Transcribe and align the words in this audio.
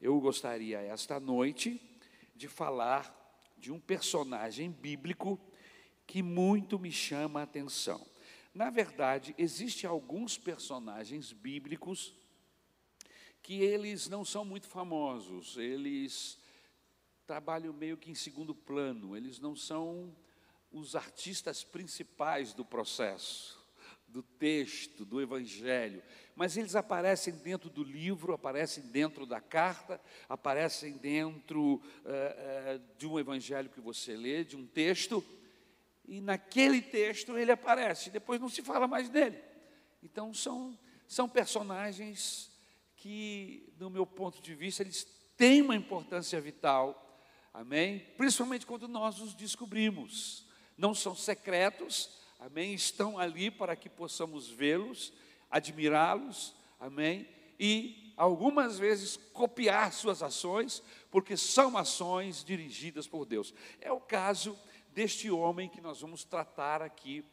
eu 0.00 0.20
gostaria 0.20 0.80
esta 0.80 1.18
noite 1.18 1.80
de 2.34 2.48
falar 2.48 3.14
de 3.56 3.72
um 3.72 3.80
personagem 3.80 4.70
bíblico 4.70 5.40
que 6.06 6.22
muito 6.22 6.78
me 6.78 6.92
chama 6.92 7.40
a 7.40 7.44
atenção. 7.44 8.06
Na 8.54 8.70
verdade, 8.70 9.34
existem 9.36 9.88
alguns 9.88 10.38
personagens 10.38 11.32
bíblicos 11.32 12.14
que 13.42 13.60
eles 13.60 14.08
não 14.08 14.24
são 14.24 14.44
muito 14.44 14.66
famosos, 14.66 15.56
eles 15.56 16.38
trabalham 17.26 17.72
meio 17.72 17.96
que 17.96 18.10
em 18.10 18.14
segundo 18.14 18.54
plano, 18.54 19.16
eles 19.16 19.38
não 19.38 19.54
são 19.54 20.16
os 20.72 20.94
artistas 20.94 21.64
principais 21.64 22.52
do 22.52 22.64
processo, 22.64 23.55
do 24.16 24.22
texto, 24.22 25.04
do 25.04 25.20
evangelho, 25.20 26.02
mas 26.34 26.56
eles 26.56 26.74
aparecem 26.74 27.34
dentro 27.34 27.68
do 27.68 27.84
livro, 27.84 28.32
aparecem 28.32 28.82
dentro 28.84 29.26
da 29.26 29.42
carta, 29.42 30.00
aparecem 30.26 30.94
dentro 30.94 31.74
uh, 31.74 31.78
uh, 31.78 32.82
de 32.96 33.06
um 33.06 33.18
evangelho 33.18 33.68
que 33.68 33.78
você 33.78 34.16
lê, 34.16 34.42
de 34.42 34.56
um 34.56 34.66
texto, 34.66 35.22
e 36.08 36.18
naquele 36.22 36.80
texto 36.80 37.36
ele 37.36 37.52
aparece, 37.52 38.08
depois 38.08 38.40
não 38.40 38.48
se 38.48 38.62
fala 38.62 38.88
mais 38.88 39.10
dele. 39.10 39.38
Então 40.02 40.32
são, 40.32 40.78
são 41.06 41.28
personagens 41.28 42.50
que, 42.96 43.70
do 43.76 43.90
meu 43.90 44.06
ponto 44.06 44.40
de 44.40 44.54
vista, 44.54 44.82
eles 44.82 45.06
têm 45.36 45.60
uma 45.60 45.76
importância 45.76 46.40
vital, 46.40 47.20
amém? 47.52 47.98
Principalmente 48.16 48.64
quando 48.64 48.88
nós 48.88 49.20
os 49.20 49.34
descobrimos. 49.34 50.46
Não 50.74 50.94
são 50.94 51.14
secretos, 51.14 52.24
amém? 52.38 52.74
Estão 52.74 53.18
ali 53.18 53.50
para 53.50 53.76
que 53.76 53.88
possamos 53.88 54.48
vê-los, 54.48 55.12
admirá-los, 55.50 56.54
amém? 56.78 57.28
E 57.58 58.12
algumas 58.16 58.78
vezes 58.78 59.16
copiar 59.32 59.92
suas 59.92 60.22
ações, 60.22 60.82
porque 61.10 61.36
são 61.36 61.76
ações 61.76 62.44
dirigidas 62.44 63.06
por 63.06 63.24
Deus. 63.24 63.54
É 63.80 63.92
o 63.92 64.00
caso 64.00 64.58
deste 64.92 65.30
homem 65.30 65.68
que 65.68 65.80
nós 65.80 66.00
vamos 66.00 66.24
tratar 66.24 66.80
aqui 66.80 67.24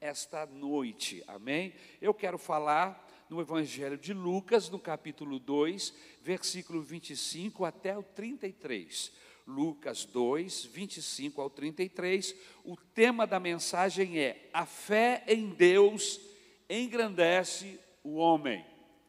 esta 0.00 0.46
noite, 0.46 1.22
amém? 1.26 1.72
Eu 2.00 2.12
quero 2.12 2.38
falar 2.38 3.08
no 3.28 3.40
Evangelho 3.40 3.96
de 3.96 4.12
Lucas, 4.12 4.68
no 4.68 4.78
capítulo 4.78 5.38
2, 5.38 5.94
versículo 6.20 6.82
25 6.82 7.64
até 7.64 7.96
o 7.96 8.02
33. 8.02 9.12
Lucas 9.46 10.04
2, 10.04 10.64
25 10.66 11.40
ao 11.40 11.50
33. 11.50 12.34
O 12.64 12.76
tema 12.76 13.26
da 13.26 13.38
mensagem 13.38 14.18
é: 14.18 14.48
A 14.52 14.64
fé 14.64 15.24
em 15.26 15.50
Deus 15.50 16.20
engrandece 16.68 17.78
o 18.02 18.14
homem. 18.14 18.64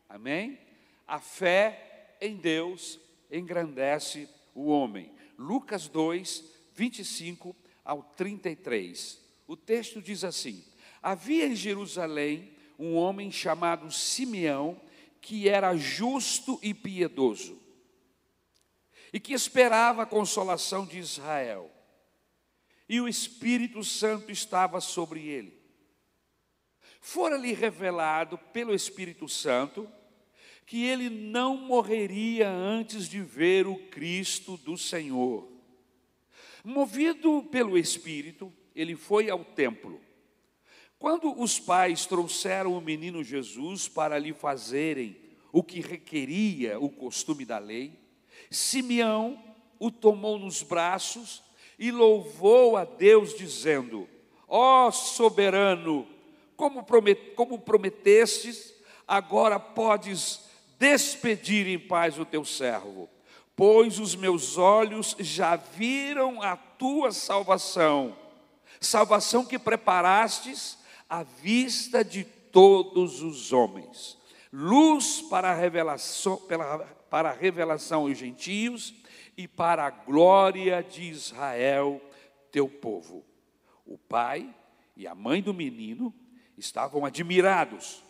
Amém? 0.10 0.60
A 1.08 1.20
fé 1.20 2.16
em 2.20 2.36
Deus 2.36 3.00
engrandece 3.32 4.30
o 4.54 4.68
homem. 4.68 5.12
Lucas 5.38 5.88
2, 5.88 6.44
25 6.74 7.56
ao 7.84 8.04
33. 8.04 9.22
O 9.48 9.56
texto 9.56 10.02
diz 10.02 10.24
assim: 10.24 10.64
Havia 11.02 11.48
em 11.48 11.56
Jerusalém 11.56 12.52
um 12.78 12.96
homem 12.96 13.32
chamado 13.32 13.92
Simeão, 13.92 14.80
que 15.22 15.48
era 15.48 15.76
justo 15.76 16.60
e 16.62 16.74
piedoso, 16.74 17.60
e 19.16 19.20
que 19.22 19.34
esperava 19.34 20.04
a 20.04 20.06
consolação 20.06 20.86
de 20.86 21.00
Israel. 21.00 21.72
E 22.90 23.00
o 23.00 23.08
Espírito 23.08 23.82
Santo 23.82 24.30
estava 24.30 24.82
sobre 24.82 25.26
ele. 25.26 25.58
Fora-lhe 27.00 27.54
revelado 27.54 28.38
pelo 28.52 28.76
Espírito 28.76 29.30
Santo 29.30 29.90
que 30.66 30.84
ele 30.84 31.10
não 31.10 31.56
morreria 31.56 32.50
antes 32.50 33.08
de 33.08 33.22
ver 33.22 33.66
o 33.68 33.78
Cristo 33.88 34.58
do 34.58 34.78
Senhor. 34.78 35.50
Movido 36.62 37.42
pelo 37.44 37.78
Espírito, 37.78 38.52
ele 38.76 38.98
foi 38.98 39.30
ao 39.30 39.46
templo 39.46 40.02
quando 41.00 41.40
os 41.42 41.58
pais 41.58 42.06
trouxeram 42.06 42.78
o 42.78 42.82
menino 42.82 43.24
Jesus 43.24 43.88
para 43.88 44.20
lhe 44.20 44.34
fazerem 44.34 45.16
o 45.54 45.64
que 45.64 45.80
requeria 45.80 46.78
o 46.78 46.90
costume 46.90 47.46
da 47.46 47.60
lei, 47.60 48.05
Simeão 48.56 49.38
o 49.78 49.92
tomou 49.92 50.40
nos 50.40 50.64
braços 50.64 51.44
e 51.78 51.92
louvou 51.92 52.78
a 52.78 52.86
Deus, 52.86 53.38
dizendo: 53.38 54.08
Ó 54.48 54.88
oh, 54.88 54.92
soberano, 54.92 56.08
como, 56.56 56.84
promet, 56.84 57.34
como 57.36 57.60
prometestes, 57.60 58.74
agora 59.08 59.60
podes 59.60 60.42
despedir 60.80 61.68
em 61.68 61.80
paz 61.80 62.18
o 62.18 62.26
teu 62.26 62.46
servo, 62.46 63.10
pois 63.56 64.00
os 64.00 64.16
meus 64.16 64.58
olhos 64.58 65.16
já 65.20 65.56
viram 65.56 66.42
a 66.42 66.56
tua 66.56 67.12
salvação, 67.12 68.16
salvação 68.80 69.46
que 69.46 69.60
preparastes 69.60 70.78
à 71.10 71.24
vista 71.24 72.04
de 72.04 72.24
todos 72.24 73.22
os 73.22 73.52
homens, 73.52 74.18
luz 74.52 75.22
para 75.22 75.52
a 75.52 75.56
revelação, 75.56 76.42
para 77.16 77.30
a 77.30 77.34
revelação 77.34 78.02
aos 78.02 78.18
gentios 78.18 78.94
e 79.38 79.48
para 79.48 79.86
a 79.86 79.90
glória 79.90 80.84
de 80.84 81.04
Israel, 81.04 82.02
teu 82.52 82.68
povo. 82.68 83.26
O 83.86 83.98
pai 83.98 84.54
e 84.98 85.08
a 85.08 85.16
mãe 85.16 85.42
do 85.42 85.54
menino 85.54 86.14
estavam 86.58 87.06
admirados 87.06 88.04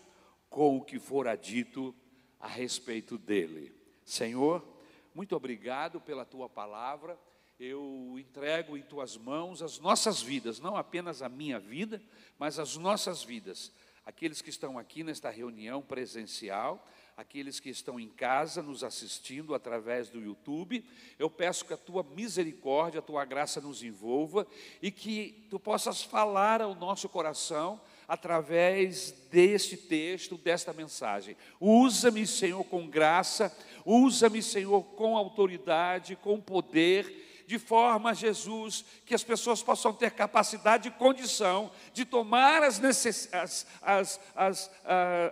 com 0.50 0.76
o 0.76 0.82
que 0.84 0.98
fora 0.98 1.36
dito 1.36 1.94
a 2.40 2.48
respeito 2.48 3.16
dele. 3.16 3.80
Senhor, 4.04 4.68
muito 5.14 5.36
obrigado 5.36 6.02
pela 6.02 6.26
tua 6.26 6.50
palavra 6.50 7.16
eu 7.60 8.16
entrego 8.20 8.76
em 8.76 8.82
tuas 8.82 9.16
mãos 9.16 9.62
as 9.62 9.80
nossas 9.80 10.22
vidas, 10.22 10.60
não 10.60 10.76
apenas 10.76 11.22
a 11.22 11.30
minha 11.30 11.58
vida, 11.58 12.02
mas 12.38 12.60
as 12.60 12.76
nossas 12.76 13.24
vidas. 13.24 13.72
Aqueles 14.06 14.42
que 14.42 14.50
estão 14.50 14.78
aqui 14.78 15.04
nesta 15.04 15.32
reunião 15.32 15.82
presencial, 15.82 16.88
aqueles 17.18 17.60
que 17.60 17.70
estão 17.70 18.00
em 18.00 18.08
casa 18.08 18.62
nos 18.62 18.84
assistindo 18.84 19.56
através 19.56 20.10
do 20.10 20.22
YouTube, 20.22 20.86
eu 21.18 21.30
peço 21.30 21.66
que 21.66 21.74
a 21.74 21.78
tua 21.78 22.04
misericórdia, 22.04 23.00
a 23.00 23.04
tua 23.04 23.26
graça 23.26 23.60
nos 23.60 23.82
envolva 23.82 24.46
e 24.82 24.92
que 24.92 25.48
tu 25.50 25.60
possas 25.60 26.04
falar 26.04 26.62
ao 26.62 26.76
nosso 26.76 27.10
coração 27.10 27.82
através 28.08 29.12
deste 29.32 29.76
texto, 29.76 30.38
desta 30.38 30.72
mensagem. 30.72 31.36
Usa-me, 31.60 32.28
Senhor, 32.28 32.64
com 32.66 32.88
graça, 32.88 33.56
usa-me, 33.84 34.44
Senhor, 34.44 34.84
com 34.84 35.18
autoridade, 35.18 36.16
com 36.16 36.40
poder 36.40 37.25
de 37.47 37.59
forma, 37.59 38.13
Jesus, 38.13 38.83
que 39.06 39.13
as 39.13 39.23
pessoas 39.23 39.61
possam 39.61 39.94
ter 39.94 40.11
capacidade 40.11 40.88
e 40.88 40.91
condição 40.91 41.72
de 41.94 42.03
tomar 42.06 42.63
as, 42.63 42.79
necess... 42.79 43.29
as, 43.31 43.67
as, 43.81 44.19
as, 44.35 44.72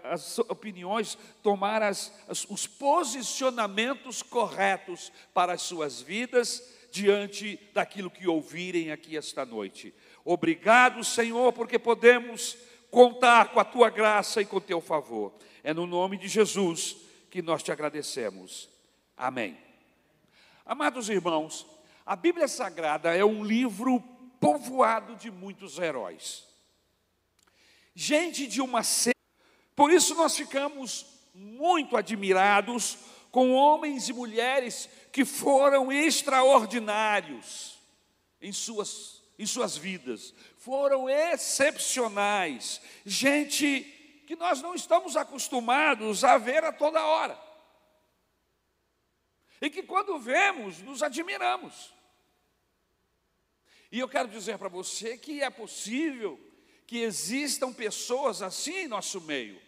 as 0.04 0.40
opiniões, 0.40 1.18
tomar 1.42 1.82
as, 1.82 2.12
os 2.50 2.68
posicionamentos 2.68 4.22
corretos 4.22 5.12
para 5.34 5.54
as 5.54 5.62
suas 5.64 6.02
vidas 6.02 6.64
diante 6.92 7.60
daquilo 7.74 8.12
que 8.12 8.28
ouvirem 8.28 8.92
aqui 8.92 9.18
esta 9.18 9.44
noite. 9.44 9.94
Obrigado, 10.24 11.04
Senhor, 11.04 11.52
porque 11.52 11.80
podemos 11.80 12.56
contar 12.92 13.50
com 13.50 13.60
a 13.60 13.66
tua 13.66 13.90
graça 13.90 14.42
e 14.42 14.46
com 14.46 14.58
o 14.58 14.62
teu 14.62 14.80
favor. 14.80 15.34
É 15.64 15.74
no 15.74 15.88
nome 15.88 16.18
de 16.18 16.28
Jesus 16.28 16.98
que 17.32 17.42
nós 17.42 17.64
te 17.64 17.72
agradecemos. 17.72 18.70
Amém. 19.18 19.58
Amados 20.64 21.10
irmãos, 21.10 21.66
a 22.06 22.16
Bíblia 22.16 22.48
Sagrada 22.48 23.16
é 23.16 23.24
um 23.24 23.44
livro 23.44 24.00
povoado 24.40 25.16
de 25.16 25.32
muitos 25.32 25.80
heróis. 25.80 26.46
Gente 27.96 28.48
de 28.48 28.62
uma 28.62 28.82
Por 29.76 29.92
isso 29.92 30.16
nós 30.16 30.36
ficamos 30.36 31.06
muito 31.34 31.96
admirados 31.96 32.98
com 33.32 33.54
homens 33.54 34.10
e 34.10 34.14
mulheres 34.14 34.90
que 35.12 35.24
foram 35.24 35.92
extraordinários 35.92 37.80
em 38.42 38.52
suas, 38.52 39.24
em 39.40 39.46
suas 39.46 39.78
vidas, 39.78 40.34
foram 40.58 41.10
excepcionais, 41.10 42.82
gente 43.06 43.82
que 44.28 44.36
nós 44.36 44.62
não 44.62 44.76
estamos 44.76 45.16
acostumados 45.16 46.24
a 46.24 46.38
ver 46.38 46.64
a 46.64 46.72
toda 46.72 47.04
hora. 47.04 47.40
E 49.62 49.70
que 49.70 49.82
quando 49.84 50.20
vemos, 50.20 50.82
nos 50.82 51.02
admiramos. 51.02 51.93
E 53.94 54.00
eu 54.00 54.10
quero 54.10 54.28
dizer 54.28 54.58
para 54.58 54.70
você 54.70 55.20
que 55.20 55.44
é 55.44 55.52
possível 55.52 56.40
que 56.88 57.04
existam 57.04 57.72
pessoas 57.72 58.42
assim 58.42 58.74
em 58.86 58.88
nosso 58.88 59.22
meio. 59.22 59.62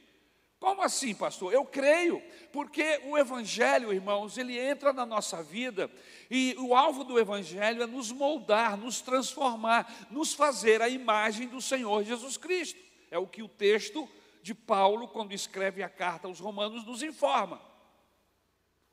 Como 0.60 0.81
assim, 0.81 1.13
pastor? 1.13 1.54
Eu 1.54 1.63
creio, 1.63 2.19
porque 2.51 3.01
o 3.06 3.16
Evangelho, 3.19 3.94
irmãos, 3.94 4.36
ele 4.39 4.57
entra 4.57 4.92
na 4.92 5.06
nossa 5.06 5.44
vida 5.44 5.92
e 6.27 6.56
o 6.57 6.74
alvo 6.74 7.04
do 7.04 7.19
Evangelho 7.19 7.83
é 7.83 7.86
nos 7.86 8.12
moldar, 8.12 8.75
nos 8.75 9.00
transformar, 9.00 10.07
nos 10.10 10.33
fazer 10.33 10.81
a 10.81 10.89
imagem 10.89 11.48
do 11.48 11.62
Senhor 11.62 12.04
Jesus 12.04 12.36
Cristo. 12.36 12.80
É 13.12 13.19
o 13.19 13.27
que 13.27 13.44
o 13.44 13.48
texto 13.48 14.10
de 14.42 14.56
Paulo, 14.56 15.07
quando 15.07 15.33
escreve 15.33 15.83
a 15.83 15.89
carta 15.89 16.27
aos 16.27 16.39
Romanos, 16.39 16.83
nos 16.83 17.04
informa. 17.04 17.62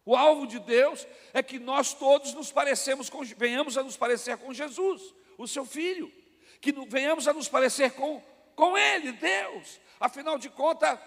O 0.04 0.14
alvo 0.14 0.46
de 0.46 0.58
Deus 0.58 1.06
é 1.32 1.42
que 1.42 1.58
nós 1.58 1.94
todos 1.94 2.34
nos 2.34 2.52
parecemos 2.52 3.08
com, 3.08 3.24
venhamos 3.24 3.78
a 3.78 3.82
nos 3.82 3.96
parecer 3.96 4.36
com 4.36 4.52
Jesus, 4.52 5.14
o 5.38 5.46
seu 5.46 5.64
filho, 5.64 6.12
que 6.60 6.72
venhamos 6.88 7.26
a 7.26 7.32
nos 7.32 7.48
parecer 7.48 7.92
com, 7.92 8.22
com 8.54 8.76
Ele, 8.76 9.12
Deus. 9.12 9.80
Afinal 9.98 10.38
de 10.38 10.48
contas, 10.48 10.98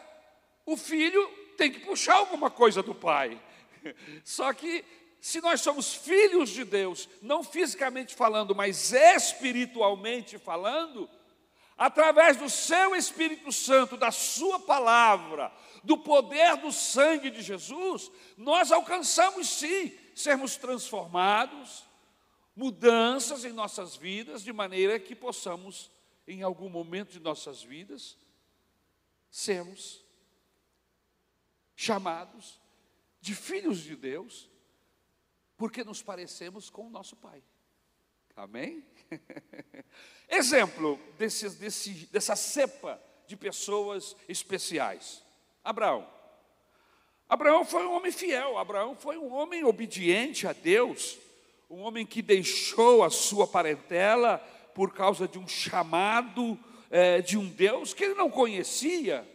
o 0.65 0.75
filho 0.75 1.27
tem 1.57 1.71
que 1.71 1.79
puxar 1.79 2.15
alguma 2.15 2.49
coisa 2.49 2.83
do 2.83 2.93
pai. 2.93 3.39
Só 4.23 4.51
que 4.53 4.83
se 5.21 5.41
nós 5.41 5.61
somos 5.61 5.95
filhos 5.95 6.49
de 6.49 6.63
Deus, 6.63 7.09
não 7.21 7.43
fisicamente 7.43 8.13
falando, 8.13 8.53
mas 8.53 8.93
espiritualmente 8.93 10.37
falando, 10.37 11.09
através 11.77 12.37
do 12.37 12.49
seu 12.49 12.95
Espírito 12.95 13.51
Santo, 13.51 13.97
da 13.97 14.11
sua 14.11 14.59
palavra, 14.59 15.51
do 15.83 15.97
poder 15.97 16.57
do 16.57 16.71
sangue 16.71 17.29
de 17.29 17.41
Jesus, 17.41 18.11
nós 18.37 18.71
alcançamos 18.71 19.49
sim 19.49 19.91
sermos 20.13 20.57
transformados, 20.57 21.83
mudanças 22.55 23.43
em 23.43 23.51
nossas 23.51 23.95
vidas, 23.95 24.41
de 24.41 24.53
maneira 24.53 24.99
que 24.99 25.15
possamos, 25.15 25.91
em 26.27 26.41
algum 26.41 26.69
momento 26.69 27.11
de 27.11 27.19
nossas 27.19 27.61
vidas, 27.61 28.17
sermos 29.29 30.03
chamados 31.75 32.59
de 33.19 33.35
filhos 33.35 33.79
de 33.79 33.95
Deus, 33.95 34.49
porque 35.57 35.83
nos 35.83 36.01
parecemos 36.01 36.69
com 36.69 36.87
o 36.87 36.89
nosso 36.89 37.15
Pai. 37.15 37.43
Amém? 38.35 38.85
Exemplo 40.29 40.99
desse, 41.17 41.49
desse, 41.51 41.91
dessa 42.07 42.35
cepa 42.35 43.01
de 43.27 43.35
pessoas 43.35 44.15
especiais. 44.27 45.23
Abraão. 45.63 46.07
Abraão 47.27 47.65
foi 47.65 47.85
um 47.85 47.93
homem 47.93 48.11
fiel, 48.11 48.57
Abraão 48.57 48.95
foi 48.95 49.17
um 49.17 49.33
homem 49.33 49.63
obediente 49.63 50.47
a 50.47 50.53
Deus, 50.53 51.17
um 51.75 51.81
homem 51.81 52.05
que 52.05 52.21
deixou 52.21 53.03
a 53.03 53.09
sua 53.09 53.45
parentela 53.45 54.37
por 54.73 54.93
causa 54.93 55.27
de 55.27 55.37
um 55.37 55.45
chamado 55.45 56.57
é, 56.89 57.19
de 57.21 57.37
um 57.37 57.49
Deus 57.49 57.93
que 57.93 58.05
ele 58.05 58.13
não 58.13 58.29
conhecia. 58.29 59.27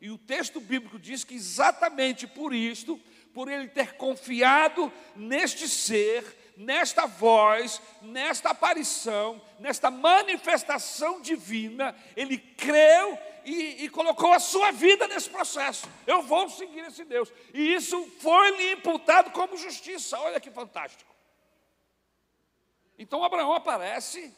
E 0.00 0.08
o 0.08 0.16
texto 0.16 0.60
bíblico 0.60 0.96
diz 0.96 1.24
que 1.24 1.34
exatamente 1.34 2.24
por 2.24 2.54
isto, 2.54 3.00
por 3.34 3.50
ele 3.50 3.66
ter 3.66 3.94
confiado 3.94 4.92
neste 5.16 5.66
ser, 5.68 6.24
nesta 6.56 7.04
voz, 7.04 7.82
nesta 8.00 8.50
aparição, 8.50 9.42
nesta 9.58 9.90
manifestação 9.90 11.20
divina, 11.20 11.96
ele 12.16 12.38
creu 12.38 13.18
e, 13.44 13.86
e, 13.86 13.88
colocou 13.88 14.32
a 14.32 14.38
sua 14.38 14.70
vida 14.70 15.08
nesse 15.08 15.28
processo. 15.28 15.88
Eu 16.06 16.22
vou 16.22 16.48
seguir 16.48 16.84
esse 16.84 17.04
Deus. 17.04 17.32
E 17.52 17.74
isso 17.74 18.00
foi 18.20 18.56
lhe 18.56 18.72
imputado 18.74 19.32
como 19.32 19.56
justiça. 19.56 20.16
Olha 20.20 20.38
que 20.38 20.50
fantástico. 20.50 21.17
Então 22.98 23.22
Abraão 23.22 23.52
aparece 23.52 24.34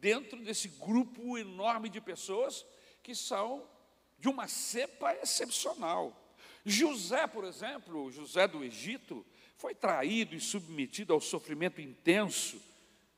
dentro 0.00 0.38
desse 0.44 0.68
grupo 0.68 1.38
enorme 1.38 1.88
de 1.88 2.00
pessoas 2.00 2.64
que 3.02 3.14
são 3.14 3.66
de 4.18 4.28
uma 4.28 4.46
cepa 4.46 5.14
excepcional. 5.14 6.20
José, 6.64 7.26
por 7.26 7.44
exemplo, 7.44 8.10
José 8.10 8.46
do 8.46 8.62
Egito, 8.62 9.24
foi 9.56 9.74
traído 9.74 10.34
e 10.34 10.40
submetido 10.40 11.12
ao 11.12 11.20
sofrimento 11.20 11.80
intenso 11.80 12.60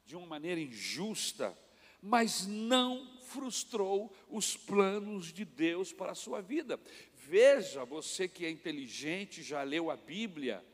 de 0.05 0.17
uma 0.17 0.27
maneira 0.27 0.61
injusta, 0.61 1.56
mas 2.00 2.47
não 2.47 3.19
frustrou 3.23 4.15
os 4.29 4.56
planos 4.56 5.33
de 5.33 5.44
Deus 5.44 5.93
para 5.93 6.12
a 6.12 6.17
sua 6.17 6.41
vida. 6.41 6.79
Veja, 7.15 7.85
você 7.85 8.29
que 8.29 8.44
é 8.44 8.50
inteligente, 8.50 9.43
já 9.43 9.62
leu 9.62 9.91
a 9.91 9.97
Bíblia, 9.97 10.65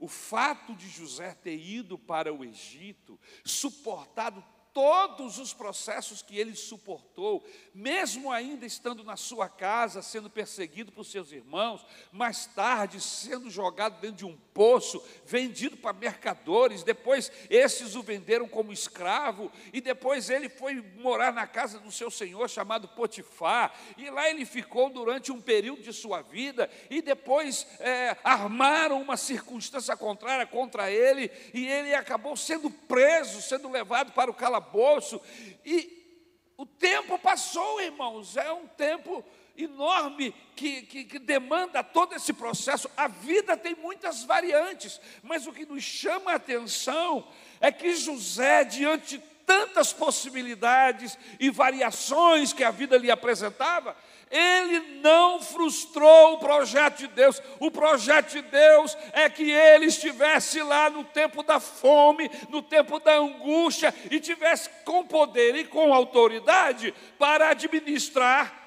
o 0.00 0.08
fato 0.08 0.74
de 0.74 0.88
José 0.88 1.34
ter 1.34 1.56
ido 1.56 1.98
para 1.98 2.32
o 2.32 2.42
Egito, 2.42 3.20
suportado 3.44 4.42
todos 4.72 5.38
os 5.38 5.52
processos 5.52 6.22
que 6.22 6.38
ele 6.38 6.54
suportou, 6.54 7.44
mesmo 7.74 8.30
ainda 8.32 8.64
estando 8.64 9.04
na 9.04 9.16
sua 9.16 9.48
casa, 9.48 10.00
sendo 10.00 10.30
perseguido 10.30 10.92
por 10.92 11.04
seus 11.04 11.32
irmãos, 11.32 11.84
mais 12.10 12.46
tarde 12.46 13.00
sendo 13.00 13.50
jogado 13.50 14.00
dentro 14.00 14.16
de 14.16 14.24
um 14.24 14.36
poço, 14.60 15.02
vendido 15.24 15.74
para 15.74 15.94
mercadores, 15.94 16.82
depois 16.82 17.32
esses 17.48 17.96
o 17.96 18.02
venderam 18.02 18.46
como 18.46 18.74
escravo, 18.74 19.50
e 19.72 19.80
depois 19.80 20.28
ele 20.28 20.50
foi 20.50 20.84
morar 20.98 21.32
na 21.32 21.46
casa 21.46 21.78
do 21.78 21.90
seu 21.90 22.10
senhor 22.10 22.46
chamado 22.46 22.86
Potifar, 22.86 23.74
e 23.96 24.10
lá 24.10 24.28
ele 24.28 24.44
ficou 24.44 24.90
durante 24.90 25.32
um 25.32 25.40
período 25.40 25.80
de 25.80 25.94
sua 25.94 26.20
vida, 26.20 26.68
e 26.90 27.00
depois 27.00 27.66
é, 27.78 28.14
armaram 28.22 29.00
uma 29.00 29.16
circunstância 29.16 29.96
contrária 29.96 30.44
contra 30.44 30.90
ele, 30.90 31.30
e 31.54 31.66
ele 31.66 31.94
acabou 31.94 32.36
sendo 32.36 32.68
preso, 32.68 33.40
sendo 33.40 33.70
levado 33.70 34.12
para 34.12 34.30
o 34.30 34.34
calabouço. 34.34 35.22
E 35.64 36.52
o 36.58 36.66
tempo 36.66 37.18
passou, 37.18 37.80
irmãos, 37.80 38.36
é 38.36 38.52
um 38.52 38.66
tempo 38.66 39.24
enorme 39.56 40.34
que, 40.56 40.82
que, 40.82 41.04
que, 41.04 41.18
demanda 41.18 41.82
todo 41.82 42.14
esse 42.14 42.32
processo. 42.32 42.90
A 42.96 43.08
vida 43.08 43.56
tem 43.56 43.74
muitas 43.74 44.24
variantes, 44.24 45.00
mas 45.22 45.46
o 45.46 45.52
que 45.52 45.66
nos 45.66 45.82
chama 45.82 46.32
a 46.32 46.36
atenção 46.36 47.26
é 47.60 47.70
que 47.70 47.94
José, 47.94 48.64
diante 48.64 49.18
de 49.18 49.24
tantas 49.50 49.92
possibilidades 49.92 51.18
e 51.40 51.50
variações 51.50 52.52
que 52.52 52.62
a 52.62 52.70
vida 52.70 52.96
lhe 52.96 53.10
apresentava, 53.10 53.96
ele 54.30 55.00
não 55.00 55.42
frustrou 55.42 56.34
o 56.34 56.38
projeto 56.38 56.98
de 56.98 57.08
Deus. 57.08 57.42
O 57.58 57.68
projeto 57.68 58.30
de 58.30 58.42
Deus 58.42 58.96
é 59.12 59.28
que 59.28 59.50
ele 59.50 59.86
estivesse 59.86 60.62
lá 60.62 60.88
no 60.88 61.02
tempo 61.02 61.42
da 61.42 61.58
fome, 61.58 62.30
no 62.48 62.62
tempo 62.62 63.00
da 63.00 63.16
angústia, 63.16 63.92
e 64.08 64.20
tivesse 64.20 64.70
com 64.84 65.04
poder 65.04 65.56
e 65.56 65.64
com 65.64 65.92
autoridade 65.92 66.94
para 67.18 67.48
administrar 67.48 68.59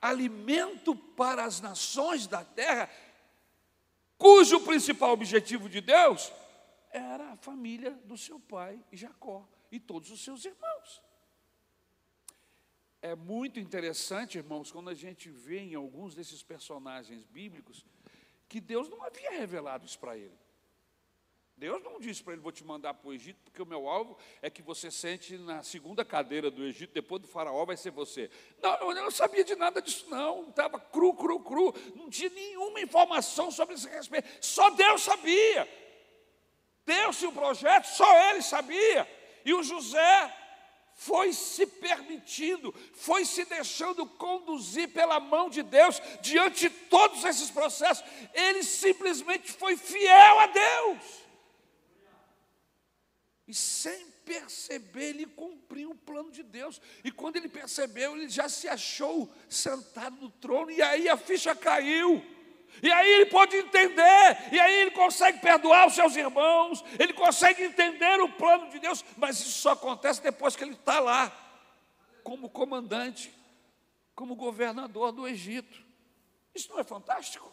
alimento 0.00 0.94
para 0.94 1.44
as 1.44 1.60
nações 1.60 2.26
da 2.26 2.44
terra, 2.44 2.90
cujo 4.16 4.60
principal 4.60 5.12
objetivo 5.12 5.68
de 5.68 5.80
Deus 5.80 6.32
era 6.90 7.32
a 7.32 7.36
família 7.36 7.90
do 8.04 8.16
seu 8.16 8.40
pai 8.40 8.82
Jacó 8.92 9.46
e 9.70 9.78
todos 9.78 10.10
os 10.10 10.22
seus 10.22 10.44
irmãos. 10.44 11.02
É 13.00 13.14
muito 13.14 13.60
interessante, 13.60 14.38
irmãos, 14.38 14.72
quando 14.72 14.90
a 14.90 14.94
gente 14.94 15.30
vê 15.30 15.60
em 15.60 15.74
alguns 15.74 16.14
desses 16.14 16.42
personagens 16.42 17.24
bíblicos 17.24 17.84
que 18.48 18.60
Deus 18.60 18.88
não 18.88 19.02
havia 19.02 19.30
revelado 19.30 19.86
isso 19.86 19.98
para 19.98 20.16
ele. 20.16 20.36
Deus 21.58 21.82
não 21.82 21.98
disse 21.98 22.22
para 22.22 22.34
ele: 22.34 22.42
Vou 22.42 22.52
te 22.52 22.62
mandar 22.64 22.94
para 22.94 23.08
o 23.08 23.12
Egito, 23.12 23.40
porque 23.42 23.60
o 23.60 23.66
meu 23.66 23.88
alvo 23.88 24.16
é 24.40 24.48
que 24.48 24.62
você 24.62 24.92
sente 24.92 25.36
na 25.36 25.62
segunda 25.64 26.04
cadeira 26.04 26.52
do 26.52 26.64
Egito, 26.64 26.94
depois 26.94 27.20
do 27.20 27.26
Faraó 27.26 27.64
vai 27.64 27.76
ser 27.76 27.90
você. 27.90 28.30
Não, 28.62 28.92
eu 28.92 28.94
não 28.94 29.10
sabia 29.10 29.42
de 29.42 29.56
nada 29.56 29.82
disso, 29.82 30.06
não. 30.08 30.48
Estava 30.48 30.78
cru, 30.78 31.12
cru, 31.14 31.40
cru. 31.40 31.74
Não 31.96 32.08
tinha 32.08 32.30
nenhuma 32.30 32.80
informação 32.80 33.50
sobre 33.50 33.74
esse 33.74 33.88
respeito. 33.88 34.28
Só 34.40 34.70
Deus 34.70 35.02
sabia. 35.02 35.68
Deu-se 36.86 37.26
o 37.26 37.32
projeto, 37.32 37.86
só 37.86 38.30
ele 38.30 38.40
sabia. 38.40 39.08
E 39.44 39.52
o 39.52 39.62
José 39.64 40.34
foi 40.94 41.32
se 41.32 41.66
permitindo, 41.66 42.72
foi 42.94 43.24
se 43.24 43.44
deixando 43.44 44.06
conduzir 44.06 44.92
pela 44.92 45.18
mão 45.18 45.50
de 45.50 45.62
Deus 45.64 46.00
diante 46.20 46.68
de 46.68 46.70
todos 46.70 47.24
esses 47.24 47.50
processos. 47.50 48.04
Ele 48.32 48.62
simplesmente 48.62 49.50
foi 49.50 49.76
fiel 49.76 50.38
a 50.38 50.46
Deus. 50.46 51.27
E 53.48 53.54
sem 53.54 54.06
perceber, 54.26 55.06
ele 55.06 55.24
cumpriu 55.24 55.92
o 55.92 55.94
plano 55.94 56.30
de 56.30 56.42
Deus. 56.42 56.78
E 57.02 57.10
quando 57.10 57.36
ele 57.36 57.48
percebeu, 57.48 58.14
ele 58.14 58.28
já 58.28 58.46
se 58.46 58.68
achou 58.68 59.32
sentado 59.48 60.20
no 60.20 60.28
trono, 60.28 60.70
e 60.70 60.82
aí 60.82 61.08
a 61.08 61.16
ficha 61.16 61.56
caiu. 61.56 62.22
E 62.82 62.92
aí 62.92 63.10
ele 63.10 63.26
pode 63.26 63.56
entender, 63.56 64.52
e 64.52 64.60
aí 64.60 64.82
ele 64.82 64.90
consegue 64.90 65.40
perdoar 65.40 65.86
os 65.86 65.94
seus 65.94 66.14
irmãos, 66.14 66.84
ele 66.98 67.14
consegue 67.14 67.62
entender 67.62 68.20
o 68.20 68.28
plano 68.32 68.70
de 68.70 68.78
Deus, 68.78 69.02
mas 69.16 69.40
isso 69.40 69.62
só 69.62 69.70
acontece 69.70 70.22
depois 70.22 70.54
que 70.54 70.62
ele 70.62 70.74
está 70.74 71.00
lá, 71.00 71.32
como 72.22 72.50
comandante, 72.50 73.32
como 74.14 74.36
governador 74.36 75.10
do 75.10 75.26
Egito. 75.26 75.82
Isso 76.54 76.70
não 76.70 76.78
é 76.78 76.84
fantástico? 76.84 77.50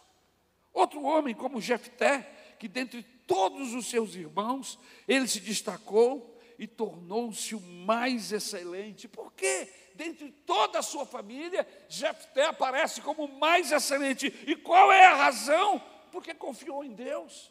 Outro 0.74 1.02
homem 1.02 1.34
como 1.34 1.58
Jefté, 1.58 2.54
que 2.58 2.68
dentre 2.68 3.02
todos 3.26 3.74
os 3.74 3.86
seus 3.86 4.14
irmãos, 4.14 4.78
ele 5.06 5.26
se 5.26 5.40
destacou 5.40 6.38
e 6.58 6.66
tornou-se 6.66 7.54
o 7.54 7.60
mais 7.60 8.32
excelente. 8.32 9.08
Por 9.08 9.32
quê? 9.32 9.68
dentre 9.96 10.30
toda 10.44 10.78
a 10.78 10.82
sua 10.82 11.06
família, 11.06 11.66
Jefté 11.88 12.44
aparece 12.44 13.00
como 13.00 13.24
o 13.24 13.38
mais 13.38 13.72
excelente. 13.72 14.26
E 14.46 14.54
qual 14.54 14.92
é 14.92 15.06
a 15.06 15.14
razão? 15.14 15.82
Porque 16.12 16.34
confiou 16.34 16.84
em 16.84 16.92
Deus. 16.92 17.50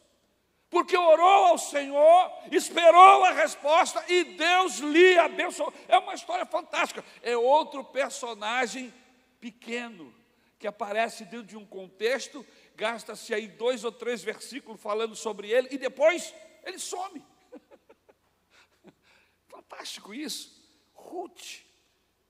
Porque 0.70 0.96
orou 0.96 1.46
ao 1.46 1.58
Senhor, 1.58 2.32
esperou 2.52 3.24
a 3.24 3.32
resposta 3.32 4.04
e 4.08 4.24
Deus 4.24 4.78
lhe 4.80 5.18
abençoou. 5.18 5.74
É 5.88 5.98
uma 5.98 6.14
história 6.14 6.46
fantástica. 6.46 7.04
É 7.22 7.36
outro 7.36 7.84
personagem 7.84 8.94
pequeno 9.40 10.14
que 10.60 10.68
aparece 10.68 11.26
dentro 11.26 11.48
de 11.48 11.58
um 11.58 11.66
contexto 11.66 12.46
gasta-se 12.76 13.34
aí 13.34 13.48
dois 13.48 13.84
ou 13.84 13.92
três 13.92 14.24
versículos 14.24 14.82
falando 14.82 15.16
sobre 15.16 15.50
ele 15.50 15.70
e 15.72 15.78
depois 15.78 16.34
ele 16.64 16.80
some. 16.80 17.24
Fantástico 19.48 20.14
isso. 20.14 20.64
Ruth, 20.94 21.62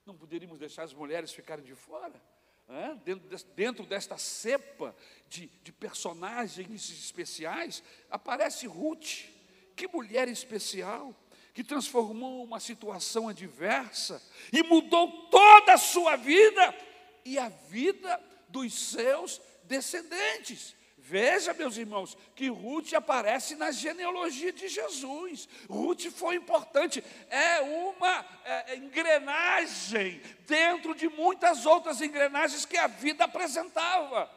não 0.06 0.16
poderíamos 0.16 0.60
deixar 0.60 0.84
as 0.84 0.94
mulheres 0.94 1.34
ficarem 1.34 1.64
de 1.64 1.76
fora. 1.76 2.22
É? 2.68 2.96
Dentro, 2.96 3.30
de, 3.30 3.46
dentro, 3.54 3.86
desta 3.86 4.18
cepa 4.18 4.96
de, 5.30 5.48
de 5.62 5.72
personagens 5.72 6.90
especiais, 6.90 7.84
aparece 8.10 8.66
Ruth. 8.66 9.30
Que 9.76 9.88
mulher 9.88 10.28
especial! 10.28 11.14
que 11.56 11.64
transformou 11.64 12.44
uma 12.44 12.60
situação 12.60 13.30
adversa 13.30 14.22
e 14.52 14.62
mudou 14.62 15.30
toda 15.30 15.76
a 15.76 15.78
sua 15.78 16.18
vida 16.18 16.76
e 17.24 17.40
a 17.40 17.48
vida 17.48 18.22
dos 18.50 18.74
seus 18.74 19.42
descendentes. 19.68 20.76
Veja, 20.98 21.54
meus 21.54 21.78
irmãos, 21.78 22.18
que 22.36 22.48
Ruth 22.48 22.94
aparece 22.94 23.56
na 23.56 23.70
genealogia 23.72 24.52
de 24.52 24.68
Jesus. 24.68 25.48
Ruth 25.70 26.06
foi 26.10 26.36
importante, 26.36 27.04
é 27.30 27.62
uma 27.62 28.26
é, 28.44 28.74
é 28.74 28.76
engrenagem 28.78 30.20
dentro 30.48 30.96
de 30.96 31.08
muitas 31.08 31.68
outras 31.68 32.02
engrenagens 32.02 32.66
que 32.66 32.76
a 32.76 32.88
vida 32.88 33.26
apresentava. 33.26 34.28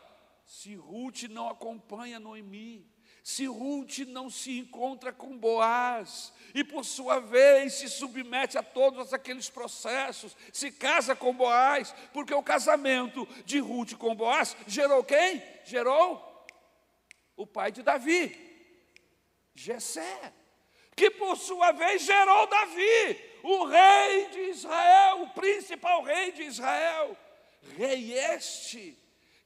Se 0.44 0.74
Ruth 0.74 1.22
não 1.30 1.48
acompanha 1.48 2.20
Noemi, 2.20 2.86
se 3.28 3.44
Ruth 3.44 3.98
não 4.06 4.30
se 4.30 4.58
encontra 4.58 5.12
com 5.12 5.36
Boaz, 5.36 6.32
e 6.54 6.64
por 6.64 6.82
sua 6.82 7.20
vez 7.20 7.74
se 7.74 7.86
submete 7.86 8.56
a 8.56 8.62
todos 8.62 9.12
aqueles 9.12 9.50
processos, 9.50 10.34
se 10.50 10.72
casa 10.72 11.14
com 11.14 11.34
Boaz, 11.34 11.94
porque 12.14 12.32
o 12.32 12.42
casamento 12.42 13.28
de 13.44 13.58
Ruth 13.58 13.92
com 13.98 14.14
Boaz 14.14 14.56
gerou 14.66 15.04
quem? 15.04 15.42
Gerou 15.66 16.46
o 17.36 17.46
pai 17.46 17.70
de 17.70 17.82
Davi, 17.82 18.34
Jessé, 19.54 20.32
que 20.96 21.10
por 21.10 21.36
sua 21.36 21.72
vez 21.72 22.00
gerou 22.00 22.46
Davi, 22.46 23.20
o 23.42 23.66
rei 23.66 24.28
de 24.30 24.40
Israel, 24.52 25.24
o 25.24 25.30
principal 25.34 26.02
rei 26.02 26.32
de 26.32 26.44
Israel, 26.44 27.14
rei 27.76 28.14
este 28.14 28.96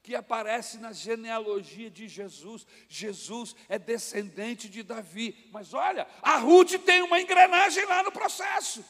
que 0.03 0.13
aparece 0.13 0.77
na 0.77 0.91
genealogia 0.91 1.89
de 1.89 2.09
Jesus. 2.09 2.67
Jesus 2.89 3.55
é 3.69 3.79
descendente 3.79 4.67
de 4.69 4.83
Davi. 4.83 5.49
Mas 5.51 5.73
olha, 5.73 6.05
a 6.21 6.37
Ruth 6.37 6.73
tem 6.85 7.01
uma 7.01 7.21
engrenagem 7.21 7.85
lá 7.85 8.03
no 8.03 8.11
processo. 8.11 8.83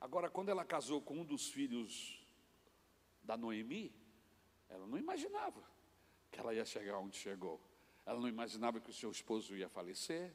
Agora, 0.00 0.28
quando 0.28 0.48
ela 0.48 0.64
casou 0.64 1.00
com 1.00 1.20
um 1.20 1.24
dos 1.24 1.48
filhos 1.48 2.18
da 3.22 3.36
Noemi, 3.36 3.94
ela 4.68 4.86
não 4.86 4.98
imaginava 4.98 5.62
que 6.32 6.40
ela 6.40 6.52
ia 6.52 6.64
chegar 6.64 6.98
onde 6.98 7.16
chegou. 7.16 7.60
Ela 8.04 8.18
não 8.18 8.28
imaginava 8.28 8.80
que 8.80 8.90
o 8.90 8.94
seu 8.94 9.12
esposo 9.12 9.56
ia 9.56 9.68
falecer 9.68 10.34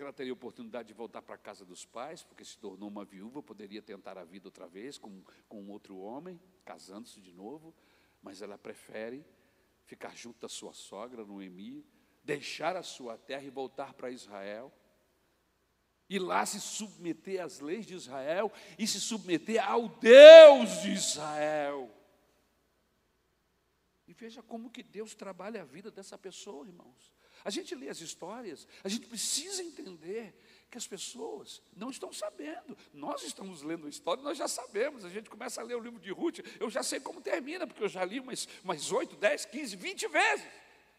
que 0.00 0.04
ela 0.04 0.14
teria 0.14 0.32
oportunidade 0.32 0.88
de 0.88 0.94
voltar 0.94 1.20
para 1.20 1.34
a 1.34 1.38
casa 1.38 1.62
dos 1.62 1.84
pais, 1.84 2.22
porque 2.22 2.42
se 2.42 2.56
tornou 2.56 2.88
uma 2.88 3.04
viúva, 3.04 3.42
poderia 3.42 3.82
tentar 3.82 4.16
a 4.16 4.24
vida 4.24 4.48
outra 4.48 4.66
vez 4.66 4.96
com, 4.96 5.22
com 5.46 5.68
outro 5.68 5.98
homem, 5.98 6.40
casando-se 6.64 7.20
de 7.20 7.34
novo, 7.34 7.74
mas 8.22 8.40
ela 8.40 8.56
prefere 8.56 9.22
ficar 9.84 10.16
junto 10.16 10.40
da 10.40 10.48
sua 10.48 10.72
sogra, 10.72 11.22
Noemi, 11.22 11.84
deixar 12.24 12.76
a 12.76 12.82
sua 12.82 13.18
terra 13.18 13.42
e 13.42 13.50
voltar 13.50 13.92
para 13.92 14.10
Israel, 14.10 14.72
e 16.08 16.18
lá 16.18 16.46
se 16.46 16.58
submeter 16.58 17.44
às 17.44 17.60
leis 17.60 17.84
de 17.84 17.94
Israel 17.94 18.50
e 18.78 18.86
se 18.86 18.98
submeter 18.98 19.62
ao 19.62 19.86
Deus 19.86 20.80
de 20.80 20.92
Israel. 20.92 21.94
E 24.08 24.14
veja 24.14 24.42
como 24.42 24.70
que 24.70 24.82
Deus 24.82 25.14
trabalha 25.14 25.60
a 25.60 25.64
vida 25.66 25.90
dessa 25.90 26.16
pessoa, 26.16 26.66
irmãos. 26.66 27.12
A 27.44 27.50
gente 27.50 27.74
lê 27.74 27.88
as 27.88 28.00
histórias, 28.00 28.66
a 28.84 28.88
gente 28.88 29.06
precisa 29.06 29.62
entender 29.62 30.34
que 30.70 30.78
as 30.78 30.86
pessoas 30.86 31.60
não 31.74 31.90
estão 31.90 32.12
sabendo. 32.12 32.76
Nós 32.92 33.22
estamos 33.22 33.62
lendo 33.62 33.86
a 33.86 33.90
história, 33.90 34.22
nós 34.22 34.38
já 34.38 34.46
sabemos. 34.46 35.04
A 35.04 35.08
gente 35.08 35.28
começa 35.28 35.60
a 35.60 35.64
ler 35.64 35.74
o 35.74 35.80
livro 35.80 35.98
de 35.98 36.10
Ruth, 36.10 36.38
eu 36.60 36.70
já 36.70 36.82
sei 36.82 37.00
como 37.00 37.20
termina, 37.20 37.66
porque 37.66 37.82
eu 37.82 37.88
já 37.88 38.04
li 38.04 38.20
umas, 38.20 38.46
umas 38.62 38.92
8, 38.92 39.16
10, 39.16 39.44
15, 39.46 39.76
20 39.76 40.08
vezes. 40.08 40.46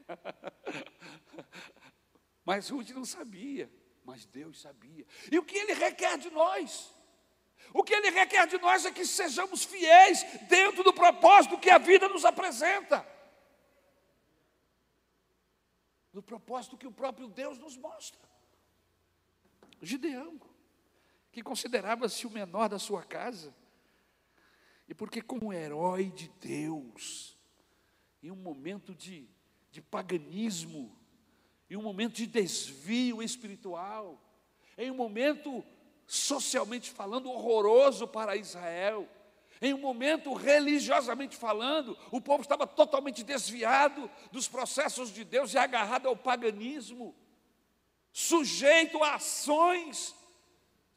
mas 2.44 2.70
Ruth 2.70 2.90
não 2.90 3.06
sabia, 3.06 3.72
mas 4.04 4.26
Deus 4.26 4.60
sabia. 4.60 5.06
E 5.32 5.40
o 5.40 5.44
que 5.44 5.58
Ele 5.58 5.74
requer 5.74 6.18
de 6.18 6.30
nós? 6.32 6.94
O 7.74 7.84
que 7.84 7.94
Ele 7.94 8.10
requer 8.10 8.48
de 8.48 8.58
nós 8.58 8.86
é 8.86 8.92
que 8.92 9.06
sejamos 9.06 9.64
fiéis 9.64 10.24
dentro 10.50 10.84
do 10.84 10.92
propósito 10.92 11.60
que 11.60 11.70
a 11.70 11.78
vida 11.78 12.10
nos 12.10 12.26
apresenta 12.26 13.08
do 16.14 16.22
propósito 16.22 16.78
que 16.78 16.88
o 16.88 16.92
próprio 16.92 17.28
Deus 17.28 17.58
nos 17.58 17.78
mostra. 17.78 18.22
Gideão, 19.82 20.40
que 21.32 21.42
considerava-se 21.42 22.28
o 22.28 22.30
menor 22.30 22.68
da 22.68 22.78
sua 22.78 23.04
casa, 23.04 23.56
e 24.88 24.94
porque, 24.94 25.22
como 25.22 25.54
herói 25.54 26.12
de 26.12 26.28
Deus, 26.40 27.38
em 28.22 28.30
um 28.30 28.36
momento 28.36 28.94
de, 28.94 29.30
de 29.72 29.82
paganismo, 29.82 30.96
em 31.70 31.78
um 31.78 31.82
momento 31.82 32.16
de 32.16 32.28
desvio 32.28 33.24
espiritual, 33.24 34.22
em 34.78 34.92
um 34.92 34.96
momento, 34.96 35.64
socialmente 36.06 36.92
falando, 36.92 37.32
horroroso 37.32 38.06
para 38.06 38.36
Israel, 38.36 39.08
em 39.62 39.74
um 39.74 39.78
momento, 39.78 40.34
religiosamente 40.34 41.38
falando, 41.38 41.98
o 42.10 42.20
povo 42.20 42.42
estava 42.42 42.66
totalmente 42.66 43.24
desviado 43.24 44.10
dos 44.32 44.48
processos 44.48 45.14
de 45.14 45.24
Deus 45.24 45.54
e 45.54 45.58
agarrado 45.58 46.08
ao 46.08 46.16
paganismo, 46.16 47.16
sujeito 48.12 49.04
a 49.04 49.16
ações 49.16 50.16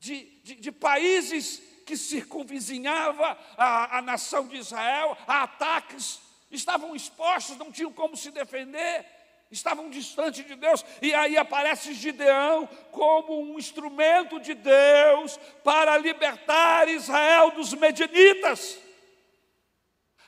de, 0.00 0.24
de, 0.42 0.54
de 0.54 0.72
países 0.72 1.62
que 1.84 1.96
circunvizinhava 1.96 3.38
a, 3.56 3.98
a 3.98 4.02
nação 4.02 4.48
de 4.48 4.56
Israel, 4.56 5.16
a 5.26 5.42
ataques, 5.42 6.18
estavam 6.50 6.96
expostos, 6.96 7.58
não 7.58 7.70
tinham 7.70 7.92
como 7.92 8.16
se 8.16 8.30
defender 8.30 9.04
estavam 9.50 9.88
distantes 9.88 10.44
de 10.44 10.56
Deus, 10.56 10.84
e 11.00 11.14
aí 11.14 11.36
aparece 11.36 11.94
Gideão 11.94 12.66
como 12.90 13.40
um 13.40 13.58
instrumento 13.58 14.40
de 14.40 14.54
Deus 14.54 15.36
para 15.62 15.96
libertar 15.98 16.88
Israel 16.88 17.52
dos 17.52 17.72
medianitas. 17.72 18.78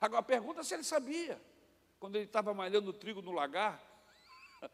Agora 0.00 0.22
pergunta 0.22 0.62
se 0.62 0.74
ele 0.74 0.84
sabia, 0.84 1.40
quando 1.98 2.16
ele 2.16 2.26
estava 2.26 2.52
malhando 2.52 2.92
trigo 2.92 3.22
no 3.22 3.32
lagar, 3.32 3.82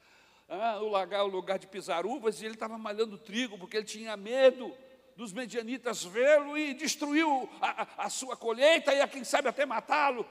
ah, 0.49 0.81
o 0.81 0.89
lagar 0.89 1.21
é 1.21 1.23
o 1.23 1.29
lugar 1.29 1.59
de 1.59 1.67
pisar 1.67 2.05
uvas, 2.05 2.43
e 2.43 2.45
ele 2.45 2.55
estava 2.55 2.77
malhando 2.77 3.17
trigo 3.17 3.59
porque 3.59 3.77
ele 3.77 3.87
tinha 3.87 4.17
medo 4.17 4.75
dos 5.17 5.33
medianitas 5.33 6.05
vê-lo 6.05 6.57
e 6.57 6.75
destruiu 6.75 7.49
a, 7.61 8.07
a 8.07 8.11
sua 8.11 8.37
colheita 8.37 8.95
e 8.95 9.01
a 9.01 9.09
quem 9.09 9.25
sabe 9.25 9.49
até 9.49 9.65
matá-lo. 9.65 10.27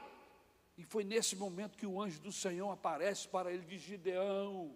E 0.76 0.84
foi 0.84 1.04
nesse 1.04 1.36
momento 1.36 1.76
que 1.76 1.86
o 1.86 2.00
anjo 2.00 2.20
do 2.20 2.32
Senhor 2.32 2.70
aparece 2.70 3.28
para 3.28 3.52
ele 3.52 3.64
de 3.64 3.78
Gideão, 3.78 4.74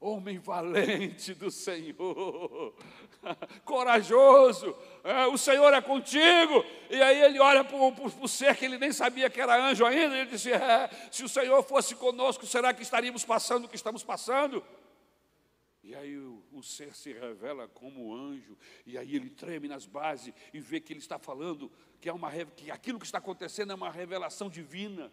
homem 0.00 0.38
valente 0.38 1.34
do 1.34 1.50
Senhor, 1.50 2.74
corajoso, 3.64 4.76
é, 5.02 5.26
o 5.26 5.38
Senhor 5.38 5.72
é 5.72 5.80
contigo. 5.80 6.64
E 6.90 7.00
aí 7.00 7.22
ele 7.22 7.40
olha 7.40 7.64
para 7.64 7.76
o 7.76 8.28
ser 8.28 8.56
que 8.56 8.64
ele 8.64 8.78
nem 8.78 8.92
sabia 8.92 9.30
que 9.30 9.40
era 9.40 9.56
anjo 9.56 9.84
ainda, 9.84 10.16
e 10.16 10.20
ele 10.20 10.30
disse: 10.30 10.52
é, 10.52 10.90
Se 11.10 11.24
o 11.24 11.28
Senhor 11.28 11.62
fosse 11.62 11.94
conosco, 11.94 12.46
será 12.46 12.72
que 12.72 12.82
estaríamos 12.82 13.24
passando 13.24 13.64
o 13.64 13.68
que 13.68 13.76
estamos 13.76 14.02
passando? 14.02 14.64
E 15.82 15.94
aí 15.94 16.16
o, 16.16 16.42
o, 16.50 16.62
ser 16.62 16.94
se 16.94 17.12
revela 17.12 17.68
como 17.68 18.14
anjo, 18.14 18.56
e 18.86 18.96
aí 18.96 19.14
ele 19.14 19.28
treme 19.28 19.68
nas 19.68 19.84
bases 19.84 20.32
e 20.52 20.58
vê 20.58 20.80
que 20.80 20.94
ele 20.94 21.00
está 21.00 21.18
falando 21.18 21.70
que, 22.00 22.08
é 22.08 22.12
uma, 22.12 22.30
que 22.30 22.70
aquilo 22.70 22.98
que 22.98 23.04
está 23.04 23.18
acontecendo 23.18 23.70
é 23.70 23.74
uma 23.74 23.90
revelação 23.90 24.48
divina 24.48 25.12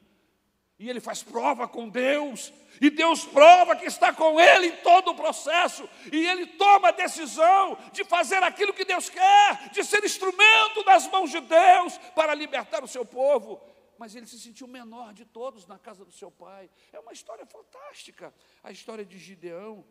e 0.82 0.90
ele 0.90 1.00
faz 1.00 1.22
prova 1.22 1.68
com 1.68 1.88
Deus, 1.88 2.52
e 2.82 2.90
Deus 2.90 3.24
prova 3.24 3.76
que 3.76 3.86
está 3.86 4.12
com 4.12 4.42
ele 4.42 4.70
em 4.70 4.78
todo 4.78 5.12
o 5.12 5.16
processo, 5.16 5.88
e 6.12 6.26
ele 6.26 6.48
toma 6.48 6.88
a 6.88 6.92
decisão 6.92 7.78
de 7.94 8.04
fazer 8.04 8.42
aquilo 8.42 8.74
que 8.74 8.84
Deus 8.84 9.08
quer, 9.08 9.70
de 9.70 9.84
ser 9.84 10.04
instrumento 10.04 10.84
das 10.84 11.08
mãos 11.08 11.30
de 11.30 11.40
Deus 11.40 12.00
para 12.16 12.34
libertar 12.34 12.84
o 12.84 12.88
seu 12.88 13.06
povo. 13.06 13.62
Mas 14.00 14.16
ele 14.16 14.26
se 14.26 14.40
sentiu 14.40 14.68
menor 14.68 15.14
de 15.14 15.24
todos 15.24 15.68
na 15.68 15.78
casa 15.78 16.04
do 16.04 16.12
seu 16.12 16.32
pai. 16.32 16.68
É 16.92 17.00
uma 17.00 17.14
história 17.14 17.46
fantástica. 17.46 18.34
A 18.64 18.72
história 18.72 19.06
de 19.06 19.20
Gideão 19.20 19.86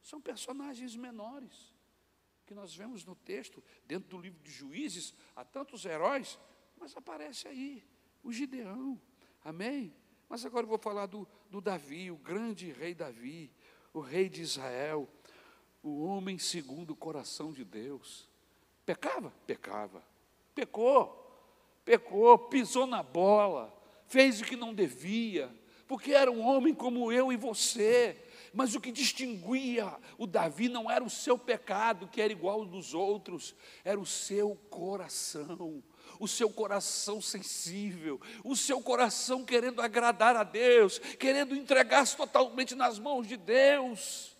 são 0.00 0.22
personagens 0.22 0.96
menores 0.96 1.70
que 2.46 2.54
nós 2.54 2.74
vemos 2.74 3.04
no 3.04 3.14
texto, 3.14 3.62
dentro 3.84 4.08
do 4.08 4.18
livro 4.18 4.40
de 4.40 4.50
Juízes, 4.50 5.12
há 5.36 5.44
tantos 5.44 5.84
heróis, 5.84 6.38
mas 6.78 6.96
aparece 6.96 7.46
aí 7.46 7.84
o 8.22 8.32
Gideão. 8.32 8.98
Amém? 9.44 9.99
Mas 10.30 10.46
agora 10.46 10.62
eu 10.62 10.68
vou 10.68 10.78
falar 10.78 11.06
do, 11.06 11.26
do 11.50 11.60
Davi, 11.60 12.08
o 12.08 12.16
grande 12.16 12.70
rei 12.70 12.94
Davi, 12.94 13.52
o 13.92 13.98
rei 13.98 14.28
de 14.28 14.40
Israel, 14.40 15.08
o 15.82 16.04
homem 16.04 16.38
segundo 16.38 16.92
o 16.92 16.96
coração 16.96 17.52
de 17.52 17.64
Deus. 17.64 18.30
Pecava? 18.86 19.34
Pecava. 19.44 20.04
Pecou. 20.54 21.16
pecou, 21.84 22.38
pisou 22.38 22.86
na 22.86 23.02
bola, 23.02 23.76
fez 24.06 24.40
o 24.40 24.44
que 24.44 24.54
não 24.54 24.72
devia, 24.72 25.52
porque 25.88 26.12
era 26.12 26.30
um 26.30 26.46
homem 26.46 26.72
como 26.72 27.10
eu 27.10 27.32
e 27.32 27.36
você. 27.36 28.16
Mas 28.54 28.76
o 28.76 28.80
que 28.80 28.92
distinguia 28.92 29.92
o 30.16 30.28
Davi 30.28 30.68
não 30.68 30.88
era 30.88 31.02
o 31.02 31.10
seu 31.10 31.36
pecado, 31.36 32.06
que 32.06 32.22
era 32.22 32.32
igual 32.32 32.60
ao 32.60 32.66
dos 32.66 32.94
outros, 32.94 33.52
era 33.84 33.98
o 33.98 34.06
seu 34.06 34.54
coração 34.70 35.82
o 36.20 36.28
seu 36.28 36.50
coração 36.50 37.20
sensível, 37.20 38.20
o 38.44 38.54
seu 38.54 38.80
coração 38.80 39.44
querendo 39.44 39.82
agradar 39.82 40.36
a 40.36 40.44
Deus, 40.44 41.00
querendo 41.18 41.56
entregar-se 41.56 42.16
totalmente 42.16 42.76
nas 42.76 42.98
mãos 42.98 43.26
de 43.26 43.36
Deus. 43.36 44.36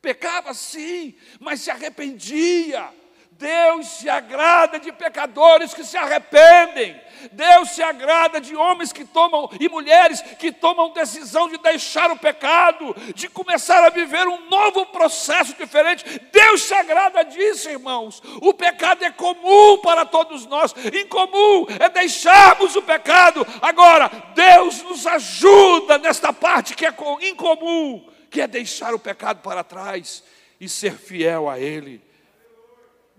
Pecava 0.00 0.54
sim, 0.54 1.16
mas 1.40 1.60
se 1.60 1.70
arrependia 1.70 2.94
Deus 3.38 3.86
se 3.88 4.08
agrada 4.08 4.78
de 4.78 4.90
pecadores 4.92 5.74
que 5.74 5.84
se 5.84 5.96
arrependem. 5.96 6.98
Deus 7.32 7.70
se 7.70 7.82
agrada 7.82 8.40
de 8.40 8.54
homens 8.54 8.92
que 8.92 9.04
tomam 9.04 9.50
e 9.58 9.68
mulheres 9.68 10.22
que 10.38 10.52
tomam 10.52 10.92
decisão 10.92 11.48
de 11.48 11.58
deixar 11.58 12.10
o 12.10 12.18
pecado, 12.18 12.94
de 13.14 13.28
começar 13.28 13.84
a 13.84 13.90
viver 13.90 14.26
um 14.26 14.48
novo 14.48 14.86
processo 14.86 15.54
diferente. 15.54 16.04
Deus 16.32 16.62
se 16.62 16.74
agrada 16.74 17.24
disso, 17.24 17.68
irmãos. 17.68 18.22
O 18.40 18.54
pecado 18.54 19.04
é 19.04 19.10
comum 19.10 19.78
para 19.78 20.06
todos 20.06 20.46
nós. 20.46 20.74
Incomum 20.94 21.66
é 21.78 21.88
deixarmos 21.88 22.74
o 22.74 22.82
pecado. 22.82 23.46
Agora, 23.60 24.10
Deus 24.34 24.82
nos 24.82 25.06
ajuda 25.06 25.98
nesta 25.98 26.32
parte 26.32 26.74
que 26.74 26.86
é 26.86 26.94
incomum, 27.22 28.08
que 28.30 28.40
é 28.40 28.46
deixar 28.46 28.94
o 28.94 28.98
pecado 28.98 29.42
para 29.42 29.64
trás 29.64 30.22
e 30.60 30.68
ser 30.68 30.92
fiel 30.92 31.50
a 31.50 31.58
ele. 31.58 32.05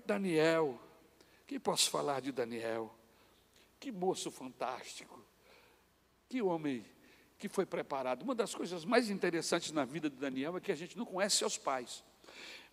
Daniel. 0.08 0.80
Que 1.46 1.60
posso 1.60 1.92
falar 1.92 2.22
de 2.22 2.32
Daniel? 2.32 2.94
Que 3.80 3.92
moço 3.92 4.32
fantástico. 4.32 5.24
Que 6.28 6.42
homem 6.42 6.84
que 7.38 7.48
foi 7.48 7.66
preparado. 7.66 8.24
Uma 8.24 8.34
das 8.34 8.56
coisas 8.56 8.84
mais 8.84 9.10
interessantes 9.10 9.72
na 9.72 9.86
vida 9.86 10.10
de 10.10 10.16
Daniel 10.16 10.58
é 10.58 10.60
que 10.60 10.72
a 10.72 10.76
gente 10.76 10.98
não 10.98 11.06
conhece 11.06 11.38
seus 11.38 11.58
pais. 11.58 12.04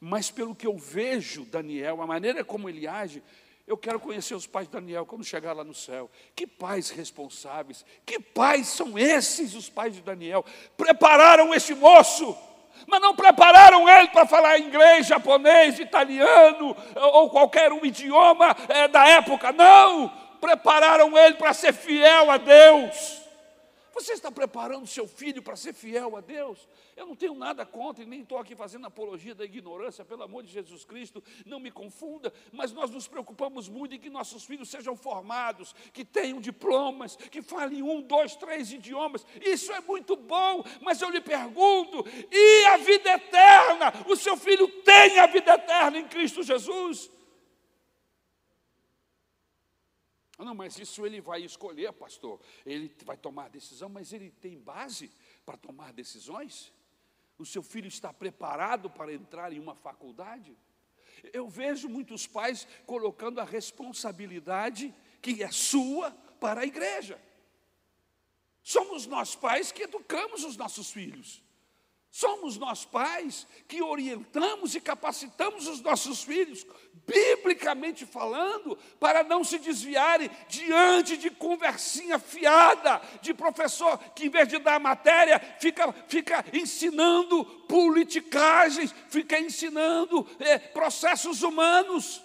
Mas 0.01 0.31
pelo 0.31 0.55
que 0.55 0.67
eu 0.67 0.79
vejo 0.79 1.45
Daniel, 1.45 2.01
a 2.01 2.07
maneira 2.07 2.45
como 2.45 2.69
ele 2.69 2.87
age, 2.87 3.23
eu 3.67 3.77
quero 3.77 4.01
conhecer 4.01 4.35
os 4.35 4.47
pais 4.47 4.67
de 4.67 4.73
Daniel 4.73 5.07
quando 5.07 5.25
chegar 5.25 5.53
lá 5.53 5.65
no 5.65 5.75
céu. 5.75 6.11
Que 6.35 6.47
pais 6.47 6.91
responsáveis, 6.91 7.85
que 8.07 8.19
pais 8.19 8.69
são 8.69 8.99
esses 8.99 9.55
os 9.55 9.69
pais 9.69 9.95
de 9.95 10.03
Daniel? 10.03 10.45
Prepararam 10.77 11.55
este 11.55 11.75
moço 11.75 12.37
mas 12.87 13.01
não 13.01 13.15
prepararam 13.15 13.89
ele 13.89 14.09
para 14.09 14.27
falar 14.27 14.59
inglês, 14.59 15.07
japonês, 15.07 15.79
italiano 15.79 16.77
ou 16.95 17.31
qualquer 17.31 17.73
um 17.73 17.85
idioma 17.85 18.55
é, 18.69 18.89
da 18.89 19.09
época. 19.09 19.53
Não! 19.53 20.11
Prepararam 20.41 21.17
ele 21.17 21.35
para 21.35 21.55
ser 21.55 21.73
fiel 21.73 22.31
a 22.31 22.37
Deus. 22.37 23.24
Você 23.95 24.13
está 24.13 24.31
preparando 24.31 24.89
seu 24.89 25.07
filho 25.07 25.41
para 25.41 25.55
ser 25.55 25.73
fiel 25.73 26.17
a 26.17 26.21
Deus? 26.21 26.69
Eu 26.97 27.07
não 27.07 27.15
tenho 27.15 27.35
nada 27.35 27.65
contra 27.65 28.03
e 28.03 28.07
nem 28.07 28.23
estou 28.23 28.39
aqui 28.39 28.57
fazendo 28.57 28.87
apologia 28.87 29.37
da 29.37 29.45
ignorância, 29.45 30.05
pelo 30.05 30.25
amor 30.25 30.43
de 30.43 30.51
Jesus 30.51 30.85
Cristo, 30.85 31.23
não 31.47 31.61
me 31.61 31.71
confunda, 31.71 32.33
mas 32.53 32.73
nós 32.73 32.91
nos 32.91 33.07
preocupamos 33.07 33.69
muito 33.69 33.95
em 33.95 34.01
que 34.01 34.11
nossos 34.11 34.45
filhos 34.45 34.69
sejam 34.69 34.97
formados, 34.97 35.75
que 35.93 36.05
tenham 36.05 36.41
diplomas, 36.41 37.15
que 37.15 37.41
falem 37.41 37.83
um, 37.83 38.03
dois, 38.03 38.35
três 38.35 38.73
idiomas. 38.73 39.25
Isso 39.41 39.73
é 39.73 39.81
muito 39.81 40.17
bom, 40.17 40.65
mas 40.81 41.01
eu 41.01 41.11
lhe 41.11 41.21
pergunto: 41.21 42.05
e 42.33 42.65
a 42.67 42.77
vida 42.79 43.11
eterna? 43.11 43.93
O 44.09 44.17
seu 44.17 44.37
filho 44.37 44.67
tem 44.83 45.21
a 45.21 45.27
vida 45.27 45.55
eterna 45.55 45.99
em 45.99 46.09
Cristo 46.09 46.43
Jesus? 46.43 47.11
Ah, 50.37 50.45
não, 50.45 50.55
mas 50.55 50.79
isso 50.79 51.07
ele 51.07 51.21
vai 51.21 51.43
escolher, 51.43 51.93
pastor. 51.93 52.41
Ele 52.67 52.93
vai 53.05 53.17
tomar 53.17 53.49
decisão, 53.51 53.89
mas 53.89 54.13
ele 54.13 54.31
tem 54.31 54.59
base 54.59 55.11
para 55.47 55.57
tomar 55.57 55.93
decisões? 55.93 56.73
O 57.39 57.47
seu 57.47 57.63
filho 57.63 57.87
está 57.87 58.13
preparado 58.13 58.91
para 58.91 59.13
entrar 59.13 59.53
em 59.53 59.61
uma 59.61 59.75
faculdade? 59.75 60.57
Eu 61.33 61.49
vejo 61.49 61.89
muitos 61.89 62.27
pais 62.27 62.67
colocando 62.85 63.41
a 63.41 63.45
responsabilidade 63.45 64.93
que 65.23 65.43
é 65.43 65.51
sua 65.51 66.11
para 66.41 66.63
a 66.63 66.67
igreja. 66.67 67.21
Somos 68.63 69.07
nós 69.07 69.37
pais 69.37 69.71
que 69.71 69.83
educamos 69.83 70.43
os 70.43 70.57
nossos 70.57 70.91
filhos. 70.91 71.44
Somos 72.15 72.57
nós 72.57 72.85
pais 72.85 73.45
que 73.67 73.83
orientamos 73.83 74.77
e 74.77 74.81
capacitamos 74.81 75.67
os 75.67 75.81
nossos 75.81 76.23
filhos, 76.23 76.65
biblicamente 77.05 78.07
falando, 78.07 78.77
para 79.01 79.25
não 79.25 79.43
se 79.43 79.59
desviarem 79.59 80.31
diante 80.47 81.17
de 81.17 81.29
conversinha 81.29 82.17
fiada 82.21 83.03
de 83.21 83.35
professor 83.35 83.99
que, 84.15 84.27
em 84.27 84.29
vez 84.29 84.47
de 84.47 84.61
dar 84.61 84.79
matéria, 84.79 85.41
fica, 85.59 85.93
fica 86.07 86.45
ensinando 86.53 87.45
politicagens, 87.67 88.95
fica 89.09 89.37
ensinando 89.37 90.25
é, 90.39 90.57
processos 90.57 91.43
humanos. 91.43 92.23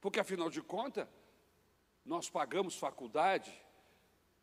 Porque, 0.00 0.18
afinal 0.18 0.48
de 0.48 0.62
contas, 0.62 1.06
nós 2.06 2.30
pagamos 2.30 2.74
faculdade 2.74 3.65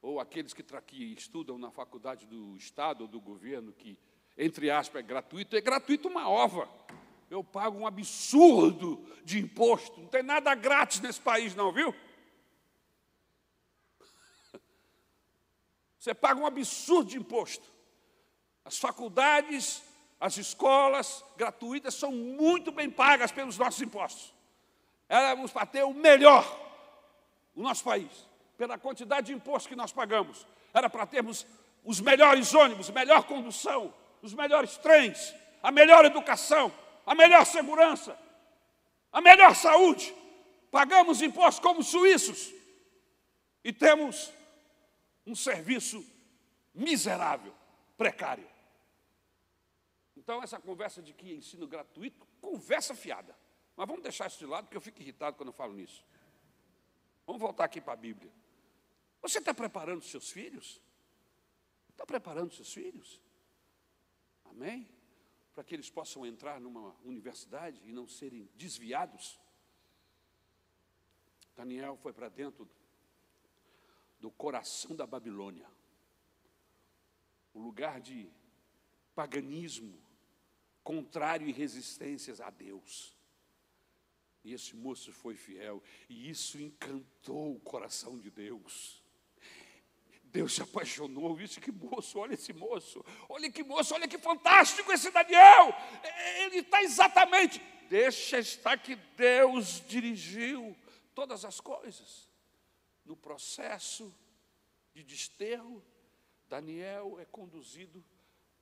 ou 0.03 0.19
aqueles 0.19 0.53
que, 0.53 0.61
que 0.61 1.13
estudam 1.13 1.57
na 1.57 1.71
faculdade 1.71 2.27
do 2.27 2.57
Estado 2.57 3.01
ou 3.03 3.07
do 3.07 3.21
governo, 3.21 3.71
que, 3.71 3.97
entre 4.37 4.69
aspas, 4.69 4.99
é 4.99 5.01
gratuito, 5.01 5.55
é 5.55 5.61
gratuito 5.61 6.09
uma 6.09 6.29
ova. 6.29 6.69
Eu 7.29 7.41
pago 7.41 7.79
um 7.79 7.87
absurdo 7.87 9.01
de 9.23 9.39
imposto. 9.39 10.01
Não 10.01 10.09
tem 10.09 10.21
nada 10.21 10.53
grátis 10.53 10.99
nesse 10.99 11.21
país, 11.21 11.55
não, 11.55 11.71
viu? 11.71 11.95
Você 15.97 16.13
paga 16.13 16.41
um 16.41 16.45
absurdo 16.45 17.11
de 17.11 17.17
imposto. 17.17 17.71
As 18.65 18.77
faculdades, 18.77 19.81
as 20.19 20.37
escolas 20.37 21.23
gratuitas 21.37 21.93
são 21.93 22.11
muito 22.11 22.73
bem 22.73 22.89
pagas 22.89 23.31
pelos 23.31 23.57
nossos 23.57 23.81
impostos. 23.81 24.33
Éramos 25.07 25.49
para 25.49 25.65
ter 25.65 25.83
o 25.83 25.93
melhor 25.93 26.43
no 27.55 27.63
nosso 27.63 27.85
país 27.85 28.32
pela 28.63 28.77
quantidade 28.77 29.27
de 29.27 29.33
imposto 29.33 29.67
que 29.67 29.75
nós 29.75 29.91
pagamos. 29.91 30.47
Era 30.73 30.89
para 30.89 31.05
termos 31.05 31.45
os 31.83 31.99
melhores 31.99 32.53
ônibus, 32.53 32.89
melhor 32.89 33.23
condução, 33.25 33.93
os 34.21 34.33
melhores 34.33 34.77
trens, 34.77 35.35
a 35.61 35.69
melhor 35.69 36.05
educação, 36.05 36.73
a 37.05 37.13
melhor 37.13 37.45
segurança, 37.45 38.17
a 39.11 39.19
melhor 39.19 39.53
saúde. 39.53 40.15
Pagamos 40.71 41.21
impostos 41.21 41.59
como 41.59 41.83
suíços 41.83 42.53
e 43.65 43.73
temos 43.73 44.31
um 45.27 45.35
serviço 45.35 46.01
miserável, 46.73 47.53
precário. 47.97 48.47
Então, 50.15 50.41
essa 50.41 50.57
conversa 50.57 51.01
de 51.01 51.11
que 51.11 51.33
ensino 51.33 51.67
gratuito, 51.67 52.25
conversa 52.39 52.95
fiada. 52.95 53.35
Mas 53.75 53.87
vamos 53.89 54.03
deixar 54.03 54.27
isso 54.27 54.39
de 54.39 54.45
lado, 54.45 54.63
porque 54.65 54.77
eu 54.77 54.81
fico 54.81 55.01
irritado 55.01 55.35
quando 55.35 55.49
eu 55.49 55.53
falo 55.53 55.73
nisso. 55.73 56.01
Vamos 57.27 57.41
voltar 57.41 57.65
aqui 57.65 57.81
para 57.81 57.91
a 57.91 57.97
Bíblia. 57.97 58.31
Você 59.23 59.39
está 59.39 59.53
preparando 59.53 60.03
seus 60.03 60.29
filhos? 60.29 60.81
Está 61.89 62.05
preparando 62.05 62.53
seus 62.53 62.73
filhos? 62.73 63.21
Amém? 64.43 64.89
Para 65.53 65.63
que 65.63 65.73
eles 65.73 65.89
possam 65.89 66.25
entrar 66.25 66.59
numa 66.59 66.93
universidade 67.05 67.79
e 67.85 67.93
não 67.93 68.05
serem 68.05 68.49
desviados. 68.53 69.39
Daniel 71.55 71.95
foi 71.95 72.11
para 72.11 72.27
dentro 72.27 72.69
do 74.19 74.29
coração 74.29 74.93
da 74.93 75.07
Babilônia, 75.07 75.69
o 77.53 77.59
lugar 77.59 78.01
de 78.01 78.29
paganismo, 79.15 80.01
contrário 80.83 81.47
e 81.47 81.51
resistências 81.53 82.41
a 82.41 82.49
Deus. 82.49 83.15
E 84.43 84.51
esse 84.51 84.75
moço 84.75 85.13
foi 85.13 85.35
fiel, 85.35 85.81
e 86.09 86.29
isso 86.29 86.59
encantou 86.59 87.55
o 87.55 87.59
coração 87.61 88.19
de 88.19 88.29
Deus. 88.29 89.02
Deus 90.33 90.55
se 90.55 90.63
apaixonou, 90.63 91.39
isso 91.39 91.61
que 91.61 91.71
moço, 91.71 92.17
olha 92.17 92.33
esse 92.33 92.51
moço, 92.51 93.05
olha 93.29 93.51
que 93.51 93.63
moço, 93.63 93.93
olha 93.93 94.07
que 94.07 94.17
fantástico 94.17 94.91
esse 94.91 95.11
Daniel, 95.11 95.71
ele 96.39 96.57
está 96.57 96.81
exatamente, 96.81 97.61
deixa 97.87 98.39
estar 98.39 98.75
que 98.79 98.95
Deus 99.15 99.83
dirigiu 99.87 100.75
todas 101.13 101.45
as 101.45 101.59
coisas. 101.59 102.27
No 103.05 103.15
processo 103.15 104.11
de 104.91 105.03
desterro, 105.03 105.85
Daniel 106.49 107.19
é 107.19 107.25
conduzido 107.25 108.03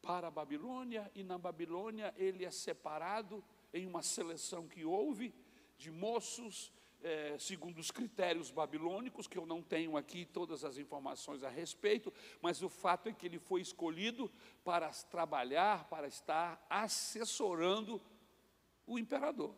para 0.01 0.27
a 0.27 0.31
Babilônia, 0.31 1.09
e 1.15 1.23
na 1.23 1.37
Babilônia 1.37 2.13
ele 2.17 2.43
é 2.43 2.51
separado 2.51 3.41
em 3.73 3.87
uma 3.87 4.01
seleção 4.01 4.67
que 4.67 4.83
houve 4.83 5.33
de 5.77 5.89
moços 5.89 6.69
é, 7.03 7.35
segundo 7.39 7.79
os 7.79 7.91
critérios 7.91 8.51
babilônicos, 8.51 9.27
que 9.27 9.37
eu 9.37 9.45
não 9.45 9.61
tenho 9.61 9.97
aqui 9.97 10.25
todas 10.25 10.63
as 10.63 10.77
informações 10.77 11.43
a 11.43 11.49
respeito, 11.49 12.13
mas 12.41 12.61
o 12.61 12.69
fato 12.69 13.09
é 13.09 13.13
que 13.13 13.25
ele 13.25 13.39
foi 13.39 13.61
escolhido 13.61 14.31
para 14.63 14.89
trabalhar, 14.89 15.85
para 15.89 16.07
estar 16.07 16.65
assessorando 16.69 18.01
o 18.85 18.99
imperador. 18.99 19.55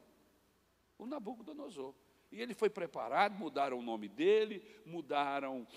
o 0.97 1.06
Nabucodonosor. 1.06 1.93
E 2.32 2.41
ele 2.41 2.53
foi 2.53 2.69
preparado, 2.69 3.38
mudaram 3.38 3.77
o 3.77 3.84
nome 3.84 4.08
dele, 4.08 4.63
mudaram 4.86 5.67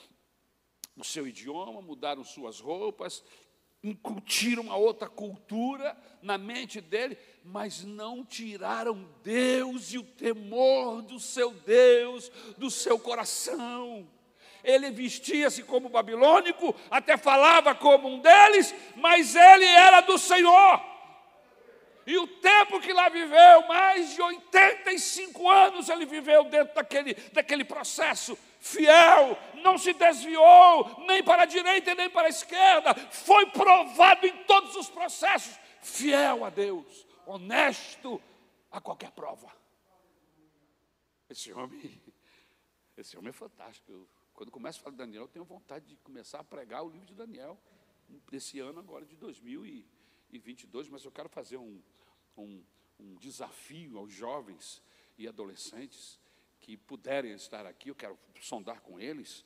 o 0.96 1.04
seu 1.04 1.26
idioma, 1.26 1.82
mudaram 1.82 2.24
suas 2.24 2.60
roupas, 2.60 3.22
incutiram 3.86 4.64
uma 4.64 4.76
outra 4.76 5.08
cultura 5.08 5.96
na 6.20 6.36
mente 6.36 6.80
dele, 6.80 7.16
mas 7.44 7.84
não 7.84 8.24
tiraram 8.24 9.08
Deus 9.22 9.92
e 9.92 9.98
o 9.98 10.02
temor 10.02 11.02
do 11.02 11.20
seu 11.20 11.52
Deus 11.52 12.30
do 12.58 12.68
seu 12.70 12.98
coração. 12.98 14.08
Ele 14.64 14.90
vestia-se 14.90 15.62
como 15.62 15.88
babilônico, 15.88 16.74
até 16.90 17.16
falava 17.16 17.72
como 17.74 18.08
um 18.08 18.18
deles, 18.18 18.74
mas 18.96 19.36
ele 19.36 19.64
era 19.64 20.00
do 20.00 20.18
Senhor. 20.18 20.80
E 22.04 22.18
o 22.18 22.26
tempo 22.26 22.80
que 22.80 22.92
lá 22.92 23.08
viveu, 23.08 23.66
mais 23.68 24.14
de 24.14 24.22
85 24.22 25.48
anos 25.48 25.88
ele 25.88 26.06
viveu 26.06 26.44
dentro 26.44 26.74
daquele, 26.74 27.14
daquele 27.32 27.64
processo, 27.64 28.36
fiel, 28.66 29.38
não 29.62 29.78
se 29.78 29.92
desviou 29.92 31.04
nem 31.06 31.22
para 31.22 31.42
a 31.42 31.46
direita 31.46 31.94
nem 31.94 32.10
para 32.10 32.26
a 32.26 32.30
esquerda, 32.30 32.94
foi 33.10 33.46
provado 33.50 34.26
em 34.26 34.44
todos 34.44 34.74
os 34.74 34.90
processos, 34.90 35.56
fiel 35.80 36.44
a 36.44 36.50
Deus, 36.50 37.06
honesto 37.24 38.20
a 38.70 38.80
qualquer 38.80 39.12
prova. 39.12 39.54
Esse 41.28 41.52
homem, 41.52 42.02
esse 42.96 43.16
homem 43.16 43.30
é 43.30 43.32
fantástico. 43.32 44.08
Quando 44.34 44.50
começo 44.50 44.80
a 44.80 44.82
falar 44.82 44.92
de 44.92 44.98
Daniel, 44.98 45.22
eu 45.22 45.28
tenho 45.28 45.44
vontade 45.44 45.86
de 45.86 45.96
começar 45.96 46.40
a 46.40 46.44
pregar 46.44 46.84
o 46.84 46.90
livro 46.90 47.06
de 47.06 47.14
Daniel, 47.14 47.58
desse 48.30 48.58
ano 48.58 48.80
agora 48.80 49.04
de 49.04 49.16
2022, 49.16 50.88
mas 50.88 51.04
eu 51.04 51.10
quero 51.10 51.28
fazer 51.28 51.56
um, 51.56 51.82
um, 52.36 52.64
um 52.98 53.14
desafio 53.16 53.98
aos 53.98 54.12
jovens 54.12 54.82
e 55.18 55.26
adolescentes 55.26 56.20
que 56.60 56.76
puderem 56.76 57.32
estar 57.32 57.66
aqui, 57.66 57.90
eu 57.90 57.94
quero 57.94 58.18
sondar 58.40 58.80
com 58.80 58.98
eles 58.98 59.44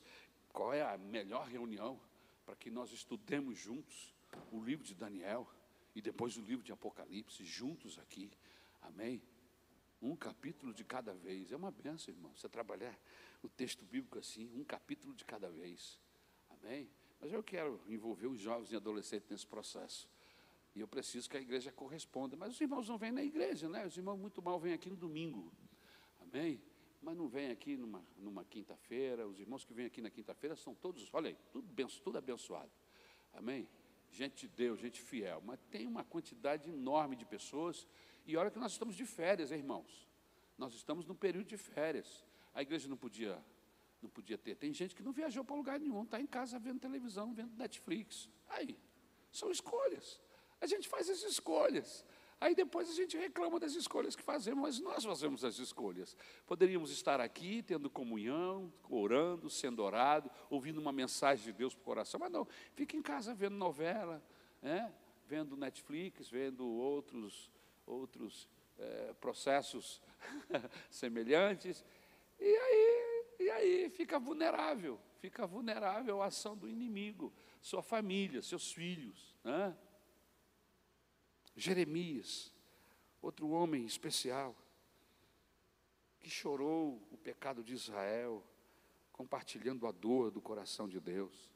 qual 0.51 0.73
é 0.73 0.81
a 0.81 0.97
melhor 0.97 1.47
reunião 1.47 1.99
para 2.45 2.55
que 2.55 2.69
nós 2.69 2.91
estudemos 2.91 3.57
juntos 3.57 4.13
o 4.51 4.61
livro 4.61 4.83
de 4.83 4.93
Daniel 4.93 5.47
e 5.95 6.01
depois 6.01 6.37
o 6.37 6.41
livro 6.41 6.63
de 6.63 6.71
Apocalipse, 6.71 7.43
juntos 7.43 7.99
aqui. 7.99 8.31
Amém? 8.81 9.21
Um 10.01 10.15
capítulo 10.15 10.73
de 10.73 10.83
cada 10.83 11.13
vez. 11.13 11.51
É 11.51 11.55
uma 11.55 11.71
benção, 11.71 12.13
irmão, 12.13 12.33
você 12.33 12.49
trabalhar 12.49 12.97
o 13.43 13.49
texto 13.49 13.85
bíblico 13.85 14.17
assim, 14.17 14.51
um 14.55 14.63
capítulo 14.63 15.13
de 15.13 15.25
cada 15.25 15.49
vez. 15.49 15.99
Amém? 16.49 16.89
Mas 17.19 17.31
eu 17.31 17.43
quero 17.43 17.79
envolver 17.87 18.27
os 18.27 18.39
jovens 18.39 18.71
e 18.71 18.75
adolescentes 18.75 19.29
nesse 19.29 19.45
processo. 19.45 20.09
E 20.73 20.79
eu 20.79 20.87
preciso 20.87 21.29
que 21.29 21.37
a 21.37 21.41
igreja 21.41 21.71
corresponda. 21.71 22.35
Mas 22.35 22.53
os 22.53 22.61
irmãos 22.61 22.87
não 22.87 22.97
vêm 22.97 23.11
na 23.11 23.23
igreja, 23.23 23.67
né? 23.69 23.85
Os 23.85 23.95
irmãos 23.97 24.17
muito 24.17 24.41
mal 24.41 24.59
vêm 24.59 24.73
aqui 24.73 24.89
no 24.89 24.95
domingo. 24.95 25.51
Amém? 26.21 26.61
Mas 27.01 27.17
não 27.17 27.27
vêm 27.27 27.49
aqui 27.49 27.75
numa, 27.75 28.05
numa 28.17 28.45
quinta-feira. 28.45 29.27
Os 29.27 29.39
irmãos 29.39 29.65
que 29.65 29.73
vêm 29.73 29.85
aqui 29.87 30.01
na 30.01 30.09
quinta-feira 30.09 30.55
são 30.55 30.75
todos, 30.75 31.09
olha 31.13 31.29
aí, 31.29 31.37
tudo, 31.51 31.67
tudo 32.03 32.17
abençoado. 32.17 32.71
Amém? 33.33 33.67
Gente 34.11 34.47
de 34.47 34.55
Deus, 34.55 34.79
gente 34.79 35.01
fiel. 35.01 35.41
Mas 35.43 35.59
tem 35.71 35.87
uma 35.87 36.03
quantidade 36.03 36.69
enorme 36.69 37.15
de 37.15 37.25
pessoas. 37.25 37.87
E 38.25 38.37
olha 38.37 38.51
que 38.51 38.59
nós 38.59 38.73
estamos 38.73 38.95
de 38.95 39.05
férias, 39.05 39.51
hein, 39.51 39.59
irmãos. 39.59 40.07
Nós 40.57 40.73
estamos 40.73 41.05
num 41.05 41.15
período 41.15 41.47
de 41.47 41.57
férias. 41.57 42.23
A 42.53 42.61
igreja 42.61 42.87
não 42.87 42.97
podia, 42.97 43.43
não 44.01 44.09
podia 44.09 44.37
ter. 44.37 44.55
Tem 44.55 44.71
gente 44.73 44.93
que 44.93 45.01
não 45.01 45.11
viajou 45.11 45.43
para 45.43 45.55
lugar 45.55 45.79
nenhum, 45.79 46.03
está 46.03 46.19
em 46.19 46.27
casa 46.27 46.59
vendo 46.59 46.79
televisão, 46.79 47.33
vendo 47.33 47.55
Netflix. 47.55 48.29
Aí, 48.49 48.77
são 49.31 49.49
escolhas. 49.49 50.21
A 50.59 50.67
gente 50.67 50.87
faz 50.87 51.09
as 51.09 51.23
escolhas. 51.23 52.05
Aí 52.41 52.55
depois 52.55 52.89
a 52.89 52.93
gente 52.95 53.15
reclama 53.15 53.59
das 53.59 53.75
escolhas 53.75 54.15
que 54.15 54.23
fazemos, 54.23 54.63
mas 54.63 54.79
nós 54.79 55.05
fazemos 55.05 55.45
as 55.45 55.59
escolhas. 55.59 56.17
Poderíamos 56.47 56.89
estar 56.89 57.21
aqui 57.21 57.61
tendo 57.61 57.87
comunhão, 57.87 58.73
orando, 58.89 59.47
sendo 59.47 59.83
orado, 59.83 60.29
ouvindo 60.49 60.81
uma 60.81 60.91
mensagem 60.91 61.45
de 61.45 61.53
Deus 61.53 61.75
para 61.75 61.81
o 61.83 61.85
coração, 61.85 62.19
mas 62.19 62.31
não, 62.31 62.47
fica 62.73 62.97
em 62.97 63.01
casa 63.03 63.31
vendo 63.31 63.55
novela, 63.57 64.23
né? 64.59 64.91
vendo 65.27 65.55
Netflix, 65.55 66.29
vendo 66.29 66.67
outros, 66.67 67.51
outros 67.85 68.49
é, 68.79 69.13
processos 69.21 70.01
semelhantes, 70.89 71.85
e 72.39 72.57
aí, 72.57 73.25
e 73.39 73.49
aí 73.51 73.89
fica 73.91 74.17
vulnerável, 74.17 74.99
fica 75.19 75.45
vulnerável 75.45 76.23
à 76.23 76.25
ação 76.25 76.57
do 76.57 76.67
inimigo, 76.67 77.31
sua 77.61 77.83
família, 77.83 78.41
seus 78.41 78.73
filhos. 78.73 79.37
Né? 79.43 79.77
Jeremias, 81.61 82.51
outro 83.21 83.49
homem 83.49 83.85
especial, 83.85 84.55
que 86.19 86.29
chorou 86.29 87.01
o 87.11 87.17
pecado 87.17 87.63
de 87.63 87.73
Israel, 87.73 88.43
compartilhando 89.11 89.85
a 89.85 89.91
dor 89.91 90.31
do 90.31 90.41
coração 90.41 90.89
de 90.89 90.99
Deus. 90.99 91.51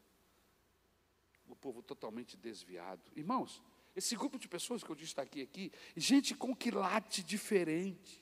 O 1.47 1.55
povo 1.55 1.81
totalmente 1.81 2.37
desviado. 2.37 3.01
Irmãos, 3.15 3.61
esse 3.95 4.15
grupo 4.15 4.37
de 4.37 4.47
pessoas 4.47 4.83
que 4.83 4.89
eu 4.89 4.95
destaquei 4.95 5.43
aqui, 5.43 5.71
gente 5.95 6.35
com 6.35 6.55
quilate 6.55 7.23
diferente, 7.23 8.21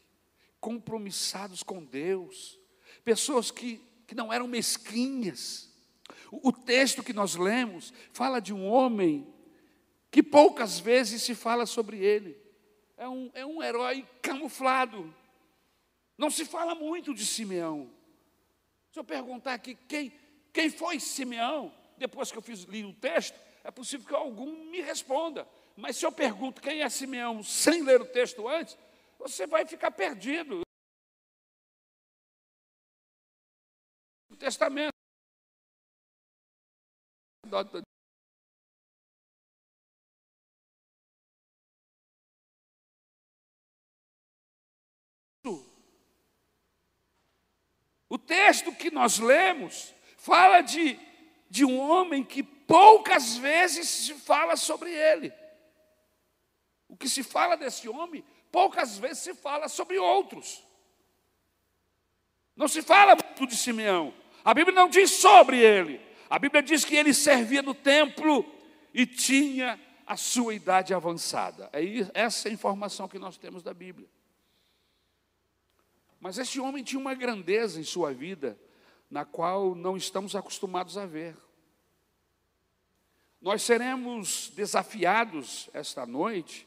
compromissados 0.60 1.64
com 1.64 1.84
Deus, 1.84 2.60
pessoas 3.04 3.52
que, 3.52 3.78
que 4.08 4.16
não 4.16 4.32
eram 4.32 4.48
mesquinhas. 4.48 5.70
O, 6.32 6.50
o 6.50 6.52
texto 6.54 7.04
que 7.04 7.12
nós 7.12 7.36
lemos 7.36 7.92
fala 8.14 8.40
de 8.40 8.54
um 8.54 8.66
homem 8.66 9.33
que 10.14 10.22
poucas 10.22 10.80
vezes 10.80 11.24
se 11.24 11.34
fala 11.34 11.66
sobre 11.66 11.98
ele. 11.98 12.40
É 12.96 13.10
um, 13.10 13.32
é 13.34 13.44
um 13.44 13.64
herói 13.64 14.08
camuflado. 14.22 15.12
Não 16.16 16.30
se 16.30 16.46
fala 16.46 16.76
muito 16.76 17.16
de 17.16 17.26
Simeão. 17.26 17.92
Se 18.92 19.00
eu 19.00 19.04
perguntar 19.04 19.56
aqui 19.56 19.74
quem, 19.74 20.14
quem 20.54 20.70
foi 20.70 21.00
Simeão, 21.00 21.74
depois 21.98 22.32
que 22.32 22.38
eu 22.38 22.44
fiz, 22.44 22.62
li 22.66 22.86
o 22.86 22.94
texto, 22.94 23.36
é 23.64 23.72
possível 23.72 24.08
que 24.08 24.14
algum 24.14 24.70
me 24.70 24.82
responda. 24.82 25.48
Mas 25.76 25.98
se 25.98 26.06
eu 26.06 26.12
pergunto 26.12 26.62
quem 26.62 26.84
é 26.84 26.90
Simeão 26.90 27.42
sem 27.42 27.82
ler 27.82 28.00
o 28.00 28.06
texto 28.06 28.48
antes, 28.48 28.78
você 29.18 29.48
vai 29.48 29.66
ficar 29.66 29.90
perdido. 29.90 30.62
O 34.30 34.36
testamento. 34.36 34.94
Texto 48.28 48.72
que 48.74 48.92
nós 48.92 49.20
lemos 49.20 49.94
fala 50.18 50.62
de, 50.62 51.00
de 51.50 51.66
um 51.66 51.80
homem 51.80 52.24
que 52.24 52.42
poucas 52.42 53.36
vezes 53.38 53.88
se 53.88 54.14
fala 54.14 54.56
sobre 54.56 54.92
ele. 54.92 55.34
O 56.88 56.96
que 56.96 57.10
se 57.10 57.24
fala 57.24 57.56
desse 57.56 57.90
homem, 57.90 58.24
poucas 58.52 58.98
vezes 58.98 59.20
se 59.20 59.34
fala 59.34 59.68
sobre 59.68 59.98
outros. 59.98 60.64
Não 62.56 62.68
se 62.68 62.82
fala 62.82 63.16
muito 63.16 63.48
de 63.48 63.56
Simeão. 63.56 64.14
A 64.46 64.54
Bíblia 64.54 64.76
não 64.76 64.88
diz 64.88 65.12
sobre 65.12 65.60
ele. 65.60 66.00
A 66.30 66.38
Bíblia 66.38 66.62
diz 66.62 66.86
que 66.86 66.96
ele 66.96 67.14
servia 67.14 67.62
no 67.62 67.74
templo 67.74 68.46
e 68.94 69.06
tinha 69.06 69.80
a 70.06 70.16
sua 70.16 70.54
idade 70.54 70.94
avançada. 70.94 71.70
É 71.74 71.82
essa 72.14 72.48
é 72.48 72.52
a 72.52 72.54
informação 72.54 73.08
que 73.08 73.18
nós 73.18 73.38
temos 73.38 73.64
da 73.64 73.74
Bíblia. 73.74 74.08
Mas 76.24 76.38
esse 76.38 76.58
homem 76.58 76.86
tinha 76.86 77.02
uma 77.02 77.14
grandeza 77.14 77.82
em 77.82 77.84
sua 77.84 78.14
vida, 78.14 78.58
na 79.12 79.26
qual 79.26 79.76
não 79.76 79.98
estamos 79.98 80.38
acostumados 80.38 80.98
a 80.98 81.06
ver. 81.06 81.36
Nós 83.42 83.62
seremos 83.62 84.50
desafiados 84.56 85.70
esta 85.74 86.06
noite 86.06 86.66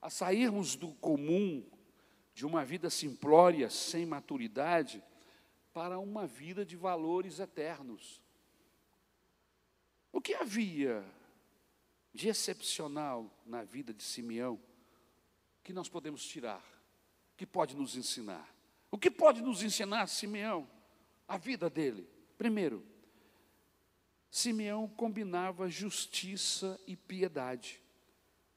a 0.00 0.08
sairmos 0.08 0.76
do 0.76 0.92
comum, 0.92 1.68
de 2.32 2.46
uma 2.46 2.64
vida 2.64 2.88
simplória, 2.88 3.68
sem 3.68 4.06
maturidade, 4.06 5.02
para 5.72 5.98
uma 5.98 6.24
vida 6.24 6.64
de 6.64 6.76
valores 6.76 7.40
eternos. 7.40 8.22
O 10.12 10.20
que 10.20 10.34
havia 10.34 11.04
de 12.14 12.28
excepcional 12.28 13.28
na 13.44 13.64
vida 13.64 13.92
de 13.92 14.04
Simeão 14.04 14.56
que 15.64 15.72
nós 15.72 15.88
podemos 15.88 16.24
tirar, 16.24 16.62
que 17.36 17.44
pode 17.44 17.74
nos 17.74 17.96
ensinar? 17.96 18.56
O 18.90 18.98
que 18.98 19.10
pode 19.10 19.42
nos 19.42 19.62
ensinar 19.62 20.06
Simeão? 20.06 20.68
A 21.26 21.36
vida 21.36 21.68
dele. 21.68 22.08
Primeiro, 22.36 22.84
Simeão 24.30 24.88
combinava 24.88 25.68
justiça 25.68 26.78
e 26.86 26.96
piedade. 26.96 27.82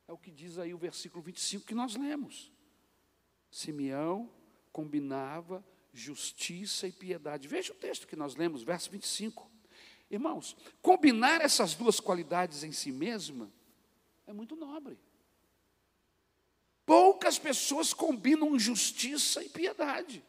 É 0.07 0.13
o 0.13 0.17
que 0.17 0.31
diz 0.31 0.57
aí 0.57 0.73
o 0.73 0.77
versículo 0.77 1.21
25 1.23 1.65
que 1.65 1.75
nós 1.75 1.95
lemos. 1.95 2.51
Simeão 3.49 4.29
combinava 4.71 5.65
justiça 5.93 6.87
e 6.87 6.91
piedade. 6.91 7.47
Veja 7.47 7.73
o 7.73 7.75
texto 7.75 8.07
que 8.07 8.15
nós 8.15 8.35
lemos, 8.35 8.63
verso 8.63 8.89
25. 8.89 9.49
Irmãos, 10.09 10.55
combinar 10.81 11.41
essas 11.41 11.73
duas 11.73 11.99
qualidades 11.99 12.63
em 12.63 12.71
si 12.71 12.91
mesma 12.91 13.51
é 14.27 14.33
muito 14.33 14.55
nobre. 14.55 14.97
Poucas 17.21 17.35
as 17.35 17.39
pessoas 17.39 17.93
combinam 17.93 18.57
justiça 18.57 19.43
e 19.43 19.49
piedade. 19.49 20.23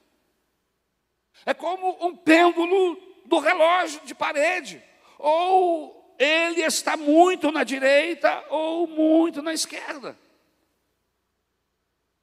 É 1.46 1.54
como 1.54 2.06
um 2.06 2.14
pêndulo 2.14 2.96
do 3.24 3.38
relógio 3.38 4.02
de 4.04 4.14
parede. 4.14 4.82
Ou 5.18 6.14
ele 6.18 6.60
está 6.60 6.94
muito 6.94 7.50
na 7.50 7.64
direita 7.64 8.44
ou 8.50 8.86
muito 8.86 9.40
na 9.40 9.54
esquerda. 9.54 10.18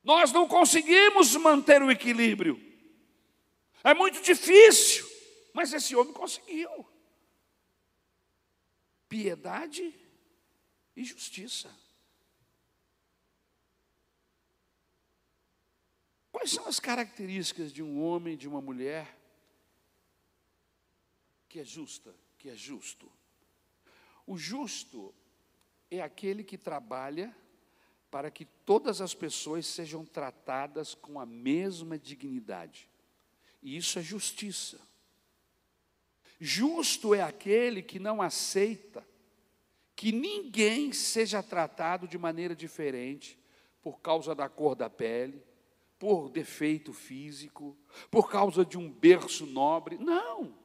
Nós 0.03 0.31
não 0.31 0.47
conseguimos 0.47 1.35
manter 1.35 1.81
o 1.81 1.89
equilíbrio. 1.89 2.61
É 3.83 3.95
muito 3.95 4.21
difícil, 4.21 5.09
mas 5.51 5.73
esse 5.73 5.95
homem 5.95 6.13
conseguiu. 6.13 6.87
Piedade 9.07 9.95
e 10.95 11.03
justiça. 11.03 11.75
Quais 16.49 16.55
são 16.55 16.67
as 16.67 16.79
características 16.79 17.71
de 17.71 17.83
um 17.83 18.01
homem, 18.01 18.35
de 18.35 18.47
uma 18.47 18.59
mulher 18.59 19.15
que 21.47 21.59
é 21.59 21.63
justa, 21.63 22.11
que 22.39 22.49
é 22.49 22.55
justo? 22.55 23.07
O 24.25 24.35
justo 24.35 25.13
é 25.91 26.01
aquele 26.01 26.43
que 26.43 26.57
trabalha 26.57 27.35
para 28.09 28.31
que 28.31 28.45
todas 28.45 28.99
as 28.99 29.13
pessoas 29.13 29.67
sejam 29.67 30.03
tratadas 30.03 30.95
com 30.95 31.19
a 31.19 31.25
mesma 31.25 31.99
dignidade. 31.99 32.89
E 33.61 33.77
isso 33.77 33.99
é 33.99 34.01
justiça. 34.01 34.81
Justo 36.39 37.13
é 37.13 37.21
aquele 37.21 37.83
que 37.83 37.99
não 37.99 38.23
aceita 38.23 39.07
que 39.95 40.11
ninguém 40.11 40.93
seja 40.93 41.43
tratado 41.43 42.07
de 42.07 42.17
maneira 42.17 42.55
diferente 42.55 43.37
por 43.83 43.99
causa 43.99 44.33
da 44.33 44.49
cor 44.49 44.73
da 44.73 44.89
pele, 44.89 45.47
por 45.99 46.29
defeito 46.29 46.93
físico, 46.93 47.77
por 48.09 48.31
causa 48.31 48.63
de 48.63 48.77
um 48.77 48.89
berço 48.89 49.45
nobre. 49.45 49.97
Não. 49.97 50.57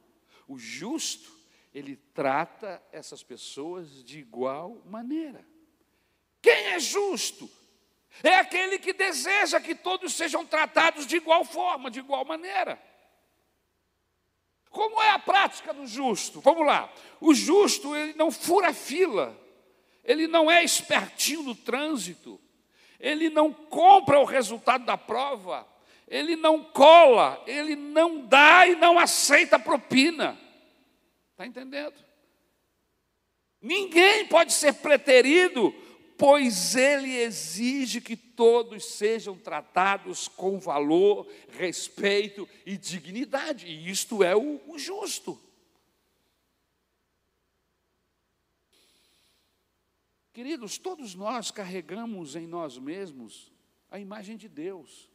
O 0.47 0.57
justo, 0.57 1.31
ele 1.75 1.97
trata 2.15 2.81
essas 2.93 3.23
pessoas 3.23 4.05
de 4.05 4.21
igual 4.21 4.81
maneira. 4.87 5.45
Quem 6.41 6.69
é 6.69 6.79
justo? 6.79 7.51
É 8.23 8.37
aquele 8.37 8.79
que 8.79 8.93
deseja 8.93 9.61
que 9.61 9.75
todos 9.75 10.15
sejam 10.15 10.47
tratados 10.47 11.05
de 11.05 11.17
igual 11.17 11.45
forma, 11.45 11.91
de 11.91 11.99
igual 11.99 12.25
maneira. 12.25 12.81
Como 14.71 15.01
é 15.03 15.11
a 15.11 15.19
prática 15.19 15.75
do 15.75 15.87
justo? 15.87 16.41
Vamos 16.41 16.67
lá. 16.67 16.93
O 17.21 17.35
justo, 17.35 17.95
ele 17.97 18.15
não 18.15 18.31
fura 18.31 18.73
fila, 18.73 19.37
ele 20.05 20.29
não 20.29 20.49
é 20.51 20.63
espertinho 20.63 21.43
no 21.43 21.55
trânsito, 21.55 22.41
ele 22.99 23.31
não 23.31 23.53
compra 23.53 24.19
o 24.19 24.25
resultado 24.25 24.85
da 24.85 24.97
prova, 24.97 25.67
ele 26.09 26.37
não 26.37 26.63
cola, 26.63 27.43
ele 27.47 27.75
não 27.75 28.27
dá 28.27 28.67
e 28.67 28.75
não 28.77 28.99
aceita 28.99 29.59
propina. 29.59 30.39
Está 31.33 31.47
entendendo? 31.47 31.95
Ninguém 33.61 34.27
pode 34.27 34.53
ser 34.53 34.75
preterido 34.75 35.75
pois 36.17 36.77
ele 36.77 37.17
exige 37.17 38.01
que 38.01 38.17
todos 38.17 38.85
sejam 38.85 39.37
tratados 39.37 40.29
com 40.29 40.59
valor, 40.59 41.27
respeito 41.51 42.49
e 42.65 42.77
dignidade, 42.77 43.67
e 43.67 43.91
isto 43.91 44.23
é 44.23 44.35
o, 44.35 44.61
o 44.67 44.79
justo. 44.79 45.41
Queridos, 50.35 50.79
todos 50.79 51.15
nós 51.15 51.53
carregamos 51.53 52.35
em 52.35 52.45
nós 52.45 52.77
mesmos 52.77 53.53
a 53.89 54.01
imagem 54.01 54.37
de 54.37 54.49
Deus. 54.49 55.09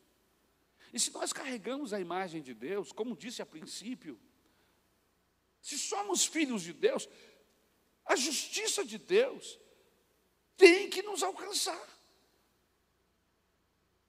E 0.93 0.99
se 0.99 1.11
nós 1.11 1.33
carregamos 1.33 1.91
a 1.91 1.99
imagem 1.99 2.41
de 2.41 2.53
Deus, 2.53 2.93
como 2.93 3.17
disse 3.17 3.41
a 3.41 3.45
princípio, 3.45 4.17
se 5.61 5.77
somos 5.77 6.25
filhos 6.25 6.61
de 6.61 6.71
Deus, 6.71 7.09
a 8.05 8.15
justiça 8.15 8.85
de 8.85 8.97
Deus 8.97 9.59
tem 10.55 10.89
que 10.89 11.01
nos 11.01 11.21
alcançar. 11.21 11.99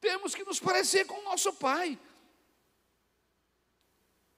Temos 0.00 0.32
que 0.32 0.44
nos 0.44 0.60
parecer 0.60 1.06
com 1.06 1.18
o 1.18 1.24
nosso 1.24 1.52
Pai. 1.54 1.98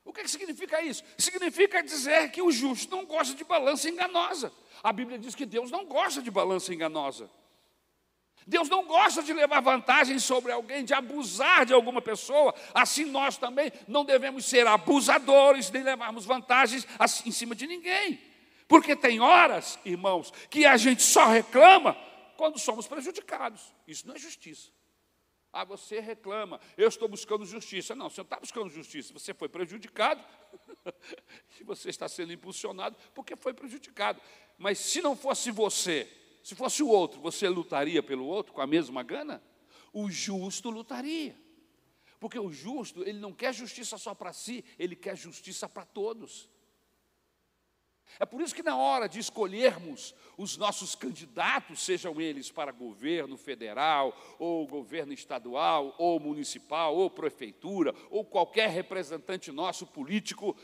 O 0.06 0.10
que, 0.10 0.20
é 0.20 0.24
que 0.24 0.30
significa 0.30 0.80
isso? 0.80 1.04
Significa 1.18 1.82
dizer 1.82 2.32
que 2.32 2.40
o 2.40 2.50
justo 2.50 2.96
não 2.96 3.04
gosta 3.04 3.34
de 3.34 3.44
balança 3.44 3.90
enganosa. 3.90 4.50
A 4.82 4.92
Bíblia 4.92 5.18
diz 5.18 5.34
que 5.34 5.46
Deus 5.46 5.70
não 5.70 5.86
gosta 5.86 6.20
de 6.20 6.30
balança 6.30 6.74
enganosa. 6.74 7.30
Deus 8.46 8.68
não 8.68 8.84
gosta 8.84 9.22
de 9.22 9.32
levar 9.32 9.60
vantagem 9.60 10.18
sobre 10.18 10.50
alguém, 10.50 10.84
de 10.84 10.92
abusar 10.92 11.64
de 11.64 11.72
alguma 11.72 12.02
pessoa. 12.02 12.54
Assim 12.74 13.04
nós 13.04 13.36
também 13.36 13.72
não 13.86 14.04
devemos 14.04 14.44
ser 14.44 14.66
abusadores, 14.66 15.70
nem 15.70 15.82
levarmos 15.82 16.24
vantagens 16.24 16.86
assim, 16.98 17.28
em 17.28 17.32
cima 17.32 17.54
de 17.54 17.66
ninguém. 17.66 18.20
Porque 18.66 18.96
tem 18.96 19.20
horas, 19.20 19.78
irmãos, 19.84 20.32
que 20.50 20.64
a 20.64 20.76
gente 20.76 21.02
só 21.02 21.26
reclama 21.26 21.96
quando 22.36 22.58
somos 22.58 22.88
prejudicados. 22.88 23.72
Isso 23.86 24.06
não 24.08 24.14
é 24.14 24.18
justiça. 24.18 24.70
Ah, 25.52 25.64
você 25.64 26.00
reclama, 26.00 26.58
eu 26.78 26.88
estou 26.88 27.06
buscando 27.06 27.44
justiça. 27.44 27.94
Não, 27.94 28.08
você 28.08 28.22
não 28.22 28.24
está 28.24 28.40
buscando 28.40 28.70
justiça, 28.70 29.12
você 29.12 29.34
foi 29.34 29.50
prejudicado 29.50 30.24
e 31.60 31.64
você 31.64 31.90
está 31.90 32.08
sendo 32.08 32.32
impulsionado 32.32 32.96
porque 33.14 33.36
foi 33.36 33.52
prejudicado. 33.52 34.20
Mas 34.62 34.78
se 34.78 35.02
não 35.02 35.16
fosse 35.16 35.50
você, 35.50 36.08
se 36.40 36.54
fosse 36.54 36.84
o 36.84 36.88
outro, 36.88 37.20
você 37.20 37.48
lutaria 37.48 38.00
pelo 38.00 38.24
outro 38.24 38.52
com 38.52 38.60
a 38.60 38.66
mesma 38.66 39.02
gana? 39.02 39.42
O 39.92 40.08
justo 40.08 40.70
lutaria. 40.70 41.36
Porque 42.20 42.38
o 42.38 42.52
justo, 42.52 43.02
ele 43.02 43.18
não 43.18 43.32
quer 43.32 43.52
justiça 43.52 43.98
só 43.98 44.14
para 44.14 44.32
si, 44.32 44.64
ele 44.78 44.94
quer 44.94 45.16
justiça 45.16 45.68
para 45.68 45.84
todos. 45.84 46.48
É 48.20 48.24
por 48.24 48.40
isso 48.40 48.54
que, 48.54 48.62
na 48.62 48.76
hora 48.76 49.08
de 49.08 49.18
escolhermos 49.18 50.14
os 50.36 50.56
nossos 50.56 50.94
candidatos, 50.94 51.82
sejam 51.82 52.20
eles 52.20 52.48
para 52.48 52.70
governo 52.70 53.36
federal, 53.36 54.16
ou 54.38 54.64
governo 54.66 55.12
estadual, 55.12 55.92
ou 55.98 56.20
municipal, 56.20 56.94
ou 56.94 57.10
prefeitura, 57.10 57.92
ou 58.10 58.24
qualquer 58.24 58.70
representante 58.70 59.50
nosso 59.50 59.88
político, 59.88 60.56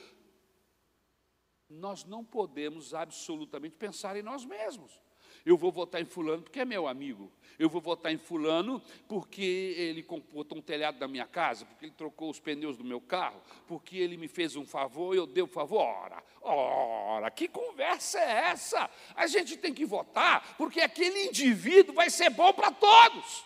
nós 1.69 2.05
não 2.05 2.25
podemos 2.25 2.95
absolutamente 2.95 3.77
pensar 3.77 4.17
em 4.17 4.23
nós 4.23 4.45
mesmos. 4.45 5.01
Eu 5.45 5.57
vou 5.57 5.71
votar 5.71 6.01
em 6.01 6.05
Fulano 6.05 6.43
porque 6.43 6.61
é 6.61 6.65
meu 6.65 6.87
amigo. 6.87 7.33
Eu 7.59 7.69
vou 7.69 7.81
votar 7.81 8.13
em 8.13 8.19
Fulano 8.19 8.83
porque 9.09 9.75
ele 9.77 10.03
botou 10.33 10.59
um 10.59 10.63
telhado 10.63 10.99
da 10.99 11.09
minha 11.09 11.27
casa, 11.27 11.65
porque 11.65 11.87
ele 11.87 11.95
trocou 11.97 12.31
os 12.31 12.39
pneus 12.39 12.77
do 12.77 12.85
meu 12.85 13.01
carro, 13.01 13.41
porque 13.67 13.97
ele 13.97 14.17
me 14.17 14.29
fez 14.29 14.57
um 14.57 14.67
favor 14.67 15.15
e 15.15 15.19
eu 15.19 15.27
dei 15.27 15.43
o 15.43 15.47
um 15.47 15.49
favor. 15.49 15.81
Ora, 15.81 16.23
ora, 16.43 17.31
que 17.31 17.49
conversa 17.49 18.19
é 18.19 18.51
essa? 18.51 18.91
A 19.15 19.27
gente 19.27 19.57
tem 19.57 19.73
que 19.73 19.85
votar 19.85 20.55
porque 20.57 20.81
aquele 20.81 21.27
indivíduo 21.27 21.95
vai 21.95 22.11
ser 22.11 22.31
bom 22.31 22.53
para 22.53 22.71
todos. 22.71 23.45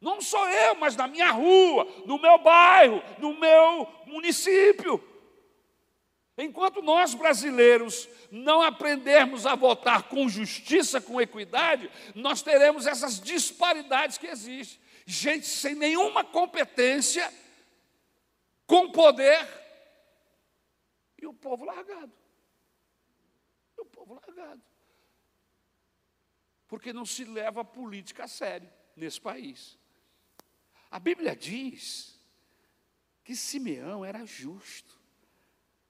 Não 0.00 0.20
sou 0.20 0.46
eu, 0.48 0.74
mas 0.74 0.94
na 0.94 1.06
minha 1.06 1.30
rua, 1.30 1.86
no 2.04 2.18
meu 2.18 2.38
bairro, 2.38 3.02
no 3.18 3.38
meu 3.38 3.88
município. 4.06 5.02
Enquanto 6.38 6.82
nós 6.82 7.14
brasileiros 7.14 8.08
não 8.30 8.60
aprendermos 8.60 9.46
a 9.46 9.54
votar 9.54 10.02
com 10.04 10.28
justiça, 10.28 11.00
com 11.00 11.20
equidade, 11.20 11.90
nós 12.14 12.42
teremos 12.42 12.86
essas 12.86 13.18
disparidades 13.18 14.18
que 14.18 14.26
existem. 14.26 14.78
Gente 15.06 15.46
sem 15.46 15.74
nenhuma 15.74 16.22
competência, 16.22 17.32
com 18.66 18.90
poder, 18.90 19.48
e 21.20 21.26
o 21.26 21.32
povo 21.32 21.64
largado. 21.64 22.12
E 23.78 23.80
o 23.80 23.86
povo 23.86 24.14
largado. 24.14 24.62
Porque 26.68 26.92
não 26.92 27.06
se 27.06 27.24
leva 27.24 27.62
a 27.62 27.64
política 27.64 28.24
a 28.24 28.28
sério 28.28 28.70
nesse 28.94 29.20
país. 29.20 29.78
A 30.90 30.98
Bíblia 30.98 31.34
diz 31.34 32.20
que 33.24 33.34
Simeão 33.34 34.04
era 34.04 34.26
justo 34.26 34.95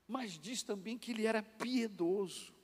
mas 0.07 0.39
diz 0.39 0.63
também 0.63 0.97
que 0.97 1.11
ele 1.11 1.27
era 1.27 1.43
piedoso. 1.43 2.55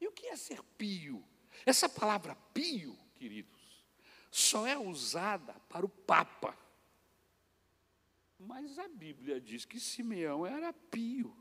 E 0.00 0.06
o 0.06 0.12
que 0.12 0.26
é 0.26 0.36
ser 0.36 0.62
pio? 0.76 1.24
Essa 1.64 1.88
palavra 1.88 2.36
pio, 2.52 2.96
queridos, 3.14 3.84
só 4.30 4.66
é 4.66 4.76
usada 4.76 5.54
para 5.68 5.84
o 5.84 5.88
Papa. 5.88 6.56
Mas 8.38 8.78
a 8.78 8.86
Bíblia 8.88 9.40
diz 9.40 9.64
que 9.64 9.80
Simeão 9.80 10.46
era 10.46 10.72
pio. 10.72 11.34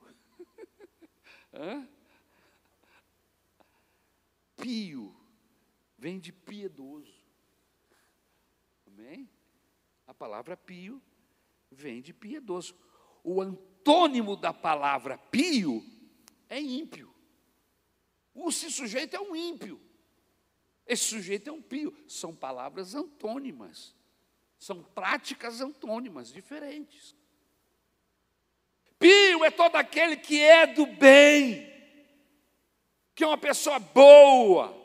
pio 4.58 5.16
vem 5.98 6.20
de 6.20 6.32
piedoso. 6.32 7.22
Amém? 8.88 9.30
A 10.08 10.13
palavra 10.13 10.58
pio 10.58 11.02
vem 11.70 12.02
de 12.02 12.13
piedoso. 12.13 12.76
O 13.24 13.42
antônimo 13.88 14.36
da 14.36 14.54
palavra 14.54 15.17
pio 15.17 15.84
é 16.50 16.60
ímpio. 16.60 17.13
O 18.34 18.52
se 18.52 18.69
sujeito 18.69 19.15
é 19.15 19.19
um 19.19 19.36
ímpio. 19.36 19.80
Esse 20.86 21.06
sujeito 21.06 21.50
é 21.50 21.54
um 21.54 21.62
pio. 21.62 21.95
São 22.08 22.36
palavras 22.36 22.93
antônimas. 22.93 23.95
São 24.60 24.84
práticas 24.84 25.62
antônimas, 25.62 26.32
diferentes. 26.32 27.15
Pio 29.00 29.43
é 29.45 29.52
todo 29.52 29.76
aquele 29.76 30.17
que 30.17 30.41
é 30.41 30.67
do 30.67 30.86
bem, 30.86 31.71
que 33.15 33.23
é 33.23 33.28
uma 33.28 33.38
pessoa 33.38 33.80
boa, 33.80 34.77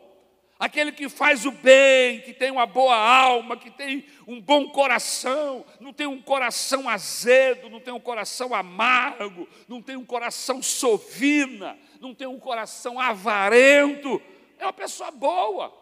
aquele 0.63 0.93
que 0.93 1.09
faz 1.09 1.45
o 1.45 1.51
bem, 1.51 2.21
que 2.21 2.33
tem 2.33 2.53
uma 2.53 2.67
boa 2.67 2.95
alma, 2.95 3.57
que 3.57 3.69
tem 3.69 4.07
um 4.29 4.41
bom 4.41 4.69
coração, 4.69 5.67
não 5.81 5.93
tem 5.93 6.07
um 6.07 6.23
coração 6.23 6.89
azedo, 6.89 7.69
não 7.69 7.81
tem 7.81 7.93
um 7.93 7.99
coração 7.99 8.55
amargo, 8.55 9.49
não 9.67 9.83
tem 9.83 9.97
um 9.97 10.05
coração 10.05 10.63
sovina, 10.63 11.77
não 12.01 12.15
tem 12.15 12.29
um 12.29 12.39
coração 12.39 13.01
avarento, 13.01 14.23
é 14.57 14.65
uma 14.65 14.73
pessoa 14.73 15.11
boa. 15.11 15.77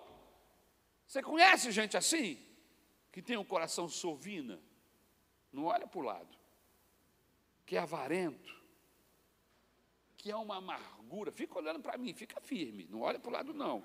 Você 1.06 1.22
conhece 1.22 1.70
gente 1.70 1.98
assim? 1.98 2.38
Que 3.12 3.20
tem 3.20 3.36
um 3.36 3.44
coração 3.44 3.86
sovina? 3.86 4.58
Não 5.52 5.64
olha 5.64 5.86
para 5.86 6.00
o 6.00 6.04
lado. 6.04 6.38
Que 7.66 7.76
é 7.76 7.80
avarento. 7.80 8.58
Que 10.16 10.30
é 10.30 10.36
uma 10.36 10.56
amargura. 10.56 11.30
Fica 11.30 11.58
olhando 11.58 11.80
para 11.80 11.98
mim, 11.98 12.14
fica 12.14 12.40
firme. 12.40 12.88
Não 12.88 13.02
olha 13.02 13.18
para 13.18 13.28
o 13.28 13.32
lado, 13.32 13.52
não. 13.52 13.84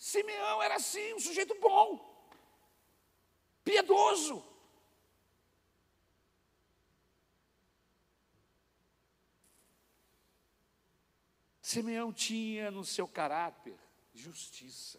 Simeão 0.00 0.62
era 0.62 0.76
assim, 0.76 1.12
um 1.12 1.20
sujeito 1.20 1.54
bom, 1.60 2.26
piedoso. 3.62 4.42
Simeão 11.60 12.14
tinha 12.14 12.70
no 12.70 12.82
seu 12.82 13.06
caráter 13.06 13.78
justiça. 14.14 14.98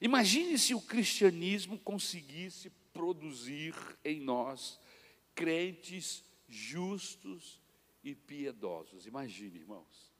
Imagine 0.00 0.58
se 0.58 0.74
o 0.74 0.80
cristianismo 0.80 1.78
conseguisse 1.78 2.70
produzir 2.94 3.74
em 4.02 4.18
nós 4.20 4.80
crentes 5.34 6.24
justos 6.48 7.60
e 8.02 8.14
piedosos. 8.14 9.06
Imagine, 9.06 9.58
irmãos. 9.58 10.11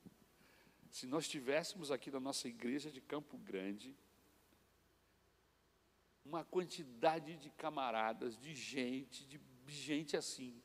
Se 0.93 1.07
nós 1.07 1.27
tivéssemos 1.27 1.91
aqui 1.91 2.11
na 2.11 2.21
nossa 2.21 2.47
igreja 2.47 2.91
de 2.91 3.01
Campo 3.01 3.39
Grande 3.39 3.97
uma 6.23 6.45
quantidade 6.45 7.35
de 7.39 7.49
camaradas, 7.49 8.39
de 8.39 8.55
gente, 8.55 9.25
de 9.25 9.41
gente 9.67 10.19
assim, 10.19 10.63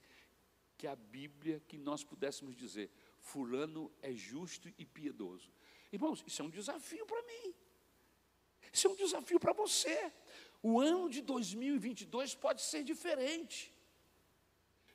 que 0.78 0.86
a 0.86 0.98
Bíblia, 0.98 1.62
que 1.66 1.78
nós 1.78 2.04
pudéssemos 2.04 2.58
dizer, 2.58 2.92
Fulano 3.20 3.90
é 4.02 4.12
justo 4.12 4.68
e 4.78 4.86
piedoso. 4.86 5.50
Irmãos, 5.94 6.22
isso 6.28 6.42
é 6.42 6.46
um 6.46 6.50
desafio 6.50 7.06
para 7.06 7.22
mim. 7.24 7.56
Isso 8.74 8.86
é 8.88 8.90
um 8.90 8.96
desafio 8.96 9.40
para 9.40 9.54
você. 9.54 10.12
O 10.62 10.78
ano 10.82 11.10
de 11.10 11.22
2022 11.22 12.36
pode 12.36 12.62
ser 12.62 12.84
diferente. 12.84 13.74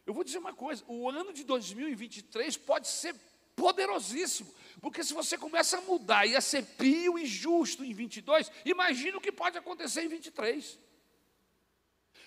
Eu 0.05 0.13
vou 0.13 0.23
dizer 0.23 0.37
uma 0.37 0.53
coisa: 0.53 0.85
o 0.87 1.09
ano 1.09 1.33
de 1.33 1.43
2023 1.43 2.59
pode 2.59 2.87
ser 2.87 3.15
poderosíssimo, 3.63 4.53
porque 4.81 5.05
se 5.05 5.15
você 5.15 5.39
começa 5.39 5.79
a 5.79 5.81
mudar 5.83 6.27
e 6.27 6.35
a 6.35 6.41
ser 6.41 6.65
pio 6.77 7.17
e 7.17 7.25
justo 7.25 7.85
em 7.85 7.93
22, 7.95 8.51
imagina 8.65 9.19
o 9.19 9.21
que 9.21 9.31
pode 9.31 9.57
acontecer 9.57 10.03
em 10.03 10.09
23. 10.09 10.81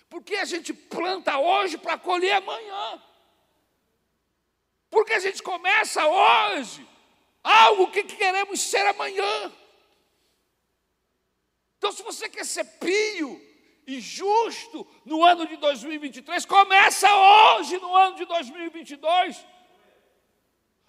Porque 0.08 0.36
a 0.36 0.46
gente 0.46 0.72
planta 0.72 1.38
hoje 1.38 1.76
para 1.76 1.98
colher 1.98 2.32
amanhã. 2.36 3.02
Porque 4.88 5.12
a 5.12 5.18
gente 5.18 5.42
começa 5.42 6.06
hoje 6.06 6.88
algo 7.44 7.90
que 7.90 8.04
queremos 8.04 8.58
ser 8.58 8.86
amanhã. 8.86 9.52
Então, 11.76 11.92
se 11.92 12.02
você 12.02 12.30
quer 12.30 12.46
ser 12.46 12.64
pio 12.64 13.38
e 13.86 14.00
justo 14.00 14.86
no 15.04 15.22
ano 15.22 15.46
de 15.46 15.58
2023, 15.58 16.46
começa 16.46 17.14
hoje 17.14 17.76
no 17.76 17.94
ano 17.94 18.16
de 18.16 18.24
2022. 18.24 19.55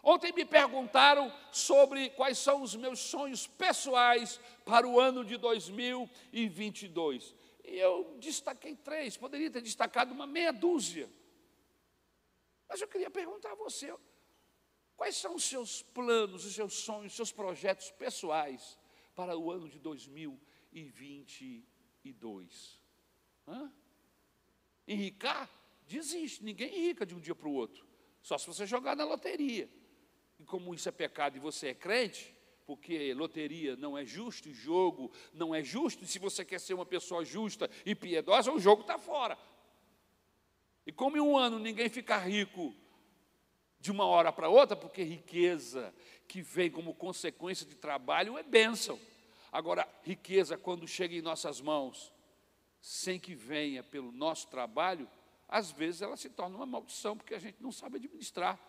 Ontem 0.04 0.32
me 0.32 0.46
perguntaram 0.46 1.34
sobre 1.52 2.12
quais 2.12 2.38
são 2.38 2.62
os 2.62 2.76
meus 2.76 3.00
sonhos 3.00 3.48
pessoais 3.48 4.40
para 4.64 4.88
o 4.88 5.00
ano 5.00 5.26
de 5.26 5.38
2022. 5.38 7.36
E 7.66 7.78
eu 7.78 8.16
destaquei 8.20 8.76
três, 8.76 9.18
poderia 9.18 9.50
ter 9.52 9.62
destacado 9.62 10.14
uma 10.14 10.26
meia 10.26 10.54
dúzia. 10.54 11.12
Mas 12.70 12.82
eu 12.82 12.88
queria 12.88 13.10
perguntar 13.10 13.52
a 13.52 13.56
você: 13.56 13.94
quais 14.96 15.18
são 15.18 15.36
os 15.36 15.44
seus 15.44 15.82
planos, 15.82 16.46
os 16.46 16.56
seus 16.56 16.76
sonhos, 16.76 17.12
os 17.12 17.16
seus 17.16 17.32
projetos 17.32 17.90
pessoais 17.92 18.80
para 19.16 19.36
o 19.38 19.52
ano 19.52 19.68
de 19.68 19.80
2022? 19.80 22.80
Hã? 23.48 23.74
Enricar? 24.88 25.50
Desiste, 25.88 26.44
ninguém 26.44 26.70
enrica 26.70 27.06
de 27.06 27.16
um 27.16 27.20
dia 27.20 27.34
para 27.34 27.48
o 27.48 27.54
outro, 27.54 27.88
só 28.22 28.38
se 28.38 28.46
você 28.46 28.66
jogar 28.66 28.94
na 28.96 29.06
loteria. 29.06 29.70
E 30.39 30.43
como 30.43 30.73
isso 30.73 30.88
é 30.88 30.91
pecado 30.91 31.38
e 31.38 31.39
você 31.39 31.69
é 31.69 31.73
crente, 31.73 32.34
porque 32.65 33.13
loteria 33.13 33.76
não 33.76 33.97
é 33.97 34.06
justo, 34.06 34.54
jogo 34.54 35.12
não 35.34 35.56
é 35.56 35.63
justo, 35.63 36.04
e 36.04 36.08
se 36.08 36.19
você 36.19 36.43
quer 36.43 36.60
ser 36.60 36.73
uma 36.73 36.86
pessoa 36.86 37.23
justa 37.23 37.69
e 37.86 37.95
piedosa, 37.95 38.52
o 38.52 38.60
jogo 38.60 38.82
está 38.82 38.97
fora. 39.00 39.38
E 40.86 40.91
como 40.91 41.17
em 41.17 41.21
um 41.21 41.38
ano 41.38 41.60
ninguém 41.60 41.89
fica 41.89 42.17
rico 42.17 42.76
de 43.80 43.91
uma 43.91 44.06
hora 44.06 44.32
para 44.32 44.50
outra, 44.50 44.76
porque 44.76 45.04
riqueza 45.04 45.93
que 46.28 46.41
vem 46.41 46.69
como 46.69 46.93
consequência 46.93 47.65
de 47.65 47.76
trabalho 47.76 48.38
é 48.38 48.43
bênção. 48.43 49.00
Agora, 49.52 49.88
riqueza, 50.04 50.58
quando 50.58 50.88
chega 50.88 51.15
em 51.15 51.21
nossas 51.21 51.62
mãos, 51.62 52.13
sem 52.82 53.19
que 53.19 53.34
venha 53.34 53.84
pelo 53.84 54.12
nosso 54.12 54.47
trabalho, 54.47 55.10
às 55.47 55.71
vezes 55.71 56.02
ela 56.02 56.17
se 56.17 56.30
torna 56.30 56.58
uma 56.58 56.65
maldição, 56.65 57.15
porque 57.15 57.34
a 57.34 57.39
gente 57.39 57.62
não 57.62 57.71
sabe 57.71 57.97
administrar, 57.97 58.60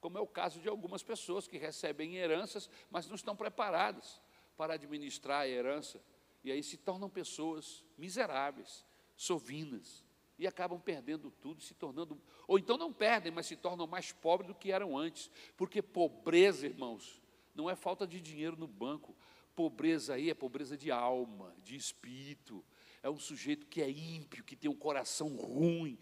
como 0.00 0.18
é 0.18 0.20
o 0.20 0.26
caso 0.26 0.60
de 0.60 0.68
algumas 0.68 1.02
pessoas 1.02 1.46
que 1.46 1.58
recebem 1.58 2.16
heranças, 2.16 2.68
mas 2.90 3.08
não 3.08 3.16
estão 3.16 3.34
preparadas 3.34 4.20
para 4.56 4.74
administrar 4.74 5.42
a 5.42 5.48
herança, 5.48 6.02
e 6.42 6.52
aí 6.52 6.62
se 6.62 6.76
tornam 6.76 7.08
pessoas 7.08 7.84
miseráveis, 7.96 8.84
sovinas 9.16 10.04
e 10.38 10.46
acabam 10.46 10.80
perdendo 10.80 11.30
tudo, 11.30 11.60
se 11.60 11.74
tornando, 11.74 12.20
ou 12.46 12.58
então 12.58 12.78
não 12.78 12.92
perdem, 12.92 13.32
mas 13.32 13.46
se 13.46 13.56
tornam 13.56 13.86
mais 13.86 14.12
pobres 14.12 14.46
do 14.46 14.54
que 14.54 14.70
eram 14.70 14.96
antes, 14.96 15.30
porque 15.56 15.82
pobreza, 15.82 16.66
irmãos, 16.66 17.20
não 17.54 17.68
é 17.68 17.74
falta 17.74 18.06
de 18.06 18.20
dinheiro 18.20 18.56
no 18.56 18.68
banco, 18.68 19.16
pobreza 19.56 20.14
aí 20.14 20.30
é 20.30 20.34
pobreza 20.34 20.76
de 20.76 20.92
alma, 20.92 21.52
de 21.64 21.74
espírito, 21.74 22.64
é 23.02 23.10
um 23.10 23.18
sujeito 23.18 23.66
que 23.66 23.82
é 23.82 23.90
ímpio, 23.90 24.44
que 24.44 24.54
tem 24.54 24.70
um 24.70 24.76
coração 24.76 25.34
ruim, 25.34 25.98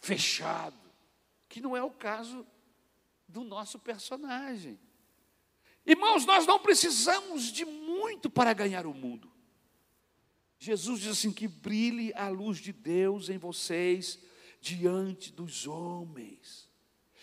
fechado, 0.00 0.90
que 1.48 1.60
não 1.60 1.76
é 1.76 1.82
o 1.82 1.90
caso 1.90 2.46
do 3.28 3.44
nosso 3.44 3.78
personagem. 3.78 4.78
Irmãos, 5.84 6.24
nós 6.24 6.46
não 6.46 6.58
precisamos 6.58 7.52
de 7.52 7.64
muito 7.64 8.28
para 8.28 8.52
ganhar 8.52 8.86
o 8.86 8.94
mundo. 8.94 9.30
Jesus 10.58 11.00
diz 11.00 11.10
assim: 11.10 11.32
que 11.32 11.46
brilhe 11.46 12.12
a 12.14 12.28
luz 12.28 12.58
de 12.58 12.72
Deus 12.72 13.28
em 13.28 13.38
vocês 13.38 14.18
diante 14.60 15.32
dos 15.32 15.66
homens. 15.66 16.68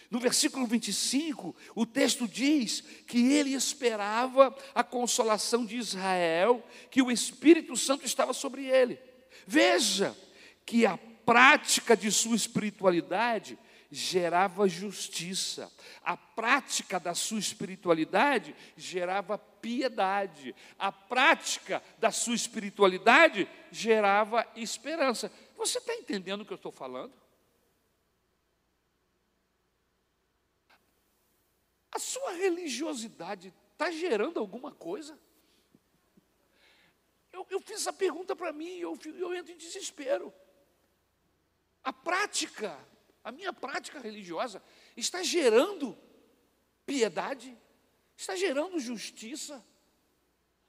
No 0.10 0.20
versículo 0.20 0.66
25, 0.68 1.56
o 1.74 1.86
texto 1.86 2.28
diz 2.28 2.82
que 3.08 3.34
ele 3.34 3.54
esperava 3.54 4.56
a 4.74 4.84
consolação 4.84 5.66
de 5.66 5.78
Israel, 5.78 6.64
que 6.92 7.02
o 7.02 7.12
Espírito 7.12 7.76
Santo 7.76 8.06
estava 8.06 8.32
sobre 8.32 8.66
ele. 8.66 9.00
Veja 9.48 10.16
que 10.66 10.86
a 10.86 10.98
prática 10.98 11.98
de 11.98 12.12
sua 12.12 12.36
espiritualidade 12.36 13.58
gerava 13.96 14.68
justiça. 14.68 15.72
A 16.04 16.18
prática 16.18 17.00
da 17.00 17.16
sua 17.16 17.40
espiritualidade 17.40 18.56
gerava 18.76 19.38
piedade. 19.38 20.54
A 20.78 20.92
prática 20.92 21.82
da 21.98 22.12
sua 22.12 22.36
espiritualidade 22.36 23.48
gerava 23.72 24.46
esperança. 24.56 25.32
Você 25.56 25.78
está 25.78 25.96
entendendo 25.96 26.42
o 26.42 26.46
que 26.46 26.54
eu 26.54 26.58
estou 26.58 26.72
falando? 26.72 27.14
A 31.92 31.98
sua 31.98 32.34
religiosidade 32.34 33.54
está 33.72 33.90
gerando 33.90 34.40
alguma 34.40 34.72
coisa? 34.72 35.18
Eu, 37.32 37.48
eu 37.50 37.62
fiz 37.62 37.78
essa 37.78 37.94
pergunta 37.94 38.36
para 38.36 38.52
mim 38.52 38.78
eu, 38.78 38.98
eu 39.06 39.34
entro 39.34 39.54
em 39.54 39.58
desespero. 39.58 40.34
A 41.82 41.94
prática 41.94 42.78
a 43.26 43.32
minha 43.32 43.52
prática 43.52 44.00
religiosa 44.00 44.62
está 44.96 45.24
gerando 45.24 45.98
piedade? 46.86 47.58
Está 48.16 48.36
gerando 48.36 48.80
justiça? 48.80 49.66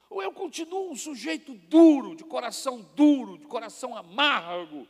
Ou 0.09 0.23
eu 0.23 0.33
continuo 0.33 0.89
um 0.89 0.95
sujeito 0.95 1.53
duro, 1.53 2.15
de 2.15 2.23
coração 2.23 2.81
duro, 2.95 3.37
de 3.37 3.45
coração 3.45 3.95
amargo? 3.95 4.87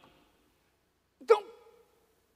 Então, 1.20 1.44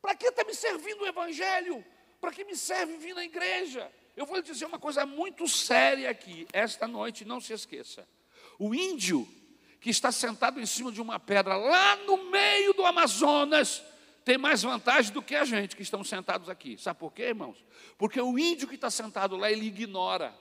para 0.02 0.16
que 0.16 0.28
está 0.28 0.44
me 0.44 0.54
servindo 0.54 1.04
o 1.04 1.08
Evangelho? 1.08 1.84
Para 2.20 2.34
que 2.34 2.44
me 2.44 2.56
serve 2.56 2.98
vir 2.98 3.16
na 3.16 3.24
igreja? 3.24 3.90
Eu 4.18 4.26
vou 4.26 4.36
lhe 4.36 4.44
dizer 4.44 4.66
uma 4.66 4.80
coisa 4.80 5.06
muito 5.06 5.48
séria 5.48 6.10
aqui, 6.10 6.46
esta 6.52 6.90
noite, 6.90 7.24
não 7.24 7.40
se 7.40 7.54
esqueça. 7.54 8.06
O 8.60 8.76
índio 8.76 9.26
que 9.80 9.90
está 9.90 10.12
sentado 10.12 10.60
em 10.60 10.66
cima 10.66 10.92
de 10.92 11.02
uma 11.02 11.22
pedra 11.22 11.56
lá 11.56 11.96
no 11.96 12.30
meio 12.30 12.74
do 12.74 12.86
Amazonas 12.86 13.82
tem 14.24 14.38
mais 14.38 14.62
vantagem 14.62 15.12
do 15.12 15.22
que 15.22 15.36
a 15.36 15.44
gente 15.44 15.76
que 15.76 15.82
estamos 15.82 16.08
sentados 16.08 16.50
aqui. 16.50 16.78
Sabe 16.78 17.00
por 17.00 17.12
quê, 17.12 17.24
irmãos? 17.24 17.58
Porque 17.98 18.22
o 18.22 18.38
índio 18.38 18.68
que 18.68 18.76
está 18.76 18.90
sentado 18.90 19.36
lá, 19.36 19.52
ele 19.52 19.66
ignora. 19.66 20.34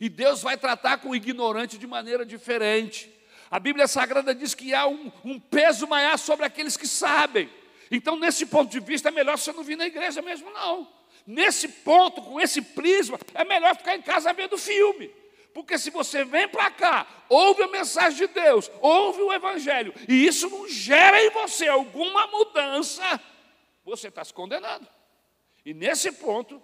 E 0.00 0.08
Deus 0.08 0.42
vai 0.42 0.56
tratar 0.56 0.98
com 0.98 1.10
o 1.10 1.16
ignorante 1.16 1.76
de 1.78 1.86
maneira 1.86 2.24
diferente. 2.24 3.12
A 3.50 3.58
Bíblia 3.58 3.86
Sagrada 3.88 4.34
diz 4.34 4.54
que 4.54 4.72
há 4.72 4.86
um, 4.86 5.10
um 5.24 5.38
peso 5.38 5.86
maior 5.86 6.16
sobre 6.18 6.46
aqueles 6.46 6.76
que 6.76 6.86
sabem. 6.86 7.50
Então, 7.90 8.16
nesse 8.16 8.46
ponto 8.46 8.70
de 8.70 8.80
vista, 8.80 9.08
é 9.08 9.12
melhor 9.12 9.36
você 9.36 9.52
não 9.52 9.62
vir 9.62 9.76
na 9.76 9.86
igreja 9.86 10.22
mesmo, 10.22 10.50
não. 10.50 10.88
Nesse 11.26 11.68
ponto, 11.68 12.22
com 12.22 12.40
esse 12.40 12.62
prisma, 12.62 13.18
é 13.34 13.44
melhor 13.44 13.76
ficar 13.76 13.94
em 13.94 14.02
casa 14.02 14.32
vendo 14.32 14.56
filme. 14.56 15.10
Porque 15.52 15.78
se 15.78 15.90
você 15.90 16.24
vem 16.24 16.48
para 16.48 16.70
cá, 16.70 17.06
ouve 17.28 17.62
a 17.62 17.68
mensagem 17.68 18.26
de 18.26 18.32
Deus, 18.32 18.70
ouve 18.80 19.20
o 19.22 19.32
Evangelho, 19.32 19.92
e 20.08 20.26
isso 20.26 20.48
não 20.48 20.68
gera 20.68 21.22
em 21.22 21.30
você 21.30 21.68
alguma 21.68 22.26
mudança, 22.26 23.20
você 23.84 24.08
está 24.08 24.24
se 24.24 24.32
condenando. 24.32 24.86
E 25.64 25.74
nesse 25.74 26.10
ponto, 26.12 26.60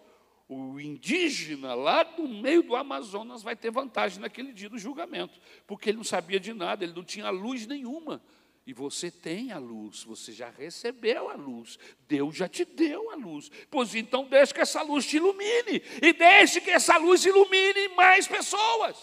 o 0.49 0.80
indígena 0.80 1.74
lá 1.74 2.05
no 2.16 2.26
meio 2.26 2.62
do 2.62 2.74
Amazonas 2.74 3.43
vai 3.43 3.55
ter 3.55 3.70
vantagem 3.70 4.20
naquele 4.20 4.53
dia 4.53 4.68
do 4.68 4.78
julgamento, 4.78 5.39
porque 5.66 5.91
ele 5.91 5.99
não 5.99 6.05
sabia 6.05 6.41
de 6.41 6.55
nada, 6.55 6.82
ele 6.82 6.95
não 6.95 7.05
tinha 7.05 7.28
luz 7.28 7.66
nenhuma. 7.66 8.22
E 8.68 8.72
você 8.74 9.10
tem 9.10 9.50
a 9.50 9.56
luz, 9.56 10.04
você 10.04 10.30
já 10.30 10.50
recebeu 10.50 11.30
a 11.30 11.34
luz, 11.34 11.78
Deus 12.06 12.36
já 12.36 12.46
te 12.46 12.66
deu 12.66 13.10
a 13.10 13.14
luz. 13.14 13.50
Pois 13.70 13.94
então 13.94 14.28
deixe 14.28 14.52
que 14.52 14.60
essa 14.60 14.82
luz 14.82 15.06
te 15.06 15.16
ilumine, 15.16 15.82
e 16.02 16.12
deixe 16.12 16.60
que 16.60 16.68
essa 16.68 16.98
luz 16.98 17.24
ilumine 17.24 17.88
mais 17.96 18.28
pessoas. 18.28 18.94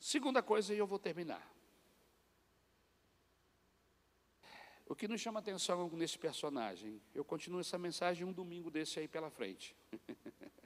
Segunda 0.00 0.42
coisa, 0.42 0.74
e 0.74 0.78
eu 0.78 0.86
vou 0.88 0.98
terminar. 0.98 1.48
O 4.84 4.96
que 4.96 5.06
nos 5.06 5.20
chama 5.20 5.38
atenção 5.38 5.88
nesse 5.90 6.18
personagem? 6.18 7.00
Eu 7.14 7.24
continuo 7.24 7.60
essa 7.60 7.78
mensagem 7.78 8.26
um 8.26 8.32
domingo 8.32 8.68
desse 8.68 8.98
aí 8.98 9.06
pela 9.06 9.30
frente. 9.30 9.76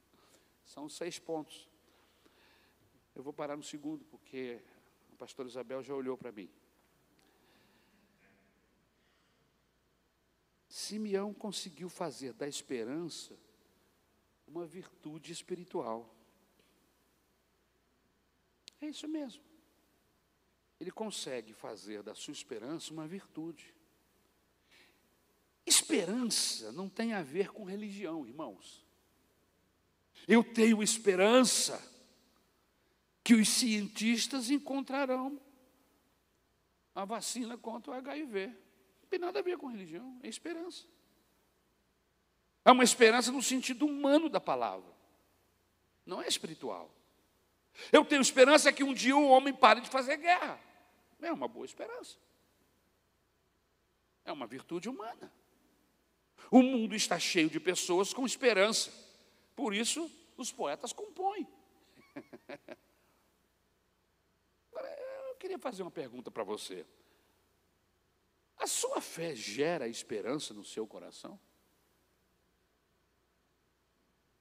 São 0.67 0.89
seis 0.89 1.19
pontos. 1.19 1.69
Eu 3.15 3.23
vou 3.23 3.33
parar 3.33 3.57
no 3.57 3.63
segundo, 3.63 4.05
porque 4.05 4.61
a 5.13 5.17
pastora 5.17 5.49
Isabel 5.49 5.83
já 5.83 5.95
olhou 5.95 6.19
para 6.19 6.33
mim. 6.33 6.51
Simeão 10.69 11.33
conseguiu 11.33 11.89
fazer 11.89 12.35
da 12.35 12.47
esperança 12.47 13.39
uma 14.47 14.67
virtude 14.67 15.33
espiritual. 15.33 16.15
É 18.81 18.89
isso 18.89 19.09
mesmo. 19.09 19.43
Ele 20.79 20.91
consegue 20.91 21.55
fazer 21.55 22.03
da 22.03 22.15
sua 22.15 22.33
esperança 22.33 22.93
uma 22.93 23.09
virtude. 23.09 23.75
Esperança 25.65 26.71
não 26.73 26.89
tem 26.89 27.15
a 27.15 27.23
ver 27.23 27.51
com 27.51 27.65
religião, 27.65 28.27
irmãos. 28.27 28.86
Eu 30.27 30.43
tenho 30.43 30.83
esperança 30.83 31.81
que 33.23 33.35
os 33.35 33.49
cientistas 33.49 34.51
encontrarão 34.51 35.41
a 36.95 37.05
vacina 37.05 37.57
contra 37.59 37.93
o 37.93 37.95
HIV. 37.95 38.47
Não 38.47 39.09
tem 39.09 39.19
nada 39.19 39.39
a 39.39 39.43
ver 39.43 39.59
com 39.59 39.67
religião, 39.67 40.19
é 40.23 40.29
esperança. 40.29 40.87
É 42.65 42.73
uma 42.73 42.83
esperança 42.83 43.31
no 43.31 43.43
sentido 43.43 43.87
humano 43.87 44.29
da 44.29 44.41
palavra, 44.41 44.93
não 46.05 46.21
é 46.21 46.27
espiritual. 46.27 46.91
Eu 47.93 48.05
tenho 48.05 48.23
esperança 48.23 48.73
que 48.73 48.83
um 48.83 48.95
dia 48.95 49.17
o 49.17 49.29
homem 49.29 49.53
pare 49.53 49.81
de 49.81 49.89
fazer 49.89 50.17
guerra. 50.17 50.59
É 51.21 51.33
uma 51.33 51.47
boa 51.47 51.67
esperança. 51.67 52.17
É 54.25 54.33
uma 54.33 54.47
virtude 54.47 54.89
humana. 54.89 55.33
O 56.51 56.63
mundo 56.63 56.95
está 56.95 57.19
cheio 57.19 57.51
de 57.51 57.61
pessoas 57.61 58.13
com 58.13 58.25
esperança. 58.25 58.93
Por 59.57 59.75
isso, 59.75 60.09
os 60.37 60.53
poetas 60.53 60.93
compõem. 60.93 61.49
Eu 65.29 65.35
queria 65.39 65.59
fazer 65.59 65.83
uma 65.83 65.91
pergunta 65.91 66.31
para 66.31 66.45
você. 66.45 66.87
A 68.59 68.67
sua 68.67 69.01
fé 69.01 69.35
gera 69.35 69.89
esperança 69.89 70.55
no 70.55 70.65
seu 70.65 70.87
coração? 70.87 71.41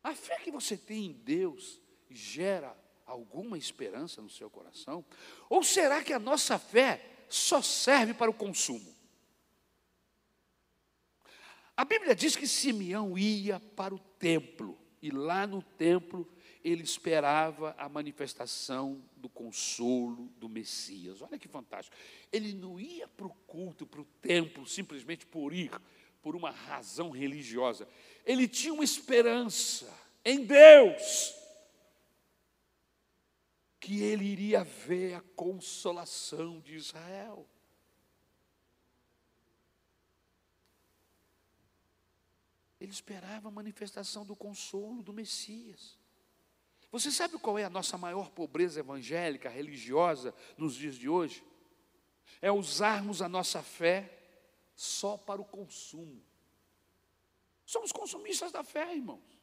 A 0.03 0.13
fé 0.13 0.37
que 0.39 0.51
você 0.51 0.77
tem 0.77 1.07
em 1.07 1.13
Deus 1.13 1.81
gera 2.09 2.77
alguma 3.05 3.57
esperança 3.57 4.21
no 4.21 4.29
seu 4.29 4.49
coração? 4.49 5.03
Ou 5.49 5.63
será 5.63 6.03
que 6.03 6.13
a 6.13 6.19
nossa 6.19 6.59
fé 6.59 7.25
só 7.29 7.61
serve 7.61 8.13
para 8.13 8.29
o 8.29 8.33
consumo? 8.33 8.95
A 11.75 11.83
Bíblia 11.83 12.15
diz 12.15 12.35
que 12.35 12.47
Simeão 12.47 13.17
ia 13.17 13.59
para 13.59 13.93
o 13.93 13.99
templo, 13.99 14.77
e 15.05 15.11
lá 15.11 15.45
no 15.45 15.61
templo 15.61 16.27
ele 16.63 16.81
esperava 16.81 17.75
a 17.77 17.87
manifestação 17.87 19.07
do 19.15 19.29
consolo 19.29 20.33
do 20.39 20.49
Messias. 20.49 21.21
Olha 21.21 21.37
que 21.37 21.47
fantástico. 21.47 21.95
Ele 22.31 22.53
não 22.53 22.79
ia 22.79 23.07
para 23.07 23.27
o 23.27 23.33
culto, 23.45 23.85
para 23.85 24.01
o 24.01 24.05
templo, 24.19 24.65
simplesmente 24.65 25.23
por 25.23 25.53
ir, 25.53 25.71
por 26.23 26.35
uma 26.35 26.49
razão 26.49 27.11
religiosa. 27.11 27.87
Ele 28.25 28.47
tinha 28.47 28.73
uma 28.73 28.83
esperança 28.83 29.87
em 30.25 30.43
Deus, 30.43 31.35
que 33.79 34.01
ele 34.01 34.25
iria 34.25 34.63
ver 34.63 35.13
a 35.13 35.21
consolação 35.35 36.59
de 36.61 36.73
Israel. 36.73 37.47
Ele 42.85 42.91
esperava 42.91 43.47
a 43.47 43.51
manifestação 43.51 44.23
do 44.23 44.35
consolo 44.35 45.01
do 45.01 45.11
Messias. 45.11 45.97
Você 46.91 47.11
sabe 47.11 47.39
qual 47.39 47.57
é 47.57 47.63
a 47.63 47.69
nossa 47.69 47.97
maior 47.97 48.29
pobreza 48.29 48.79
evangélica, 48.79 49.49
religiosa, 49.49 50.35
nos 50.55 50.75
dias 50.75 50.93
de 50.93 51.09
hoje? 51.09 51.43
É 52.39 52.51
usarmos 52.51 53.23
a 53.23 53.27
nossa 53.27 53.63
fé 53.63 54.15
só 54.75 55.17
para 55.17 55.41
o 55.41 55.45
consumo. 55.45 56.21
Somos 57.65 57.91
consumistas 57.91 58.51
da 58.51 58.63
fé, 58.63 58.93
irmãos. 58.93 59.35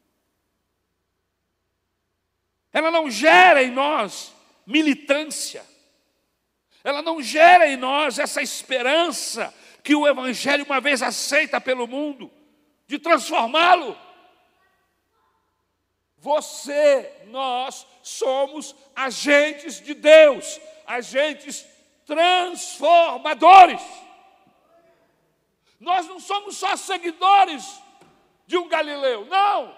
Ela 2.71 2.89
não 2.89 3.11
gera 3.11 3.61
em 3.61 3.71
nós 3.71 4.33
militância. 4.65 5.65
Ela 6.81 7.01
não 7.01 7.21
gera 7.21 7.67
em 7.67 7.75
nós 7.75 8.19
essa 8.19 8.41
esperança 8.41 9.53
que 9.83 9.93
o 9.93 10.07
Evangelho, 10.07 10.63
uma 10.63 10.79
vez 10.79 11.01
aceita 11.01 11.59
pelo 11.59 11.85
mundo, 11.85 12.31
de 12.87 12.99
transformá-lo. 12.99 13.97
Você, 16.17 17.23
nós 17.27 17.85
somos 18.01 18.75
agentes 18.95 19.81
de 19.81 19.93
Deus, 19.93 20.59
agentes 20.85 21.65
transformadores. 22.05 23.81
Nós 25.79 26.07
não 26.07 26.19
somos 26.19 26.55
só 26.55 26.77
seguidores 26.77 27.81
de 28.47 28.57
um 28.57 28.69
Galileu, 28.69 29.25
não. 29.25 29.75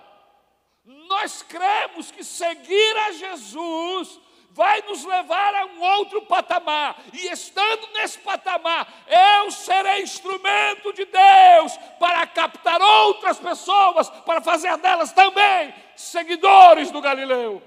Nós 0.85 1.41
cremos 1.41 2.11
que 2.11 2.23
seguir 2.23 2.97
a 2.97 3.11
Jesus 3.13 4.19
vai 4.55 4.81
nos 4.83 5.03
levar 5.03 5.53
a 5.53 5.65
um 5.65 5.81
outro 5.81 6.21
patamar. 6.21 7.03
E 7.11 7.27
estando 7.27 7.91
nesse 7.91 8.17
patamar, 8.19 8.87
eu 9.05 9.51
serei 9.51 10.01
instrumento 10.01 10.93
de 10.93 11.03
Deus 11.03 11.77
para 11.99 12.25
captar 12.25 12.81
outras 12.81 13.37
pessoas, 13.37 14.09
para 14.09 14.39
fazer 14.39 14.77
delas 14.77 15.11
também 15.11 15.75
seguidores 15.97 16.89
do 16.89 17.01
Galileu. 17.01 17.61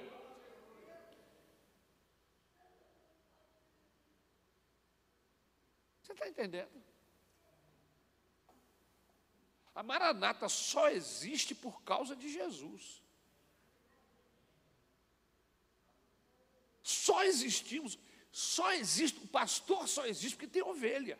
Você 6.00 6.12
está 6.14 6.26
entendendo? 6.26 6.82
A 9.74 9.82
Maranata 9.82 10.48
só 10.48 10.88
existe 10.88 11.54
por 11.54 11.82
causa 11.82 12.16
de 12.16 12.32
Jesus. 12.32 13.06
Só 17.08 17.24
existimos, 17.24 17.98
só 18.30 18.70
existe, 18.74 19.18
o 19.24 19.28
pastor 19.28 19.88
só 19.88 20.04
existe 20.04 20.36
porque 20.36 20.46
tem 20.46 20.62
ovelha. 20.62 21.18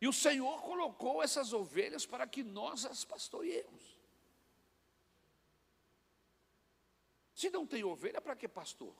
E 0.00 0.08
o 0.08 0.12
Senhor 0.14 0.62
colocou 0.62 1.22
essas 1.22 1.52
ovelhas 1.52 2.06
para 2.06 2.26
que 2.26 2.42
nós 2.42 2.86
as 2.86 3.04
pastoreemos. 3.04 3.98
Se 7.34 7.50
não 7.50 7.66
tem 7.66 7.84
ovelha, 7.84 8.18
para 8.18 8.34
que 8.34 8.48
pastor? 8.48 8.96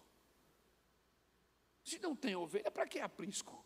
Se 1.83 1.99
não 1.99 2.15
tem 2.15 2.37
ovelha, 2.37 2.71
para 2.71 2.87
que 2.87 3.01
aprisco? 3.01 3.65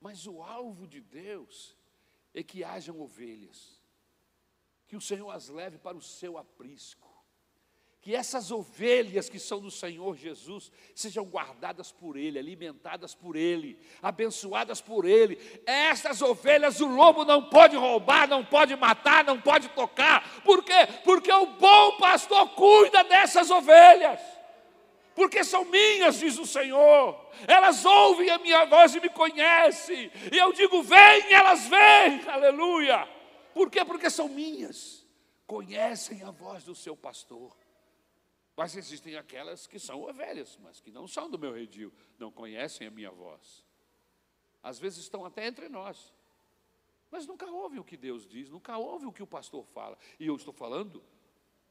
Mas 0.00 0.26
o 0.26 0.42
alvo 0.42 0.88
de 0.88 1.00
Deus 1.00 1.76
é 2.34 2.42
que 2.42 2.64
hajam 2.64 3.00
ovelhas, 3.00 3.79
que 4.90 4.96
o 4.96 5.00
Senhor 5.00 5.30
as 5.30 5.48
leve 5.48 5.78
para 5.78 5.96
o 5.96 6.02
seu 6.02 6.36
aprisco, 6.36 7.08
que 8.00 8.12
essas 8.12 8.50
ovelhas 8.50 9.28
que 9.28 9.38
são 9.38 9.60
do 9.60 9.70
Senhor 9.70 10.16
Jesus 10.16 10.72
sejam 10.96 11.24
guardadas 11.24 11.92
por 11.92 12.16
Ele, 12.16 12.40
alimentadas 12.40 13.14
por 13.14 13.36
Ele, 13.36 13.78
abençoadas 14.02 14.80
por 14.80 15.04
Ele. 15.04 15.38
Essas 15.64 16.20
ovelhas 16.20 16.80
o 16.80 16.88
lobo 16.88 17.24
não 17.24 17.48
pode 17.48 17.76
roubar, 17.76 18.26
não 18.26 18.44
pode 18.44 18.74
matar, 18.74 19.22
não 19.22 19.40
pode 19.40 19.68
tocar. 19.68 20.42
Por 20.42 20.64
quê? 20.64 20.88
Porque 21.04 21.30
o 21.30 21.46
bom 21.46 21.98
pastor 21.98 22.48
cuida 22.56 23.04
dessas 23.04 23.48
ovelhas 23.48 24.20
porque 25.14 25.44
são 25.44 25.66
minhas, 25.66 26.18
diz 26.18 26.38
o 26.38 26.46
Senhor. 26.46 27.30
Elas 27.46 27.84
ouvem 27.84 28.30
a 28.30 28.38
minha 28.38 28.64
voz 28.64 28.94
e 28.94 29.00
me 29.00 29.10
conhecem. 29.10 30.10
E 30.32 30.36
eu 30.36 30.52
digo: 30.52 30.82
vem, 30.82 31.32
elas 31.32 31.68
vêm, 31.68 32.22
aleluia. 32.26 33.19
Por 33.52 33.70
quê? 33.70 33.84
Porque 33.84 34.10
são 34.10 34.28
minhas. 34.28 35.06
Conhecem 35.46 36.22
a 36.22 36.30
voz 36.30 36.64
do 36.64 36.74
seu 36.74 36.96
pastor. 36.96 37.56
Mas 38.56 38.76
existem 38.76 39.16
aquelas 39.16 39.66
que 39.66 39.78
são 39.78 40.02
ovelhas, 40.02 40.58
mas 40.62 40.80
que 40.80 40.90
não 40.90 41.08
são 41.08 41.30
do 41.30 41.38
meu 41.38 41.52
redil, 41.52 41.92
não 42.18 42.30
conhecem 42.30 42.86
a 42.86 42.90
minha 42.90 43.10
voz. 43.10 43.64
Às 44.62 44.78
vezes 44.78 44.98
estão 44.98 45.24
até 45.24 45.46
entre 45.46 45.68
nós, 45.68 46.12
mas 47.10 47.26
nunca 47.26 47.50
ouvem 47.50 47.78
o 47.78 47.84
que 47.84 47.96
Deus 47.96 48.28
diz, 48.28 48.50
nunca 48.50 48.76
ouvem 48.76 49.08
o 49.08 49.12
que 49.12 49.22
o 49.22 49.26
pastor 49.26 49.64
fala. 49.64 49.98
E 50.18 50.26
eu 50.26 50.36
estou 50.36 50.52
falando 50.52 51.02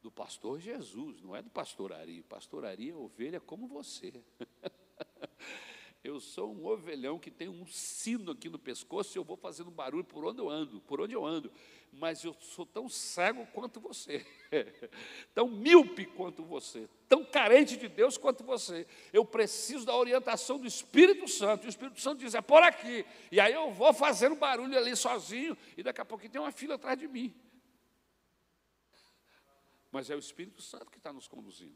do 0.01 0.11
pastor 0.11 0.59
Jesus, 0.59 1.21
não 1.21 1.35
é 1.35 1.41
do 1.41 1.49
pastor 1.49 1.93
Ari. 1.93 2.23
Pastor 2.23 2.65
Ari 2.65 2.89
é 2.89 2.95
ovelha 2.95 3.39
como 3.39 3.67
você. 3.67 4.11
eu 6.03 6.19
sou 6.19 6.53
um 6.53 6.65
ovelhão 6.65 7.19
que 7.19 7.29
tem 7.29 7.49
um 7.49 7.65
sino 7.67 8.31
aqui 8.31 8.49
no 8.49 8.57
pescoço 8.57 9.15
e 9.15 9.19
eu 9.19 9.23
vou 9.23 9.35
fazendo 9.35 9.69
barulho 9.69 10.03
por 10.03 10.23
onde 10.23 10.39
eu 10.39 10.49
ando, 10.49 10.79
por 10.81 11.01
onde 11.01 11.13
eu 11.13 11.25
ando. 11.25 11.51
Mas 11.91 12.23
eu 12.23 12.33
sou 12.39 12.65
tão 12.65 12.87
cego 12.87 13.45
quanto 13.47 13.79
você, 13.79 14.25
tão 15.33 15.49
míope 15.49 16.05
quanto 16.05 16.43
você, 16.43 16.87
tão 17.07 17.25
carente 17.25 17.75
de 17.75 17.87
Deus 17.87 18.17
quanto 18.17 18.43
você. 18.43 18.87
Eu 19.11 19.25
preciso 19.25 19.85
da 19.85 19.95
orientação 19.95 20.57
do 20.59 20.67
Espírito 20.67 21.27
Santo. 21.27 21.65
E 21.65 21.67
o 21.67 21.69
Espírito 21.69 21.99
Santo 21.99 22.19
diz: 22.19 22.33
é 22.33 22.41
por 22.41 22.63
aqui. 22.63 23.05
E 23.31 23.39
aí 23.39 23.53
eu 23.53 23.71
vou 23.71 23.93
fazendo 23.93 24.35
barulho 24.35 24.77
ali 24.77 24.95
sozinho, 24.95 25.57
e 25.75 25.83
daqui 25.83 25.99
a 25.99 26.05
pouco 26.05 26.29
tem 26.29 26.39
uma 26.39 26.51
fila 26.51 26.75
atrás 26.75 26.97
de 26.97 27.07
mim 27.07 27.35
mas 29.91 30.09
é 30.09 30.15
o 30.15 30.19
Espírito 30.19 30.61
Santo 30.61 30.91
que 30.91 30.97
está 30.97 31.11
nos 31.11 31.27
conduzindo. 31.27 31.75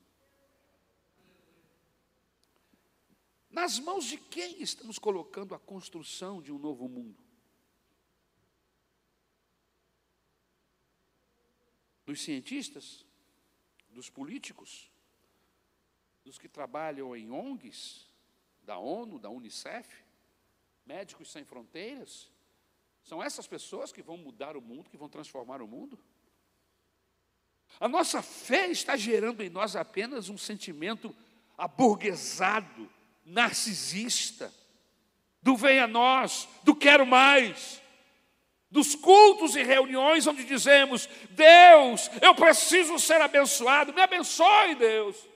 Nas 3.53 3.77
mãos 3.77 4.05
de 4.05 4.17
quem 4.17 4.63
estamos 4.63 4.97
colocando 4.97 5.53
a 5.53 5.59
construção 5.59 6.41
de 6.41 6.51
um 6.51 6.57
novo 6.57 6.89
mundo? 6.89 7.23
Dos 12.03 12.19
cientistas? 12.19 13.05
Dos 13.89 14.09
políticos? 14.09 14.89
Dos 16.25 16.39
que 16.39 16.49
trabalham 16.49 17.15
em 17.15 17.29
ONGs? 17.29 18.07
Da 18.63 18.79
ONU, 18.79 19.19
da 19.19 19.29
Unicef? 19.29 20.03
Médicos 20.83 21.31
Sem 21.31 21.45
Fronteiras? 21.45 22.31
São 23.03 23.21
essas 23.21 23.45
pessoas 23.45 23.91
que 23.91 24.01
vão 24.01 24.17
mudar 24.17 24.57
o 24.57 24.61
mundo, 24.61 24.89
que 24.89 24.97
vão 24.97 25.07
transformar 25.07 25.61
o 25.61 25.67
mundo? 25.67 25.99
A 27.79 27.87
nossa 27.87 28.23
fé 28.23 28.67
está 28.71 28.97
gerando 28.97 29.43
em 29.43 29.49
nós 29.49 29.75
apenas 29.75 30.27
um 30.27 30.39
sentimento 30.39 31.15
aburguesado, 31.55 32.89
narcisista, 33.26 34.53
do 35.41 35.55
vem 35.55 35.80
a 35.80 35.88
nós, 35.88 36.47
do 36.63 36.76
quero 36.76 37.05
mais, 37.05 37.82
dos 38.71 38.95
cultos 38.95 39.55
e 39.55 39.63
reuniões 39.63 40.26
onde 40.26 40.43
dizemos: 40.43 41.07
Deus, 41.30 42.09
eu 42.21 42.34
preciso 42.34 42.97
ser 42.97 43.21
abençoado, 43.21 43.93
me 43.93 44.01
abençoe, 44.01 44.76
Deus. 44.76 45.34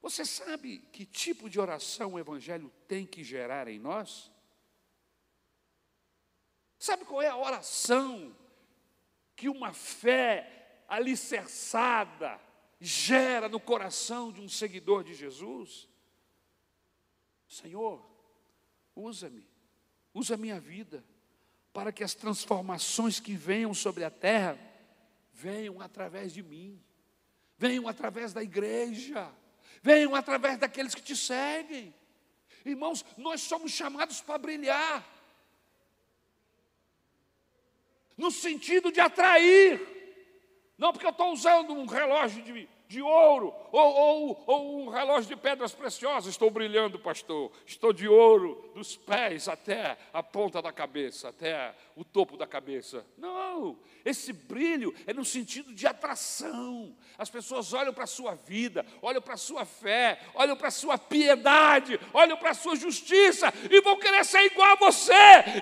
Você 0.00 0.24
sabe 0.24 0.78
que 0.92 1.04
tipo 1.06 1.48
de 1.48 1.60
oração 1.60 2.14
o 2.14 2.18
Evangelho 2.18 2.72
tem 2.88 3.06
que 3.06 3.22
gerar 3.22 3.68
em 3.68 3.78
nós? 3.78 4.32
Sabe 6.78 7.04
qual 7.04 7.22
é 7.22 7.28
a 7.28 7.36
oração 7.36 8.36
que 9.36 9.48
uma 9.48 9.72
fé 9.72 10.84
alicerçada 10.88 12.40
gera 12.86 13.48
no 13.48 13.60
coração 13.60 14.32
de 14.32 14.40
um 14.40 14.48
seguidor 14.48 15.04
de 15.04 15.14
Jesus? 15.14 15.88
Senhor, 17.48 18.04
usa-me, 18.96 19.46
usa 20.14 20.34
a 20.34 20.38
minha 20.38 20.58
vida, 20.58 21.04
para 21.72 21.92
que 21.92 22.04
as 22.04 22.14
transformações 22.14 23.20
que 23.20 23.34
venham 23.34 23.72
sobre 23.72 24.04
a 24.04 24.10
terra 24.10 24.58
venham 25.32 25.80
através 25.80 26.32
de 26.32 26.42
mim, 26.42 26.82
venham 27.56 27.88
através 27.88 28.32
da 28.32 28.42
igreja, 28.42 29.32
venham 29.82 30.14
através 30.14 30.58
daqueles 30.58 30.94
que 30.94 31.02
te 31.02 31.16
seguem. 31.16 31.94
Irmãos, 32.64 33.04
nós 33.16 33.40
somos 33.42 33.72
chamados 33.72 34.20
para 34.20 34.38
brilhar 34.38 35.06
no 38.16 38.30
sentido 38.30 38.92
de 38.92 39.00
atrair. 39.00 39.80
Não 40.78 40.92
porque 40.92 41.06
eu 41.06 41.10
estou 41.10 41.32
usando 41.32 41.72
um 41.72 41.86
relógio 41.86 42.42
de, 42.42 42.68
de 42.92 43.00
ouro 43.00 43.54
ou, 43.72 43.94
ou, 43.94 44.44
ou, 44.46 44.80
um 44.80 44.88
relógio 44.90 45.34
de 45.34 45.36
pedras 45.36 45.72
preciosas. 45.72 46.30
Estou 46.30 46.50
brilhando, 46.50 46.98
pastor. 46.98 47.50
Estou 47.66 47.90
de 47.90 48.06
ouro 48.06 48.70
dos 48.74 48.96
pés 48.96 49.48
até 49.48 49.96
a 50.12 50.22
ponta 50.22 50.60
da 50.60 50.70
cabeça, 50.70 51.30
até 51.30 51.74
o 51.96 52.04
topo 52.04 52.36
da 52.36 52.46
cabeça. 52.46 53.06
Não, 53.16 53.78
esse 54.04 54.30
brilho 54.30 54.94
é 55.06 55.14
no 55.14 55.24
sentido 55.24 55.74
de 55.74 55.86
atração. 55.86 56.94
As 57.16 57.30
pessoas 57.30 57.72
olham 57.72 57.94
para 57.94 58.04
a 58.04 58.06
sua 58.06 58.34
vida, 58.34 58.84
olham 59.00 59.22
para 59.22 59.34
a 59.34 59.38
sua 59.38 59.64
fé, 59.64 60.20
olham 60.34 60.56
para 60.56 60.68
a 60.68 60.72
sua 60.72 60.98
piedade, 60.98 61.98
olham 62.12 62.36
para 62.36 62.50
a 62.50 62.54
sua 62.54 62.76
justiça 62.76 63.52
e 63.70 63.80
vão 63.80 63.98
querer 63.98 64.24
ser 64.26 64.42
igual 64.42 64.72
a 64.72 64.76
você. 64.76 65.12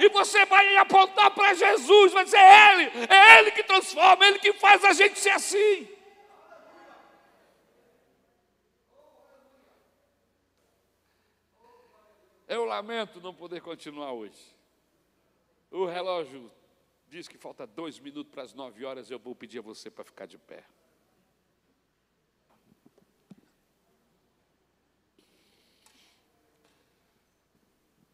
E 0.00 0.08
você 0.08 0.44
vai 0.46 0.76
apontar 0.78 1.30
para 1.30 1.54
Jesus, 1.54 2.12
vai 2.12 2.24
dizer: 2.24 2.38
é 2.38 2.72
Ele, 2.72 2.90
é 3.08 3.38
Ele 3.38 3.50
que 3.52 3.62
transforma, 3.62 4.24
é 4.24 4.28
Ele 4.28 4.38
que 4.40 4.52
faz 4.54 4.84
a 4.84 4.92
gente 4.92 5.16
ser 5.16 5.30
assim. 5.30 5.99
Eu 12.50 12.64
lamento 12.64 13.20
não 13.20 13.32
poder 13.32 13.60
continuar 13.60 14.12
hoje. 14.12 14.36
O 15.70 15.84
relógio 15.86 16.50
diz 17.08 17.28
que 17.28 17.38
falta 17.38 17.64
dois 17.64 18.00
minutos 18.00 18.32
para 18.32 18.42
as 18.42 18.52
nove 18.52 18.84
horas. 18.84 19.08
Eu 19.08 19.20
vou 19.20 19.36
pedir 19.36 19.60
a 19.60 19.62
você 19.62 19.88
para 19.88 20.02
ficar 20.02 20.26
de 20.26 20.36
pé. 20.36 20.66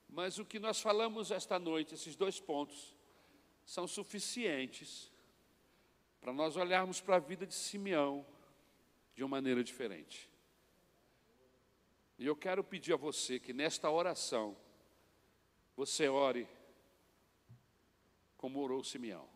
Mas 0.07 0.39
o 0.39 0.45
que 0.45 0.59
nós 0.59 0.83
falamos 0.83 1.31
esta 1.31 1.59
noite, 1.59 1.95
esses 1.95 2.15
dois 2.15 2.39
pontos, 2.39 2.95
são 3.65 3.87
suficientes 3.87 5.11
para 6.21 6.35
nós 6.35 6.59
olharmos 6.59 7.01
para 7.01 7.17
a 7.17 7.21
vida 7.21 7.47
de 7.47 7.55
Simeão 7.55 8.27
de 9.15 9.25
uma 9.25 9.31
maneira 9.31 9.65
diferente. 9.65 10.29
E 12.19 12.27
eu 12.27 12.35
quero 12.35 12.65
pedir 12.65 12.95
a 12.95 12.97
você 12.97 13.39
que 13.39 13.53
nesta 13.53 13.91
oração, 13.91 14.57
você 15.77 16.09
ore 16.09 16.49
como 18.39 18.61
orou 18.61 18.83
Simeão. 18.83 19.29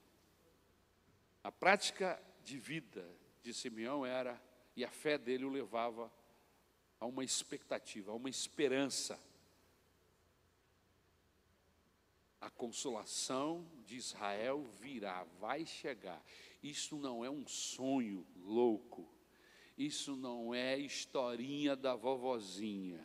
A 1.45 1.53
prática 1.53 2.23
de 2.43 2.59
vida 2.59 3.07
de 3.43 3.53
Simeão 3.53 4.05
era, 4.05 4.41
e 4.75 4.85
a 4.85 4.91
fé 4.91 5.19
dele 5.19 5.45
o 5.45 5.51
levava 5.51 6.11
a 6.99 7.07
uma 7.07 7.23
expectativa, 7.23 8.13
a 8.13 8.15
uma 8.15 8.31
esperança. 8.31 9.19
A 12.41 12.49
consolação 12.49 13.71
de 13.85 13.97
Israel 13.97 14.65
virá, 14.81 15.25
vai 15.39 15.67
chegar. 15.67 16.23
Isso 16.63 16.97
não 16.97 17.23
é 17.23 17.29
um 17.29 17.47
sonho 17.47 18.27
louco 18.37 19.20
isso 19.81 20.15
não 20.15 20.55
é 20.55 20.77
historinha 20.77 21.75
da 21.75 21.95
vovozinha. 21.95 23.01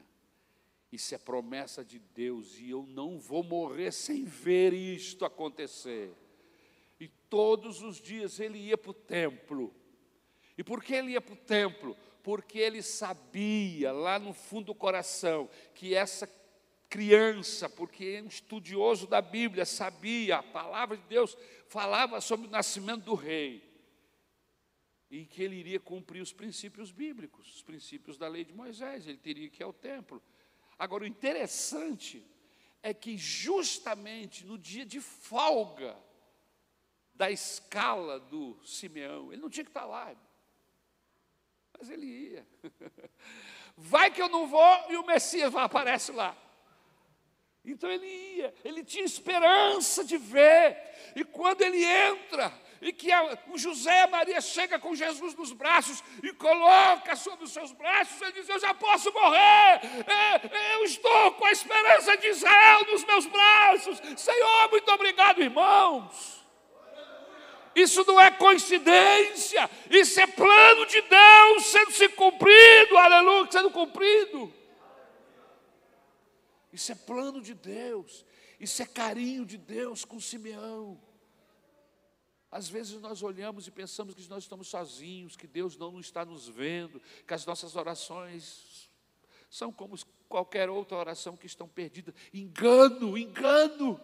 Isso 0.91 1.15
é 1.15 1.17
promessa 1.17 1.85
de 1.85 1.99
Deus 1.99 2.59
e 2.59 2.69
eu 2.69 2.85
não 2.85 3.17
vou 3.17 3.43
morrer 3.43 3.93
sem 3.93 4.25
ver 4.25 4.73
isto 4.73 5.23
acontecer. 5.23 6.11
E 6.99 7.07
todos 7.07 7.81
os 7.81 8.01
dias 8.01 8.41
ele 8.41 8.57
ia 8.57 8.77
para 8.77 8.91
o 8.91 8.93
templo. 8.93 9.73
E 10.57 10.63
por 10.65 10.83
que 10.83 10.93
ele 10.93 11.13
ia 11.13 11.21
para 11.21 11.33
o 11.33 11.37
templo? 11.37 11.95
Porque 12.21 12.59
ele 12.59 12.81
sabia 12.81 13.93
lá 13.93 14.19
no 14.19 14.33
fundo 14.33 14.65
do 14.65 14.75
coração 14.75 15.49
que 15.73 15.95
essa 15.95 16.29
criança, 16.89 17.69
porque 17.69 18.17
é 18.19 18.21
um 18.21 18.27
estudioso 18.27 19.07
da 19.07 19.21
Bíblia, 19.21 19.65
sabia, 19.65 20.37
a 20.37 20.43
palavra 20.43 20.97
de 20.97 21.03
Deus 21.03 21.37
falava 21.69 22.19
sobre 22.19 22.47
o 22.47 22.51
nascimento 22.51 23.05
do 23.05 23.15
rei 23.15 23.64
e 25.09 25.25
que 25.25 25.43
ele 25.43 25.55
iria 25.55 25.79
cumprir 25.79 26.21
os 26.21 26.33
princípios 26.33 26.91
bíblicos, 26.91 27.55
os 27.55 27.61
princípios 27.61 28.17
da 28.17 28.27
lei 28.27 28.43
de 28.43 28.53
Moisés, 28.53 29.07
ele 29.07 29.17
teria 29.17 29.49
que 29.49 29.61
ir 29.61 29.63
ao 29.63 29.73
templo. 29.73 30.21
Agora, 30.77 31.03
o 31.03 31.07
interessante 31.07 32.25
é 32.81 32.93
que 32.93 33.17
justamente 33.17 34.45
no 34.45 34.57
dia 34.57 34.85
de 34.85 34.99
folga 34.99 35.97
da 37.13 37.31
escala 37.31 38.19
do 38.19 38.59
Simeão, 38.63 39.31
ele 39.31 39.41
não 39.41 39.49
tinha 39.49 39.63
que 39.63 39.69
estar 39.69 39.85
lá, 39.85 40.15
mas 41.77 41.89
ele 41.89 42.05
ia. 42.05 42.47
Vai 43.77 44.11
que 44.11 44.21
eu 44.21 44.29
não 44.29 44.47
vou 44.47 44.91
e 44.91 44.97
o 44.97 45.05
Messias 45.05 45.53
aparece 45.55 46.11
lá. 46.11 46.35
Então 47.63 47.89
ele 47.89 48.05
ia, 48.05 48.53
ele 48.63 48.83
tinha 48.83 49.03
esperança 49.03 50.03
de 50.03 50.17
ver. 50.17 50.77
E 51.15 51.23
quando 51.23 51.61
ele 51.61 51.83
entra, 51.83 52.53
e 52.85 52.93
que 52.93 53.11
a, 53.11 53.35
o 53.47 53.57
José 53.57 54.05
Maria 54.05 54.39
chega 54.39 54.77
com 54.77 54.93
Jesus 54.93 55.33
nos 55.33 55.51
braços 55.51 56.03
e 56.21 56.31
coloca 56.33 57.15
sobre 57.15 57.43
os 57.43 57.51
seus 57.51 57.71
braços, 57.71 58.21
ele 58.21 58.33
diz: 58.33 58.47
Eu 58.47 58.59
já 58.59 58.75
posso 58.75 59.11
morrer, 59.11 59.81
é, 60.05 60.75
eu 60.75 60.83
estou 60.83 61.31
com 61.31 61.45
a 61.45 61.51
esperança 61.51 62.15
de 62.15 62.27
Israel 62.27 62.85
nos 62.91 63.03
meus 63.03 63.25
braços. 63.25 63.99
Senhor, 64.15 64.69
muito 64.69 64.87
obrigado, 64.91 65.41
irmãos. 65.41 66.45
Isso 67.75 68.05
não 68.05 68.21
é 68.21 68.29
coincidência, 68.29 69.67
isso 69.89 70.21
é 70.21 70.27
plano 70.27 70.85
de 70.85 71.01
Deus 71.01 71.65
sendo 71.65 71.91
se 71.91 72.07
cumprido, 72.09 72.97
aleluia, 72.99 73.51
sendo 73.51 73.71
cumprido. 73.71 74.53
Isso 76.71 76.91
é 76.91 76.95
plano 76.95 77.41
de 77.41 77.55
Deus, 77.55 78.23
isso 78.59 78.79
é 78.83 78.85
carinho 78.85 79.43
de 79.43 79.57
Deus 79.57 80.05
com 80.05 80.19
Simeão. 80.19 81.01
Às 82.55 82.69
vezes 82.69 83.01
nós 83.01 83.21
olhamos 83.21 83.67
e 83.67 83.71
pensamos 83.71 84.15
que 84.15 84.29
nós 84.29 84.45
estamos 84.45 84.69
sozinhos, 84.69 85.35
que 85.35 85.45
Deus 85.45 85.75
não 85.75 85.99
está 85.99 86.23
nos 86.23 86.47
vendo, 86.47 87.01
que 87.27 87.33
as 87.33 87.45
nossas 87.45 87.75
orações 87.75 88.89
são 89.49 89.73
como 89.73 89.97
qualquer 90.29 90.69
outra 90.69 90.95
oração 90.95 91.35
que 91.35 91.47
estão 91.47 91.67
perdidas. 91.67 92.15
Engano, 92.33 93.17
engano, 93.17 93.99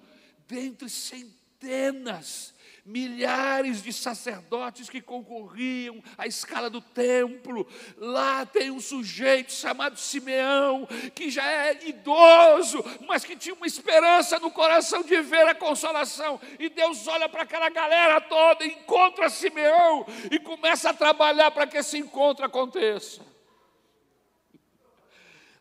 dentre 0.49 0.89
centenas 0.89 2.53
milhares 2.85 3.81
de 3.81 3.93
sacerdotes 3.93 4.89
que 4.89 5.01
concorriam 5.01 6.01
à 6.17 6.25
escala 6.27 6.69
do 6.69 6.81
templo. 6.81 7.67
Lá 7.97 8.45
tem 8.45 8.71
um 8.71 8.79
sujeito 8.79 9.51
chamado 9.51 9.99
Simeão, 9.99 10.87
que 11.13 11.29
já 11.29 11.45
é 11.45 11.87
idoso, 11.87 12.83
mas 13.07 13.23
que 13.23 13.35
tinha 13.35 13.55
uma 13.55 13.67
esperança 13.67 14.39
no 14.39 14.51
coração 14.51 15.03
de 15.03 15.21
ver 15.21 15.47
a 15.47 15.55
consolação. 15.55 16.39
E 16.59 16.69
Deus 16.69 17.07
olha 17.07 17.29
para 17.29 17.43
aquela 17.43 17.69
galera 17.69 18.21
toda, 18.21 18.65
encontra 18.65 19.29
Simeão 19.29 20.05
e 20.31 20.39
começa 20.39 20.89
a 20.89 20.93
trabalhar 20.93 21.51
para 21.51 21.67
que 21.67 21.77
esse 21.77 21.97
encontro 21.97 22.45
aconteça. 22.45 23.21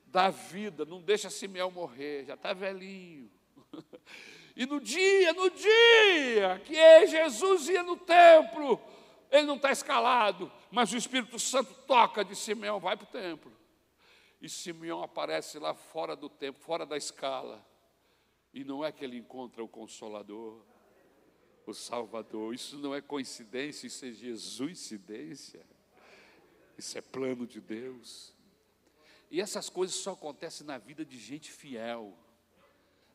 Dá 0.07 0.29
vida, 0.29 0.85
não 0.85 1.01
deixa 1.01 1.31
Simeão 1.31 1.71
morrer, 1.71 2.25
já 2.27 2.35
está 2.35 2.53
velhinho. 2.53 3.31
E 4.61 4.67
no 4.67 4.79
dia, 4.79 5.33
no 5.33 5.49
dia 5.49 6.61
que 6.67 7.07
Jesus 7.07 7.71
ia 7.71 7.83
no 7.83 7.97
templo, 7.97 8.79
ele 9.31 9.47
não 9.47 9.57
está 9.57 9.73
escalado, 9.73 10.53
mas 10.71 10.93
o 10.93 10.99
Espírito 10.99 11.39
Santo 11.39 11.73
toca 11.87 12.23
de 12.23 12.37
Simeão, 12.37 12.79
vai 12.79 12.95
para 12.95 13.05
o 13.05 13.07
templo. 13.07 13.51
E 14.39 14.51
Simeão 14.51 15.03
aparece 15.03 15.59
lá 15.59 15.73
fora 15.73 16.15
do 16.15 16.29
templo, 16.29 16.61
fora 16.63 16.85
da 16.85 16.99
escala. 16.99 17.67
E 18.53 18.63
não 18.63 18.85
é 18.85 18.93
que 18.93 19.03
ele 19.03 19.17
encontra 19.17 19.65
o 19.65 19.69
Consolador, 19.69 20.63
o 21.65 21.73
Salvador. 21.73 22.53
Isso 22.53 22.77
não 22.77 22.95
é 22.95 23.01
coincidência, 23.01 23.87
isso 23.87 24.05
é 24.05 24.11
Jesuscidência. 24.11 25.65
Isso 26.77 26.99
é 26.99 27.01
plano 27.01 27.47
de 27.47 27.63
Deus. 27.63 28.35
E 29.31 29.41
essas 29.41 29.71
coisas 29.71 29.97
só 29.97 30.13
acontecem 30.13 30.67
na 30.67 30.77
vida 30.77 31.03
de 31.03 31.19
gente 31.19 31.51
fiel. 31.51 32.15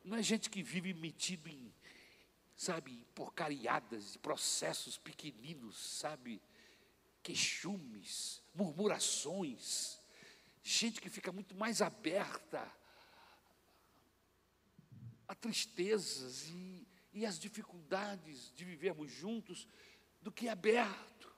Não 0.05 0.17
é 0.17 0.21
gente 0.21 0.51
que 0.51 0.61
vive 0.61 0.93
metido 0.93 1.49
em, 1.49 1.73
sabe, 2.55 3.03
porcariadas, 3.15 4.15
processos 4.17 4.99
pequeninos, 4.99 5.75
sabe, 5.77 6.39
queixumes, 7.23 8.39
murmurações. 8.53 9.99
Gente 10.61 11.01
que 11.01 11.09
fica 11.09 11.31
muito 11.31 11.55
mais 11.55 11.81
aberta 11.81 12.71
a 15.27 15.33
tristezas 15.33 16.49
e, 16.49 16.87
e 17.11 17.25
as 17.25 17.39
dificuldades 17.39 18.53
de 18.55 18.63
vivermos 18.63 19.11
juntos 19.11 19.67
do 20.21 20.31
que 20.31 20.47
aberto 20.47 21.35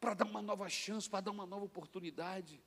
para 0.00 0.14
dar 0.14 0.24
uma 0.24 0.40
nova 0.40 0.70
chance, 0.70 1.08
para 1.08 1.20
dar 1.20 1.32
uma 1.32 1.44
nova 1.44 1.66
oportunidade. 1.66 2.64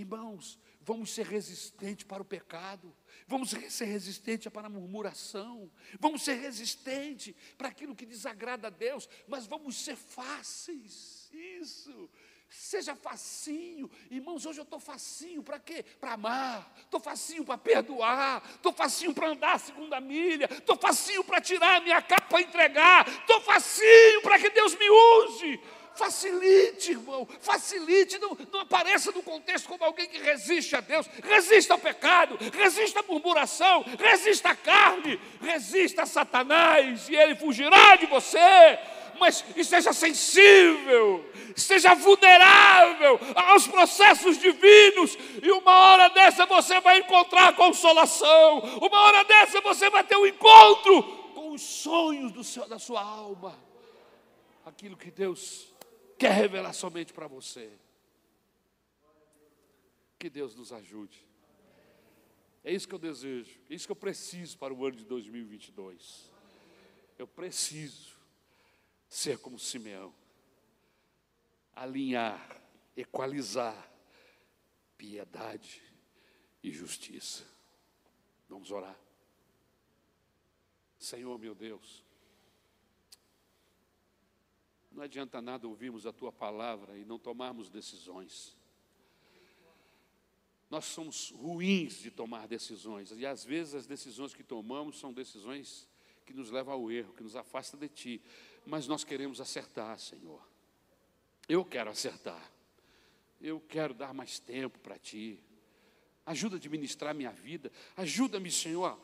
Irmãos, 0.00 0.58
vamos 0.80 1.12
ser 1.12 1.26
resistentes 1.26 2.06
para 2.06 2.22
o 2.22 2.24
pecado, 2.24 2.96
vamos 3.26 3.50
ser 3.50 3.84
resistentes 3.84 4.50
para 4.50 4.66
a 4.66 4.70
murmuração, 4.70 5.70
vamos 5.98 6.22
ser 6.22 6.34
resistentes 6.34 7.34
para 7.58 7.68
aquilo 7.68 7.94
que 7.94 8.06
desagrada 8.06 8.68
a 8.68 8.70
Deus, 8.70 9.06
mas 9.28 9.46
vamos 9.46 9.76
ser 9.76 9.96
fáceis, 9.96 11.30
isso. 11.32 12.10
Seja 12.48 12.96
facinho, 12.96 13.88
irmãos. 14.10 14.44
Hoje 14.44 14.58
eu 14.58 14.64
estou 14.64 14.80
facinho 14.80 15.40
para 15.40 15.60
quê? 15.60 15.84
Para 16.00 16.14
amar, 16.14 16.74
estou 16.80 16.98
facinho 16.98 17.44
para 17.44 17.56
perdoar, 17.56 18.42
estou 18.54 18.72
facinho 18.72 19.14
para 19.14 19.28
andar 19.28 19.54
a 19.54 19.58
segunda 19.58 20.00
milha, 20.00 20.48
estou 20.50 20.76
facinho 20.76 21.22
para 21.22 21.40
tirar 21.40 21.76
a 21.76 21.80
minha 21.80 22.02
capa 22.02 22.40
e 22.40 22.44
entregar, 22.44 23.06
estou 23.06 23.40
facinho 23.42 24.22
para 24.22 24.38
que 24.38 24.50
Deus 24.50 24.74
me 24.74 24.90
use. 24.90 25.60
Facilite, 26.00 26.92
irmão, 26.92 27.28
facilite, 27.42 28.18
não, 28.18 28.34
não 28.50 28.60
apareça 28.60 29.12
no 29.12 29.22
contexto 29.22 29.68
como 29.68 29.84
alguém 29.84 30.08
que 30.08 30.16
resiste 30.16 30.74
a 30.74 30.80
Deus, 30.80 31.06
resista 31.22 31.74
ao 31.74 31.78
pecado, 31.78 32.38
resista 32.56 33.00
à 33.00 33.02
murmuração, 33.02 33.84
resista 33.98 34.48
à 34.48 34.56
carne, 34.56 35.20
resista 35.42 36.04
a 36.04 36.06
Satanás 36.06 37.06
e 37.06 37.14
ele 37.14 37.34
fugirá 37.34 37.96
de 37.96 38.06
você. 38.06 38.78
Mas 39.20 39.44
esteja 39.54 39.92
sensível, 39.92 41.22
esteja 41.54 41.94
vulnerável 41.94 43.20
aos 43.34 43.68
processos 43.68 44.38
divinos, 44.38 45.18
e 45.42 45.52
uma 45.52 45.76
hora 45.76 46.08
dessa 46.08 46.46
você 46.46 46.80
vai 46.80 47.00
encontrar 47.00 47.54
consolação, 47.54 48.60
uma 48.80 49.00
hora 49.00 49.22
dessa 49.24 49.60
você 49.60 49.90
vai 49.90 50.02
ter 50.02 50.16
um 50.16 50.26
encontro 50.26 51.02
com 51.34 51.50
os 51.50 51.60
sonhos 51.60 52.46
seu, 52.46 52.66
da 52.66 52.78
sua 52.78 53.02
alma, 53.02 53.54
aquilo 54.64 54.96
que 54.96 55.10
Deus 55.10 55.69
quer 56.20 56.34
revelar 56.34 56.74
somente 56.74 57.14
para 57.14 57.26
você. 57.26 57.72
Que 60.18 60.28
Deus 60.28 60.54
nos 60.54 60.70
ajude. 60.70 61.26
É 62.62 62.70
isso 62.70 62.86
que 62.86 62.94
eu 62.94 62.98
desejo, 62.98 63.58
é 63.70 63.74
isso 63.74 63.86
que 63.86 63.92
eu 63.92 63.96
preciso 63.96 64.58
para 64.58 64.74
o 64.74 64.84
ano 64.84 64.96
de 64.96 65.04
2022. 65.06 66.30
Eu 67.18 67.26
preciso 67.26 68.14
ser 69.08 69.38
como 69.38 69.58
Simeão, 69.58 70.14
alinhar, 71.74 72.62
equalizar 72.94 73.90
piedade 74.98 75.82
e 76.62 76.70
justiça. 76.70 77.44
Vamos 78.46 78.70
orar. 78.70 78.98
Senhor 80.98 81.38
meu 81.38 81.54
Deus, 81.54 82.04
não 84.90 85.02
adianta 85.02 85.40
nada 85.40 85.68
ouvirmos 85.68 86.06
a 86.06 86.12
tua 86.12 86.32
palavra 86.32 86.96
e 86.98 87.04
não 87.04 87.18
tomarmos 87.18 87.68
decisões. 87.68 88.56
Nós 90.68 90.84
somos 90.84 91.30
ruins 91.30 91.94
de 91.94 92.10
tomar 92.10 92.46
decisões, 92.46 93.10
e 93.12 93.26
às 93.26 93.44
vezes 93.44 93.74
as 93.74 93.86
decisões 93.86 94.34
que 94.34 94.42
tomamos 94.44 94.98
são 94.98 95.12
decisões 95.12 95.88
que 96.24 96.32
nos 96.32 96.50
levam 96.50 96.74
ao 96.74 96.90
erro, 96.90 97.12
que 97.12 97.24
nos 97.24 97.34
afastam 97.34 97.78
de 97.78 97.88
ti, 97.88 98.22
mas 98.64 98.86
nós 98.86 99.02
queremos 99.02 99.40
acertar, 99.40 99.98
Senhor. 99.98 100.40
Eu 101.48 101.64
quero 101.64 101.90
acertar, 101.90 102.52
eu 103.40 103.60
quero 103.60 103.92
dar 103.92 104.14
mais 104.14 104.38
tempo 104.38 104.78
para 104.78 104.96
ti. 104.96 105.42
Ajuda 106.24 106.54
a 106.54 106.58
administrar 106.58 107.12
minha 107.12 107.32
vida, 107.32 107.72
ajuda-me, 107.96 108.50
Senhor, 108.52 108.96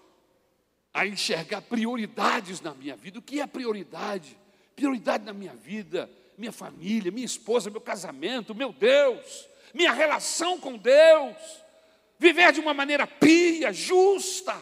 a 0.95 1.05
enxergar 1.05 1.63
prioridades 1.63 2.61
na 2.61 2.73
minha 2.75 2.95
vida. 2.97 3.19
O 3.19 3.23
que 3.23 3.41
é 3.41 3.47
prioridade? 3.47 4.39
Prioridade 4.77 5.25
na 5.25 5.33
minha 5.33 5.55
vida, 5.55 6.09
minha 6.37 6.53
família, 6.53 7.11
minha 7.11 7.25
esposa, 7.25 7.71
meu 7.71 7.81
casamento, 7.81 8.55
meu 8.55 8.73
Deus, 8.73 9.49
minha 9.73 9.91
relação 9.93 10.61
com 10.61 10.77
Deus, 10.77 11.35
viver 12.19 12.53
de 12.53 12.61
uma 12.61 12.75
maneira 12.75 13.07
pia, 13.07 13.73
justa. 13.73 14.55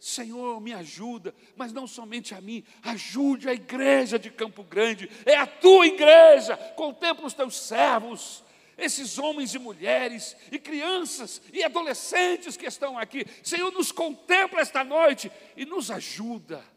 Senhor, 0.00 0.60
me 0.60 0.74
ajuda, 0.74 1.32
mas 1.54 1.72
não 1.72 1.86
somente 1.86 2.34
a 2.34 2.40
mim, 2.40 2.64
ajude 2.82 3.48
a 3.48 3.54
igreja 3.54 4.18
de 4.18 4.30
Campo 4.30 4.64
Grande, 4.64 5.08
é 5.24 5.36
a 5.36 5.46
tua 5.46 5.86
igreja, 5.86 6.56
contempla 6.74 7.24
os 7.24 7.34
teus 7.34 7.56
servos, 7.56 8.42
esses 8.76 9.16
homens 9.16 9.54
e 9.54 9.60
mulheres, 9.60 10.36
e 10.50 10.58
crianças 10.58 11.40
e 11.52 11.62
adolescentes 11.62 12.56
que 12.56 12.66
estão 12.66 12.98
aqui. 12.98 13.24
Senhor, 13.44 13.70
nos 13.70 13.92
contempla 13.92 14.60
esta 14.60 14.82
noite 14.82 15.30
e 15.56 15.64
nos 15.64 15.88
ajuda 15.88 16.71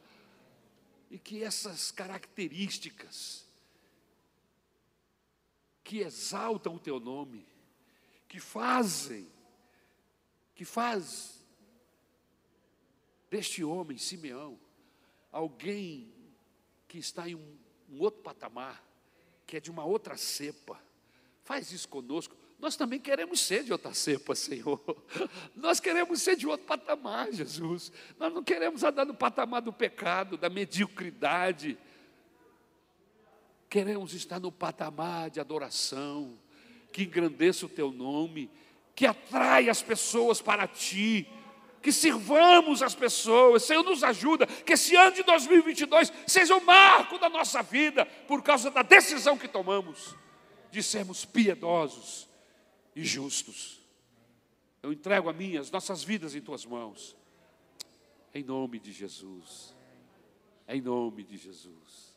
e 1.15 1.17
que 1.17 1.41
essas 1.41 1.91
características 1.91 3.47
que 5.81 5.99
exaltam 5.99 6.75
o 6.75 6.79
teu 6.79 6.99
nome, 6.99 7.47
que 8.27 8.37
fazem 8.37 9.25
que 10.53 10.65
faz 10.65 11.41
deste 13.29 13.63
homem, 13.63 13.97
Simeão, 13.97 14.59
alguém 15.31 16.13
que 16.85 16.97
está 16.97 17.29
em 17.29 17.35
um, 17.35 17.57
um 17.89 18.01
outro 18.01 18.21
patamar, 18.21 18.83
que 19.47 19.55
é 19.55 19.61
de 19.61 19.71
uma 19.71 19.85
outra 19.85 20.17
cepa. 20.17 20.83
Faz 21.45 21.71
isso 21.71 21.87
conosco. 21.87 22.35
Nós 22.59 22.75
também 22.75 22.99
queremos 22.99 23.41
ser 23.41 23.63
de 23.63 23.71
outra 23.71 23.93
cepa, 23.93 24.33
Senhor. 24.33 24.81
Nós 25.55 25.79
queremos 25.79 26.21
ser 26.21 26.35
de 26.35 26.47
outro 26.47 26.65
patamar, 26.65 27.31
Jesus. 27.31 27.91
Nós 28.17 28.33
não 28.33 28.43
queremos 28.43 28.83
andar 28.83 29.05
no 29.05 29.13
patamar 29.13 29.61
do 29.61 29.73
pecado, 29.73 30.37
da 30.37 30.49
mediocridade. 30.49 31.77
Queremos 33.69 34.13
estar 34.13 34.39
no 34.39 34.51
patamar 34.51 35.29
de 35.29 35.39
adoração, 35.39 36.39
que 36.93 37.03
engrandeça 37.03 37.65
o 37.65 37.69
teu 37.69 37.91
nome, 37.91 38.49
que 38.95 39.05
atrai 39.05 39.69
as 39.69 39.81
pessoas 39.81 40.41
para 40.41 40.65
ti, 40.65 41.27
que 41.81 41.91
sirvamos 41.91 42.81
as 42.81 42.95
pessoas. 42.95 43.63
Senhor, 43.63 43.83
nos 43.83 44.01
ajuda, 44.01 44.47
que 44.47 44.73
esse 44.73 44.95
ano 44.95 45.11
de 45.11 45.23
2022 45.23 46.11
seja 46.25 46.55
o 46.55 46.63
marco 46.63 47.19
da 47.19 47.27
nossa 47.27 47.61
vida, 47.61 48.05
por 48.05 48.41
causa 48.41 48.71
da 48.71 48.81
decisão 48.81 49.37
que 49.37 49.47
tomamos 49.47 50.15
de 50.71 50.81
sermos 50.81 51.25
piedosos 51.25 52.33
e 52.95 53.03
justos. 53.03 53.81
Eu 54.81 54.93
entrego 54.93 55.29
a 55.29 55.33
minha, 55.33 55.59
as 55.59 55.69
nossas 55.69 56.03
vidas 56.03 56.35
em 56.35 56.41
tuas 56.41 56.65
mãos. 56.65 57.15
Em 58.33 58.43
nome 58.43 58.79
de 58.79 58.91
Jesus. 58.91 59.75
Em 60.67 60.81
nome 60.81 61.23
de 61.23 61.37
Jesus. 61.37 62.14